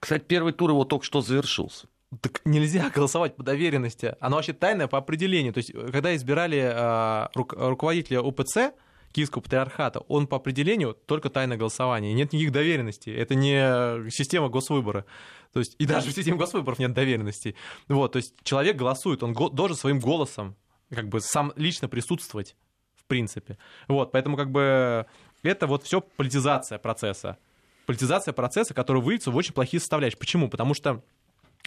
Кстати, 0.00 0.24
первый 0.26 0.52
тур 0.52 0.70
его 0.70 0.84
только 0.84 1.04
что 1.04 1.20
завершился. 1.20 1.86
Так 2.20 2.42
нельзя 2.44 2.90
голосовать 2.94 3.36
по 3.36 3.42
доверенности. 3.42 4.16
Оно 4.20 4.36
вообще 4.36 4.52
тайное 4.52 4.86
по 4.86 4.98
определению. 4.98 5.52
То 5.52 5.58
есть, 5.58 5.72
когда 5.72 6.14
избирали 6.14 6.58
э, 6.58 7.28
ру- 7.34 7.68
руководителя 7.68 8.20
УПЦ, 8.20 8.72
Киевского 9.12 9.42
патриархата, 9.42 10.00
он 10.08 10.26
по 10.26 10.36
определению 10.36 10.94
только 10.94 11.28
тайное 11.30 11.56
голосование. 11.56 12.12
Нет 12.14 12.32
никаких 12.32 12.52
доверенностей. 12.52 13.12
Это 13.12 13.34
не 13.34 14.10
система 14.10 14.48
госвыбора. 14.48 15.04
То 15.52 15.60
есть, 15.60 15.76
и 15.78 15.84
даже 15.84 16.10
в 16.10 16.14
системе 16.14 16.38
госвыборов 16.38 16.78
нет 16.78 16.94
доверенностей. 16.94 17.54
Вот, 17.88 18.12
то 18.12 18.16
есть 18.16 18.34
человек 18.42 18.76
голосует, 18.76 19.22
он 19.22 19.34
должен 19.34 19.76
своим 19.76 20.00
голосом 20.00 20.56
как 20.90 21.08
бы 21.08 21.20
сам 21.20 21.52
лично 21.56 21.88
присутствовать, 21.88 22.56
в 22.96 23.04
принципе. 23.04 23.58
Вот, 23.86 24.12
поэтому 24.12 24.36
как 24.36 24.50
бы 24.50 25.06
это 25.42 25.66
вот 25.66 25.84
все 25.84 26.00
политизация 26.00 26.78
процесса. 26.78 27.36
Политизация 27.84 28.32
процесса, 28.32 28.72
который 28.72 29.02
выльется 29.02 29.30
в 29.30 29.36
очень 29.36 29.52
плохие 29.52 29.80
составляющие. 29.80 30.18
Почему? 30.18 30.48
Потому 30.48 30.72
что 30.72 31.02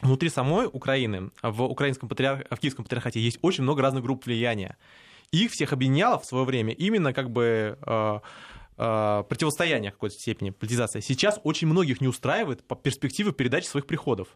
внутри 0.02 0.30
самой 0.30 0.68
Украины, 0.72 1.32
в, 1.42 1.64
украинском 1.64 2.10
патриар... 2.10 2.46
в 2.50 2.58
Киевском 2.58 2.84
патриархате 2.84 3.20
есть 3.20 3.40
очень 3.42 3.64
много 3.64 3.82
разных 3.82 4.04
групп 4.04 4.26
влияния. 4.26 4.78
Их 5.32 5.52
всех 5.52 5.74
объединяло 5.74 6.20
в 6.20 6.26
свое 6.26 6.46
время 6.46 6.74
именно 6.74 7.14
как 7.14 7.32
бы 7.32 7.78
э, 7.82 8.20
э, 8.78 9.24
противостояние 9.28 9.92
какой-то 9.92 10.16
степени, 10.16 10.52
политизация. 10.52 11.02
Сейчас 11.02 11.40
очень 11.44 11.68
многих 11.68 12.02
не 12.02 12.08
устраивает 12.08 12.66
по 12.68 12.76
перспективе 12.76 13.32
передачи 13.32 13.66
своих 13.66 13.88
приходов. 13.88 14.28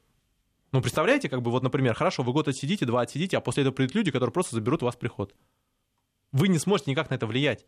Ну, 0.71 0.81
представляете, 0.81 1.29
как 1.29 1.41
бы, 1.41 1.51
вот, 1.51 1.63
например, 1.63 1.95
хорошо, 1.95 2.23
вы 2.23 2.31
год 2.31 2.47
отсидите, 2.47 2.85
два 2.85 3.01
отсидите, 3.01 3.37
а 3.37 3.41
после 3.41 3.61
этого 3.61 3.73
придут 3.73 3.95
люди, 3.95 4.11
которые 4.11 4.31
просто 4.31 4.55
заберут 4.55 4.83
у 4.83 4.85
вас 4.85 4.95
приход. 4.95 5.33
Вы 6.31 6.47
не 6.47 6.59
сможете 6.59 6.91
никак 6.91 7.09
на 7.09 7.15
это 7.15 7.25
влиять. 7.25 7.65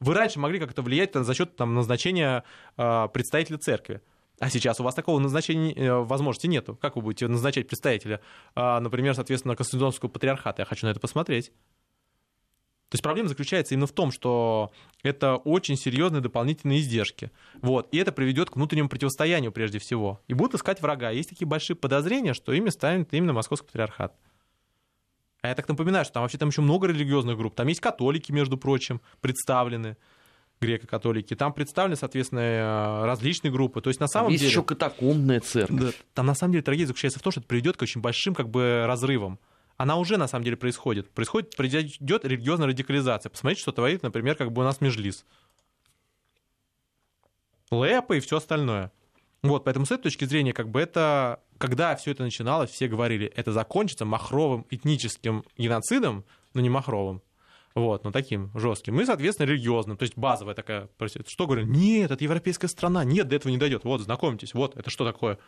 Вы 0.00 0.14
раньше 0.14 0.38
могли 0.38 0.58
как-то 0.58 0.82
влиять 0.82 1.12
там, 1.12 1.24
за 1.24 1.34
счет 1.34 1.56
там, 1.56 1.74
назначения 1.74 2.44
э, 2.76 3.08
представителя 3.12 3.56
церкви. 3.58 4.02
А 4.38 4.50
сейчас 4.50 4.80
у 4.80 4.84
вас 4.84 4.94
такого 4.94 5.18
назначения 5.18 5.72
э, 5.74 5.92
возможности 5.92 6.46
нету. 6.46 6.76
Как 6.76 6.96
вы 6.96 7.02
будете 7.02 7.28
назначать 7.28 7.68
представителя, 7.68 8.20
а, 8.54 8.80
например, 8.80 9.14
соответственно, 9.14 9.54
Конституционского 9.54 10.08
патриархата? 10.08 10.62
Я 10.62 10.66
хочу 10.66 10.86
на 10.86 10.90
это 10.90 11.00
посмотреть. 11.00 11.52
То 12.92 12.96
есть 12.96 13.02
проблема 13.02 13.30
заключается 13.30 13.72
именно 13.72 13.86
в 13.86 13.92
том, 13.92 14.10
что 14.10 14.70
это 15.02 15.36
очень 15.36 15.76
серьезные 15.76 16.20
дополнительные 16.20 16.80
издержки. 16.80 17.30
Вот. 17.62 17.88
И 17.90 17.96
это 17.96 18.12
приведет 18.12 18.50
к 18.50 18.56
внутреннему 18.56 18.90
противостоянию 18.90 19.50
прежде 19.50 19.78
всего. 19.78 20.20
И 20.28 20.34
будут 20.34 20.56
искать 20.56 20.82
врага. 20.82 21.08
Есть 21.08 21.30
такие 21.30 21.48
большие 21.48 21.74
подозрения, 21.74 22.34
что 22.34 22.52
ими 22.52 22.68
станет 22.68 23.14
именно 23.14 23.32
Московский 23.32 23.68
патриархат. 23.68 24.14
А 25.40 25.48
я 25.48 25.54
так 25.54 25.68
напоминаю, 25.68 26.04
что 26.04 26.12
там 26.12 26.22
вообще 26.22 26.36
там 26.36 26.50
еще 26.50 26.60
много 26.60 26.86
религиозных 26.86 27.38
групп. 27.38 27.54
Там 27.54 27.66
есть 27.66 27.80
католики, 27.80 28.30
между 28.30 28.58
прочим, 28.58 29.00
представлены 29.22 29.96
греко-католики. 30.62 31.34
Там 31.34 31.52
представлены, 31.52 31.96
соответственно, 31.96 32.40
э, 32.40 33.04
различные 33.04 33.50
группы. 33.50 33.80
То 33.80 33.90
есть 33.90 34.00
на 34.00 34.06
самом 34.06 34.30
есть 34.30 34.42
деле... 34.42 34.50
еще 34.50 34.62
катакомбная 34.62 35.40
церковь. 35.40 35.80
Да, 35.80 35.90
там 36.14 36.26
на 36.26 36.34
самом 36.34 36.52
деле 36.52 36.62
трагедия 36.62 36.86
заключается 36.86 37.18
в 37.18 37.22
том, 37.22 37.32
что 37.32 37.40
это 37.40 37.48
приведет 37.48 37.76
к 37.76 37.82
очень 37.82 38.00
большим 38.00 38.34
как 38.34 38.48
бы 38.48 38.84
разрывам. 38.86 39.38
Она 39.76 39.96
уже 39.96 40.16
на 40.16 40.28
самом 40.28 40.44
деле 40.44 40.56
происходит. 40.56 41.10
Происходит, 41.10 41.56
произойдет 41.56 42.24
религиозная 42.24 42.68
радикализация. 42.68 43.30
Посмотрите, 43.30 43.62
что 43.62 43.72
творит, 43.72 44.02
например, 44.02 44.36
как 44.36 44.52
бы 44.52 44.62
у 44.62 44.64
нас 44.64 44.80
Межлис. 44.80 45.24
Лэпа 47.70 48.14
и 48.14 48.20
все 48.20 48.36
остальное. 48.36 48.92
Вот, 49.42 49.64
поэтому 49.64 49.86
с 49.86 49.90
этой 49.90 50.04
точки 50.04 50.24
зрения, 50.24 50.52
как 50.52 50.68
бы 50.68 50.80
это, 50.80 51.40
когда 51.58 51.96
все 51.96 52.12
это 52.12 52.22
начиналось, 52.22 52.70
все 52.70 52.86
говорили, 52.86 53.26
это 53.26 53.50
закончится 53.50 54.04
махровым 54.04 54.66
этническим 54.70 55.44
геноцидом, 55.58 56.24
но 56.54 56.60
не 56.60 56.70
махровым. 56.70 57.22
Вот, 57.74 58.04
ну 58.04 58.12
таким 58.12 58.50
жестким. 58.54 59.00
И, 59.00 59.04
соответственно, 59.04 59.46
религиозным. 59.46 59.96
То 59.96 60.02
есть 60.02 60.16
базовая 60.16 60.54
такая. 60.54 60.88
Что 61.26 61.46
говорю? 61.46 61.66
Нет, 61.66 62.10
это 62.10 62.22
европейская 62.22 62.68
страна. 62.68 63.04
Нет, 63.04 63.28
до 63.28 63.36
этого 63.36 63.50
не 63.50 63.58
дойдет. 63.58 63.84
Вот, 63.84 64.00
знакомьтесь. 64.00 64.54
Вот, 64.54 64.76
это 64.76 64.90
что 64.90 65.04
такое? 65.04 65.38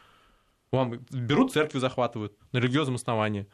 Вам 0.73 1.05
берут 1.11 1.53
церкви, 1.53 1.79
захватывают 1.79 2.37
на 2.53 2.59
религиозном 2.59 2.97
основании. 2.97 3.47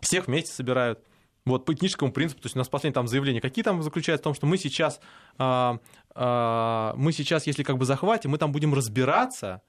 Всех 0.00 0.26
вместе 0.26 0.52
собирают. 0.52 1.00
Вот 1.46 1.64
по 1.64 1.72
этническому 1.72 2.12
принципу, 2.12 2.42
то 2.42 2.46
есть 2.46 2.56
у 2.56 2.58
нас 2.58 2.68
последнее 2.68 2.94
там 2.94 3.08
заявление, 3.08 3.40
какие 3.40 3.64
там 3.64 3.82
заключаются 3.82 4.22
в 4.22 4.24
том, 4.24 4.34
что 4.34 4.46
мы 4.46 4.58
сейчас, 4.58 5.00
а, 5.38 5.78
а, 6.14 6.94
мы 6.96 7.12
сейчас, 7.12 7.46
если 7.46 7.62
как 7.62 7.78
бы 7.78 7.86
захватим, 7.86 8.30
мы 8.30 8.38
там 8.38 8.52
будем 8.52 8.74
разбираться 8.74 9.62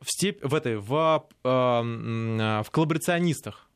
в, 0.00 0.10
степ... 0.10 0.42
в 0.42 0.54
этой, 0.54 0.78
в, 0.78 0.94
а, 0.94 1.28
а 1.44 2.62
в 2.62 2.70
коллаборационистах. 2.70 3.69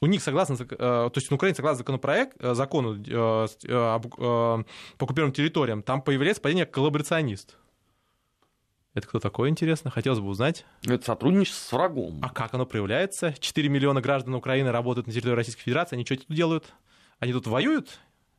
У 0.00 0.06
них 0.06 0.22
согласно, 0.22 0.54
э, 0.54 0.66
то 0.66 1.12
есть 1.14 1.30
на 1.30 1.36
Украине 1.36 1.54
согласно 1.54 1.78
законопроект, 1.78 2.36
э, 2.40 2.54
закону 2.54 2.96
э, 2.96 3.46
по 3.68 4.64
оккупированным 4.98 5.32
территориям, 5.32 5.82
там 5.82 6.02
появляется 6.02 6.42
понятие 6.42 6.66
коллаборационист. 6.66 7.56
Это 8.94 9.08
кто 9.08 9.18
такой, 9.18 9.48
интересно? 9.48 9.90
Хотелось 9.90 10.20
бы 10.20 10.28
узнать. 10.28 10.64
Это 10.86 11.04
сотрудничество 11.04 11.68
с 11.68 11.72
врагом. 11.72 12.20
А 12.22 12.28
как 12.28 12.54
оно 12.54 12.64
проявляется? 12.64 13.34
4 13.38 13.68
миллиона 13.68 14.00
граждан 14.00 14.34
Украины 14.34 14.70
работают 14.70 15.08
на 15.08 15.12
территории 15.12 15.34
Российской 15.34 15.62
Федерации. 15.62 15.96
Они 15.96 16.04
что 16.04 16.16
тут 16.16 16.28
делают? 16.28 16.72
Они 17.18 17.32
тут 17.32 17.48
воюют? 17.48 17.98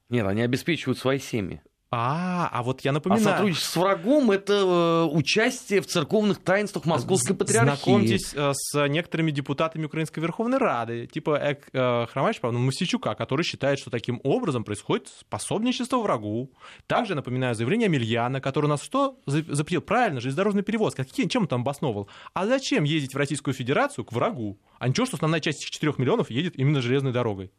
Нет, 0.09 0.25
они 0.25 0.41
обеспечивают 0.43 0.97
свои 0.97 1.19
семьи. 1.19 1.61
А, 1.91 2.49
а 2.51 2.63
вот 2.63 2.81
я 2.81 2.91
напоминаю. 2.91 3.27
А 3.27 3.31
сотрудничество 3.31 3.79
с 3.79 3.83
врагом— 3.83 4.31
это 4.31 4.53
э, 4.53 5.03
участие 5.15 5.81
в 5.81 5.87
церковных 5.87 6.39
таинствах 6.39 6.85
Московской 6.85 7.35
Патриархии. 7.35 7.83
Знакомьтесь 7.83 8.33
э, 8.33 8.51
с 8.53 8.87
некоторыми 8.87 9.31
депутатами 9.31 9.85
Украинской 9.85 10.19
Верховной 10.19 10.57
Рады, 10.57 11.07
типа 11.07 11.37
э, 11.37 11.55
э, 11.71 12.07
Хромач, 12.07 12.39
правда, 12.39 12.57
Мосичука, 12.57 13.13
который 13.13 13.43
считает, 13.43 13.79
что 13.79 13.91
таким 13.91 14.19
образом 14.23 14.63
происходит 14.63 15.09
способничество 15.19 15.97
врагу. 15.97 16.51
Также 16.87 17.13
напоминаю 17.13 17.53
заявление 17.55 17.85
Амельяна, 17.85 18.41
который 18.41 18.65
у 18.65 18.69
нас 18.69 18.81
что 18.81 19.19
запретил? 19.25 19.81
Правильно, 19.81 20.19
железнодорожный 20.19 20.63
перевоз. 20.63 20.95
Каким, 20.95 21.29
чем 21.29 21.43
он 21.43 21.47
там 21.47 21.61
обосновывал? 21.61 22.09
А 22.33 22.47
зачем 22.47 22.83
ездить 22.83 23.13
в 23.13 23.17
Российскую 23.17 23.53
Федерацию 23.53 24.03
к 24.05 24.11
врагу? 24.11 24.59
А 24.79 24.89
ничего, 24.89 25.05
что 25.05 25.17
основная 25.17 25.39
часть 25.39 25.61
этих 25.61 25.71
4 25.71 25.93
миллионов 25.97 26.31
едет 26.31 26.55
именно 26.57 26.81
железной 26.81 27.13
дорогой. 27.13 27.51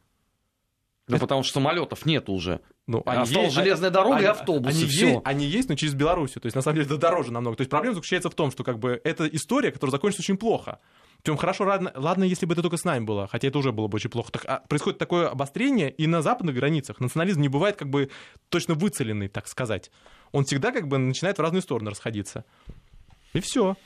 Ну, 1.08 1.18
потому 1.18 1.44
что 1.44 1.54
самолетов 1.54 2.04
нет 2.04 2.28
уже. 2.28 2.60
Ну, 2.88 3.02
они 3.06 3.22
Осталась 3.22 3.46
есть, 3.46 3.56
железная 3.56 3.90
дорога 3.90 4.16
они, 4.16 4.24
и 4.24 4.28
автобусы. 4.28 4.76
Они, 4.76 4.86
все. 4.86 5.08
Есть, 5.08 5.20
они 5.24 5.46
есть, 5.46 5.68
но 5.68 5.76
через 5.76 5.94
Белоруссию. 5.94 6.40
То 6.40 6.46
есть, 6.46 6.56
на 6.56 6.62
самом 6.62 6.76
деле, 6.76 6.86
это 6.86 6.96
дороже 6.96 7.32
намного. 7.32 7.56
То 7.56 7.60
есть, 7.62 7.70
проблема 7.70 7.94
заключается 7.94 8.28
в 8.28 8.34
том, 8.34 8.50
что 8.50 8.64
как 8.64 8.78
бы 8.78 9.00
это 9.04 9.26
история, 9.28 9.70
которая 9.70 9.92
закончится 9.92 10.22
очень 10.22 10.36
плохо. 10.36 10.80
Причем 11.22 11.36
хорошо, 11.36 11.64
ладно, 11.64 11.92
ладно, 11.94 12.24
если 12.24 12.46
бы 12.46 12.52
это 12.52 12.62
только 12.62 12.76
с 12.76 12.84
нами 12.84 13.04
было, 13.04 13.26
хотя 13.26 13.48
это 13.48 13.58
уже 13.58 13.72
было 13.72 13.86
бы 13.88 13.96
очень 13.96 14.10
плохо. 14.10 14.32
Так, 14.32 14.44
а, 14.46 14.62
происходит 14.68 14.98
такое 14.98 15.28
обострение 15.28 15.90
и 15.90 16.06
на 16.06 16.22
западных 16.22 16.54
границах. 16.54 17.00
Национализм 17.00 17.40
не 17.40 17.48
бывает 17.48 17.76
как 17.76 17.88
бы 17.88 18.10
точно 18.48 18.74
выцеленный, 18.74 19.28
так 19.28 19.48
сказать. 19.48 19.90
Он 20.32 20.44
всегда 20.44 20.72
как 20.72 20.88
бы 20.88 20.98
начинает 20.98 21.38
в 21.38 21.40
разные 21.40 21.62
стороны 21.62 21.90
расходиться. 21.90 22.44
И 23.32 23.40
все. 23.40 23.76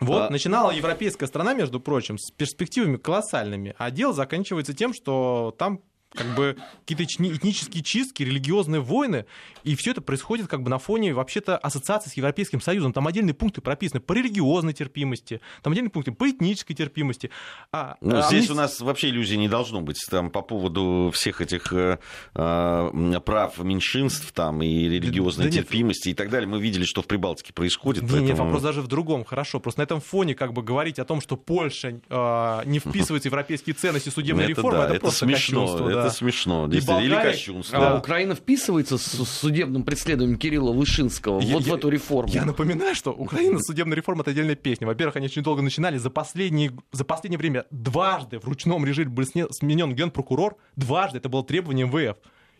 Вот, 0.00 0.22
а... 0.22 0.30
начинала 0.30 0.70
европейская 0.70 1.26
страна, 1.26 1.54
между 1.54 1.80
прочим, 1.80 2.18
с 2.18 2.30
перспективами 2.30 2.96
колоссальными, 2.96 3.74
а 3.78 3.90
дело 3.90 4.12
заканчивается 4.12 4.74
тем, 4.74 4.92
что 4.94 5.54
там 5.58 5.80
как 6.14 6.34
бы 6.34 6.56
какие-то 6.86 7.04
этнические 7.04 7.82
чистки, 7.82 8.22
религиозные 8.22 8.80
войны, 8.80 9.26
и 9.62 9.76
все 9.76 9.90
это 9.90 10.00
происходит 10.00 10.48
как 10.48 10.62
бы 10.62 10.70
на 10.70 10.78
фоне 10.78 11.12
вообще-то 11.12 11.56
ассоциации 11.56 12.10
с 12.10 12.14
Европейским 12.14 12.60
Союзом. 12.60 12.92
Там 12.92 13.06
отдельные 13.06 13.34
пункты 13.34 13.60
прописаны 13.60 14.00
по 14.00 14.14
религиозной 14.14 14.72
терпимости, 14.72 15.40
там 15.62 15.72
отдельные 15.72 15.90
пункты 15.90 16.12
по 16.12 16.28
этнической 16.28 16.74
терпимости. 16.74 17.30
А, 17.72 17.96
ну, 18.00 18.18
а 18.18 18.22
здесь 18.22 18.48
мы... 18.48 18.54
у 18.54 18.56
нас 18.56 18.80
вообще 18.80 19.10
иллюзий 19.10 19.36
не 19.36 19.48
должно 19.48 19.82
быть 19.82 19.98
там 20.10 20.30
по 20.30 20.40
поводу 20.40 21.10
всех 21.12 21.40
этих 21.40 21.72
э, 21.72 21.98
э, 22.34 23.20
прав 23.24 23.58
меньшинств 23.58 24.32
там 24.32 24.62
и 24.62 24.88
религиозной 24.88 25.46
да, 25.46 25.50
терпимости 25.50 26.08
нет. 26.08 26.14
и 26.14 26.16
так 26.16 26.30
далее. 26.30 26.48
Мы 26.48 26.60
видели, 26.60 26.84
что 26.84 27.02
в 27.02 27.06
Прибалтике 27.06 27.52
происходит. 27.52 28.02
Нет, 28.04 28.12
поэтому... 28.12 28.28
нет, 28.28 28.38
вопрос 28.38 28.62
даже 28.62 28.80
в 28.80 28.86
другом. 28.86 29.24
Хорошо, 29.24 29.60
просто 29.60 29.80
на 29.80 29.84
этом 29.84 30.00
фоне 30.00 30.34
как 30.34 30.54
бы 30.54 30.62
говорить 30.62 30.98
о 30.98 31.04
том, 31.04 31.20
что 31.20 31.36
Польша 31.36 32.00
э, 32.08 32.62
не 32.64 32.78
вписывается 32.78 33.28
в 33.28 33.32
европейские 33.32 33.74
ценности 33.74 34.08
судебной 34.08 34.44
это 34.44 34.52
реформы, 34.52 34.78
да, 34.78 34.84
это, 34.84 34.94
это 34.94 35.00
просто 35.00 35.26
смешно 35.26 35.98
это 35.98 36.07
смешно. 36.10 36.66
Действительно. 36.66 37.04
Или 37.04 37.14
кощунство. 37.14 37.78
Да. 37.78 37.98
Украина 37.98 38.34
вписывается 38.34 38.98
с 38.98 39.24
судебным 39.24 39.84
преследованием 39.84 40.38
Кирилла 40.38 40.72
Вышинского 40.72 41.40
я, 41.40 41.54
вот 41.54 41.64
я, 41.64 41.72
в 41.72 41.76
эту 41.76 41.88
реформу. 41.88 42.32
Я 42.32 42.44
напоминаю, 42.44 42.94
что 42.94 43.12
Украина 43.12 43.58
судебная 43.60 43.96
реформа 43.96 44.22
это 44.22 44.30
отдельная 44.30 44.56
песня. 44.56 44.86
Во-первых, 44.86 45.16
они 45.16 45.26
очень 45.26 45.42
долго 45.42 45.62
начинали. 45.62 45.98
За, 45.98 46.10
последние, 46.10 46.72
за 46.92 47.04
последнее 47.04 47.38
время 47.38 47.66
дважды 47.70 48.38
в 48.38 48.44
ручном 48.44 48.84
режиме 48.84 49.10
был 49.10 49.24
сменен 49.24 49.94
генпрокурор. 49.94 50.56
Дважды 50.76 51.18
это 51.18 51.28
было 51.28 51.44
требование 51.44 51.86
МВФ. 51.86 52.16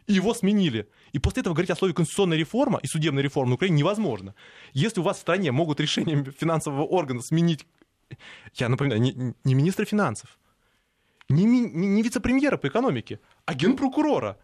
И 0.07 0.15
его 0.15 0.33
сменили. 0.33 0.89
И 1.13 1.19
после 1.19 1.43
этого 1.43 1.55
говорить 1.55 1.71
о 1.71 1.77
слове 1.77 1.93
конституционная 1.93 2.39
реформа 2.39 2.81
и 2.83 2.87
судебная 2.87 3.23
реформа 3.23 3.51
на 3.51 3.55
Украине 3.57 3.79
невозможно. 3.79 4.35
Если 4.73 5.01
у 5.01 5.03
вас 5.03 5.19
в 5.19 5.21
стране 5.21 5.53
могут 5.53 5.81
решением 5.81 6.25
финансового 6.25 6.83
органа 6.85 7.21
сменить, 7.21 7.67
я 8.55 8.71
напоминаю, 8.71 9.03
не, 9.03 9.35
не 9.45 9.55
министра 9.55 9.85
финансов, 9.85 10.38
не, 11.29 11.45
не, 11.45 12.03
вице-премьера 12.03 12.57
по 12.57 12.69
экономике, 12.69 13.21
а 13.45 13.55
генпрокурора. 13.55 14.39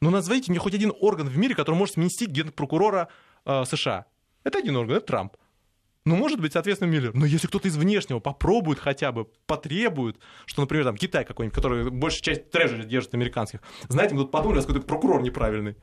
Ну, 0.00 0.10
назовите 0.10 0.50
мне 0.50 0.58
хоть 0.58 0.74
один 0.74 0.92
орган 1.00 1.28
в 1.28 1.36
мире, 1.36 1.54
который 1.54 1.76
может 1.76 1.94
сместить 1.94 2.30
генпрокурора 2.30 3.08
э, 3.44 3.64
США. 3.64 4.06
Это 4.44 4.58
один 4.58 4.76
орган, 4.76 4.96
это 4.96 5.06
Трамп. 5.06 5.36
Ну, 6.06 6.16
может 6.16 6.38
быть, 6.38 6.52
соответственно, 6.52 6.90
Миллер. 6.90 7.14
Но 7.14 7.24
если 7.24 7.46
кто-то 7.46 7.68
из 7.68 7.76
внешнего 7.76 8.18
попробует 8.20 8.78
хотя 8.78 9.10
бы, 9.10 9.24
потребует, 9.46 10.18
что, 10.44 10.60
например, 10.60 10.84
там 10.84 10.96
Китай 10.96 11.24
какой-нибудь, 11.24 11.54
который 11.54 11.90
большую 11.90 12.22
часть 12.22 12.50
трежери 12.50 12.84
держит 12.84 13.14
американских, 13.14 13.60
знаете, 13.88 14.14
мы 14.14 14.22
тут 14.22 14.30
подумали, 14.30 14.60
что 14.60 14.68
какой-то 14.68 14.86
прокурор 14.86 15.22
неправильный. 15.22 15.76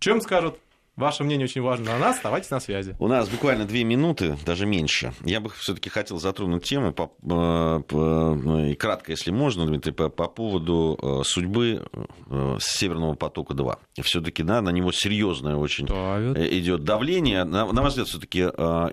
Чем 0.00 0.20
скажут? 0.20 0.58
Ваше 0.98 1.22
мнение 1.22 1.44
очень 1.44 1.62
важно 1.62 1.92
на 1.92 1.98
нас, 1.98 2.16
оставайтесь 2.16 2.50
на 2.50 2.58
связи. 2.58 2.96
У 2.98 3.06
нас 3.06 3.28
буквально 3.28 3.66
две 3.66 3.84
минуты, 3.84 4.36
даже 4.44 4.66
меньше. 4.66 5.12
Я 5.24 5.38
бы 5.38 5.48
все-таки 5.50 5.88
хотел 5.88 6.18
затронуть 6.18 6.64
тему, 6.64 6.92
по, 6.92 7.06
по, 7.06 7.84
по, 7.86 8.34
ну, 8.34 8.64
и 8.64 8.74
кратко, 8.74 9.12
если 9.12 9.30
можно, 9.30 9.64
Дмитрий, 9.64 9.92
по, 9.92 10.08
по 10.08 10.26
поводу 10.26 10.98
э, 11.00 11.24
судьбы 11.24 11.86
э, 12.30 12.56
Северного 12.60 13.14
потока-2. 13.14 13.78
Все-таки 14.02 14.42
да, 14.42 14.60
на 14.60 14.70
него 14.70 14.90
серьезное 14.90 15.54
очень 15.54 15.86
Давит. 15.86 16.36
Э, 16.36 16.58
идет 16.58 16.82
давление. 16.82 17.44
На, 17.44 17.64
на 17.72 17.80
ваш 17.80 17.90
взгляд, 17.90 18.08
все-таки 18.08 18.48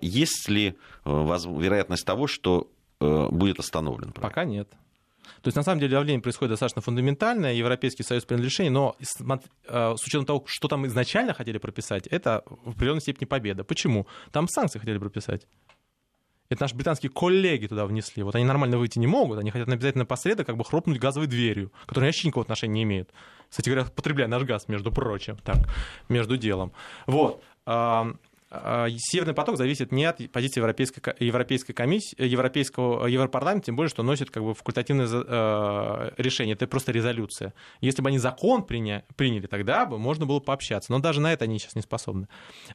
есть 0.05 0.47
ли 0.47 0.75
вероятность 1.03 2.05
того, 2.05 2.27
что 2.27 2.69
будет 2.99 3.57
остановлен? 3.57 4.11
Проект? 4.11 4.21
Пока 4.21 4.45
нет. 4.45 4.69
То 5.41 5.47
есть, 5.47 5.55
на 5.55 5.63
самом 5.63 5.79
деле, 5.79 5.91
давление 5.91 6.21
происходит 6.21 6.51
достаточно 6.51 6.81
фундаментальное, 6.81 7.53
Европейский 7.53 8.03
союз 8.03 8.25
принадлежения, 8.25 8.69
но 8.69 8.95
э, 8.99 9.93
с 9.97 10.03
учетом 10.05 10.25
того, 10.25 10.43
что 10.47 10.67
там 10.67 10.85
изначально 10.87 11.33
хотели 11.33 11.57
прописать, 11.57 12.07
это 12.07 12.43
в 12.45 12.71
определенной 12.71 13.01
степени 13.01 13.25
победа. 13.25 13.63
Почему? 13.63 14.07
Там 14.31 14.47
санкции 14.47 14.79
хотели 14.79 14.97
прописать. 14.97 15.47
Это 16.49 16.61
наши 16.61 16.75
британские 16.75 17.09
коллеги 17.09 17.67
туда 17.67 17.85
внесли. 17.85 18.21
Вот 18.21 18.35
они 18.35 18.45
нормально 18.45 18.77
выйти 18.77 18.99
не 18.99 19.07
могут, 19.07 19.39
они 19.39 19.49
хотят 19.49 19.67
обязательно 19.67 20.03
напоследок 20.03 20.45
как 20.45 20.57
бы 20.57 20.63
хлопнуть 20.63 20.99
газовой 20.99 21.27
дверью, 21.27 21.71
которая 21.87 22.09
вообще 22.09 22.27
никакого 22.27 22.43
отношения 22.43 22.73
не 22.73 22.83
имеет. 22.83 23.11
Кстати 23.49 23.69
говоря, 23.69 23.89
потребляя 23.89 24.27
наш 24.27 24.43
газ, 24.43 24.67
между 24.67 24.91
прочим, 24.91 25.37
так, 25.37 25.57
между 26.07 26.37
делом. 26.37 26.71
Вот. 27.07 27.43
А, 28.49 28.87
Северный 28.97 29.33
поток 29.33 29.57
зависит 29.57 29.91
не 29.91 30.05
от 30.05 30.31
позиции 30.31 30.59
Европейской, 30.59 31.01
Европейской 31.19 31.73
комиссии, 31.73 32.15
Европейского 32.21 33.07
Европарламента, 33.07 33.67
тем 33.67 33.75
более, 33.75 33.89
что 33.89 34.03
носит 34.03 34.29
как 34.29 34.43
бы 34.43 34.53
факультативное 34.53 35.07
э, 35.07 36.11
решение. 36.17 36.53
Это 36.53 36.67
просто 36.67 36.91
резолюция. 36.91 37.53
Если 37.81 38.01
бы 38.01 38.09
они 38.09 38.19
закон 38.19 38.63
приня, 38.63 39.03
приняли, 39.15 39.47
тогда 39.47 39.85
бы 39.85 39.97
можно 39.97 40.25
было 40.25 40.39
пообщаться. 40.39 40.91
Но 40.91 40.99
даже 40.99 41.21
на 41.21 41.33
это 41.33 41.45
они 41.45 41.59
сейчас 41.59 41.75
не 41.75 41.81
способны. 41.81 42.27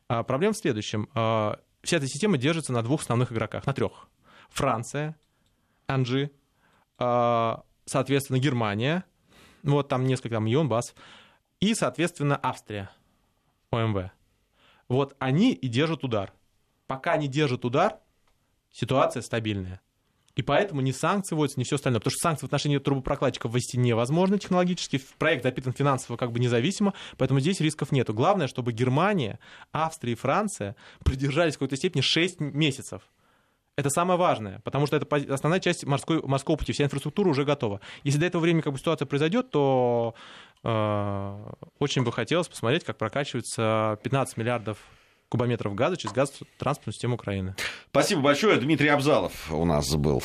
А 0.08 0.22
проблема 0.22 0.54
в 0.54 0.58
следующем. 0.58 1.08
А, 1.14 1.60
вся 1.82 1.98
эта 1.98 2.06
система 2.06 2.36
держится 2.36 2.72
на 2.72 2.82
двух 2.82 3.02
основных 3.02 3.32
игроках, 3.32 3.66
на 3.66 3.72
трех. 3.72 4.08
Франция, 4.50 5.16
Анжи, 5.86 6.30
соответственно, 6.98 8.38
Германия, 8.38 9.04
вот 9.62 9.88
там 9.88 10.04
несколько, 10.04 10.34
там 10.36 10.46
Йонбас, 10.46 10.94
и, 11.60 11.74
соответственно, 11.74 12.38
Австрия, 12.42 12.90
ОМВ. 13.70 14.10
Вот 14.90 15.14
они 15.20 15.52
и 15.52 15.68
держат 15.68 16.02
удар. 16.02 16.32
Пока 16.88 17.12
они 17.12 17.28
держат 17.28 17.64
удар, 17.64 17.96
ситуация 18.72 19.22
стабильная. 19.22 19.80
И 20.34 20.42
поэтому 20.42 20.80
ни 20.80 20.90
санкции 20.90 21.36
вводятся, 21.36 21.60
ни 21.60 21.64
все 21.64 21.76
остальное. 21.76 22.00
Потому 22.00 22.10
что 22.10 22.22
санкции 22.22 22.46
в 22.46 22.48
отношении 22.48 22.78
трубопрокладчиков 22.78 23.54
ввести 23.54 23.78
невозможно 23.78 24.36
технологически. 24.36 25.00
Проект 25.16 25.44
запитан 25.44 25.72
финансово 25.72 26.16
как 26.16 26.32
бы 26.32 26.40
независимо, 26.40 26.92
поэтому 27.18 27.38
здесь 27.38 27.60
рисков 27.60 27.92
нету. 27.92 28.12
Главное, 28.14 28.48
чтобы 28.48 28.72
Германия, 28.72 29.38
Австрия 29.72 30.12
и 30.12 30.16
Франция 30.16 30.74
придержались 31.04 31.54
в 31.54 31.58
какой-то 31.58 31.76
степени 31.76 32.02
6 32.02 32.40
месяцев. 32.40 33.02
Это 33.76 33.90
самое 33.90 34.18
важное, 34.18 34.60
потому 34.64 34.86
что 34.86 34.96
это 34.96 35.06
основная 35.32 35.60
часть 35.60 35.86
морской, 35.86 36.20
морского 36.22 36.56
пути, 36.56 36.72
вся 36.72 36.84
инфраструктура 36.84 37.28
уже 37.28 37.44
готова. 37.44 37.80
Если 38.02 38.18
до 38.18 38.26
этого 38.26 38.42
времени 38.42 38.60
как 38.60 38.72
бы 38.72 38.78
ситуация 38.78 39.06
произойдет, 39.06 39.50
то 39.50 40.14
очень 40.62 42.04
бы 42.04 42.12
хотелось 42.12 42.48
посмотреть, 42.48 42.84
как 42.84 42.98
прокачивается 42.98 43.98
15 44.02 44.36
миллиардов 44.36 44.78
кубометров 45.28 45.74
газа 45.74 45.96
через 45.96 46.12
газотранспортную 46.12 46.92
систему 46.92 47.14
Украины. 47.14 47.54
Спасибо 47.90 48.20
большое. 48.20 48.58
Дмитрий 48.58 48.88
Абзалов 48.88 49.50
у 49.50 49.64
нас 49.64 49.94
был. 49.94 50.22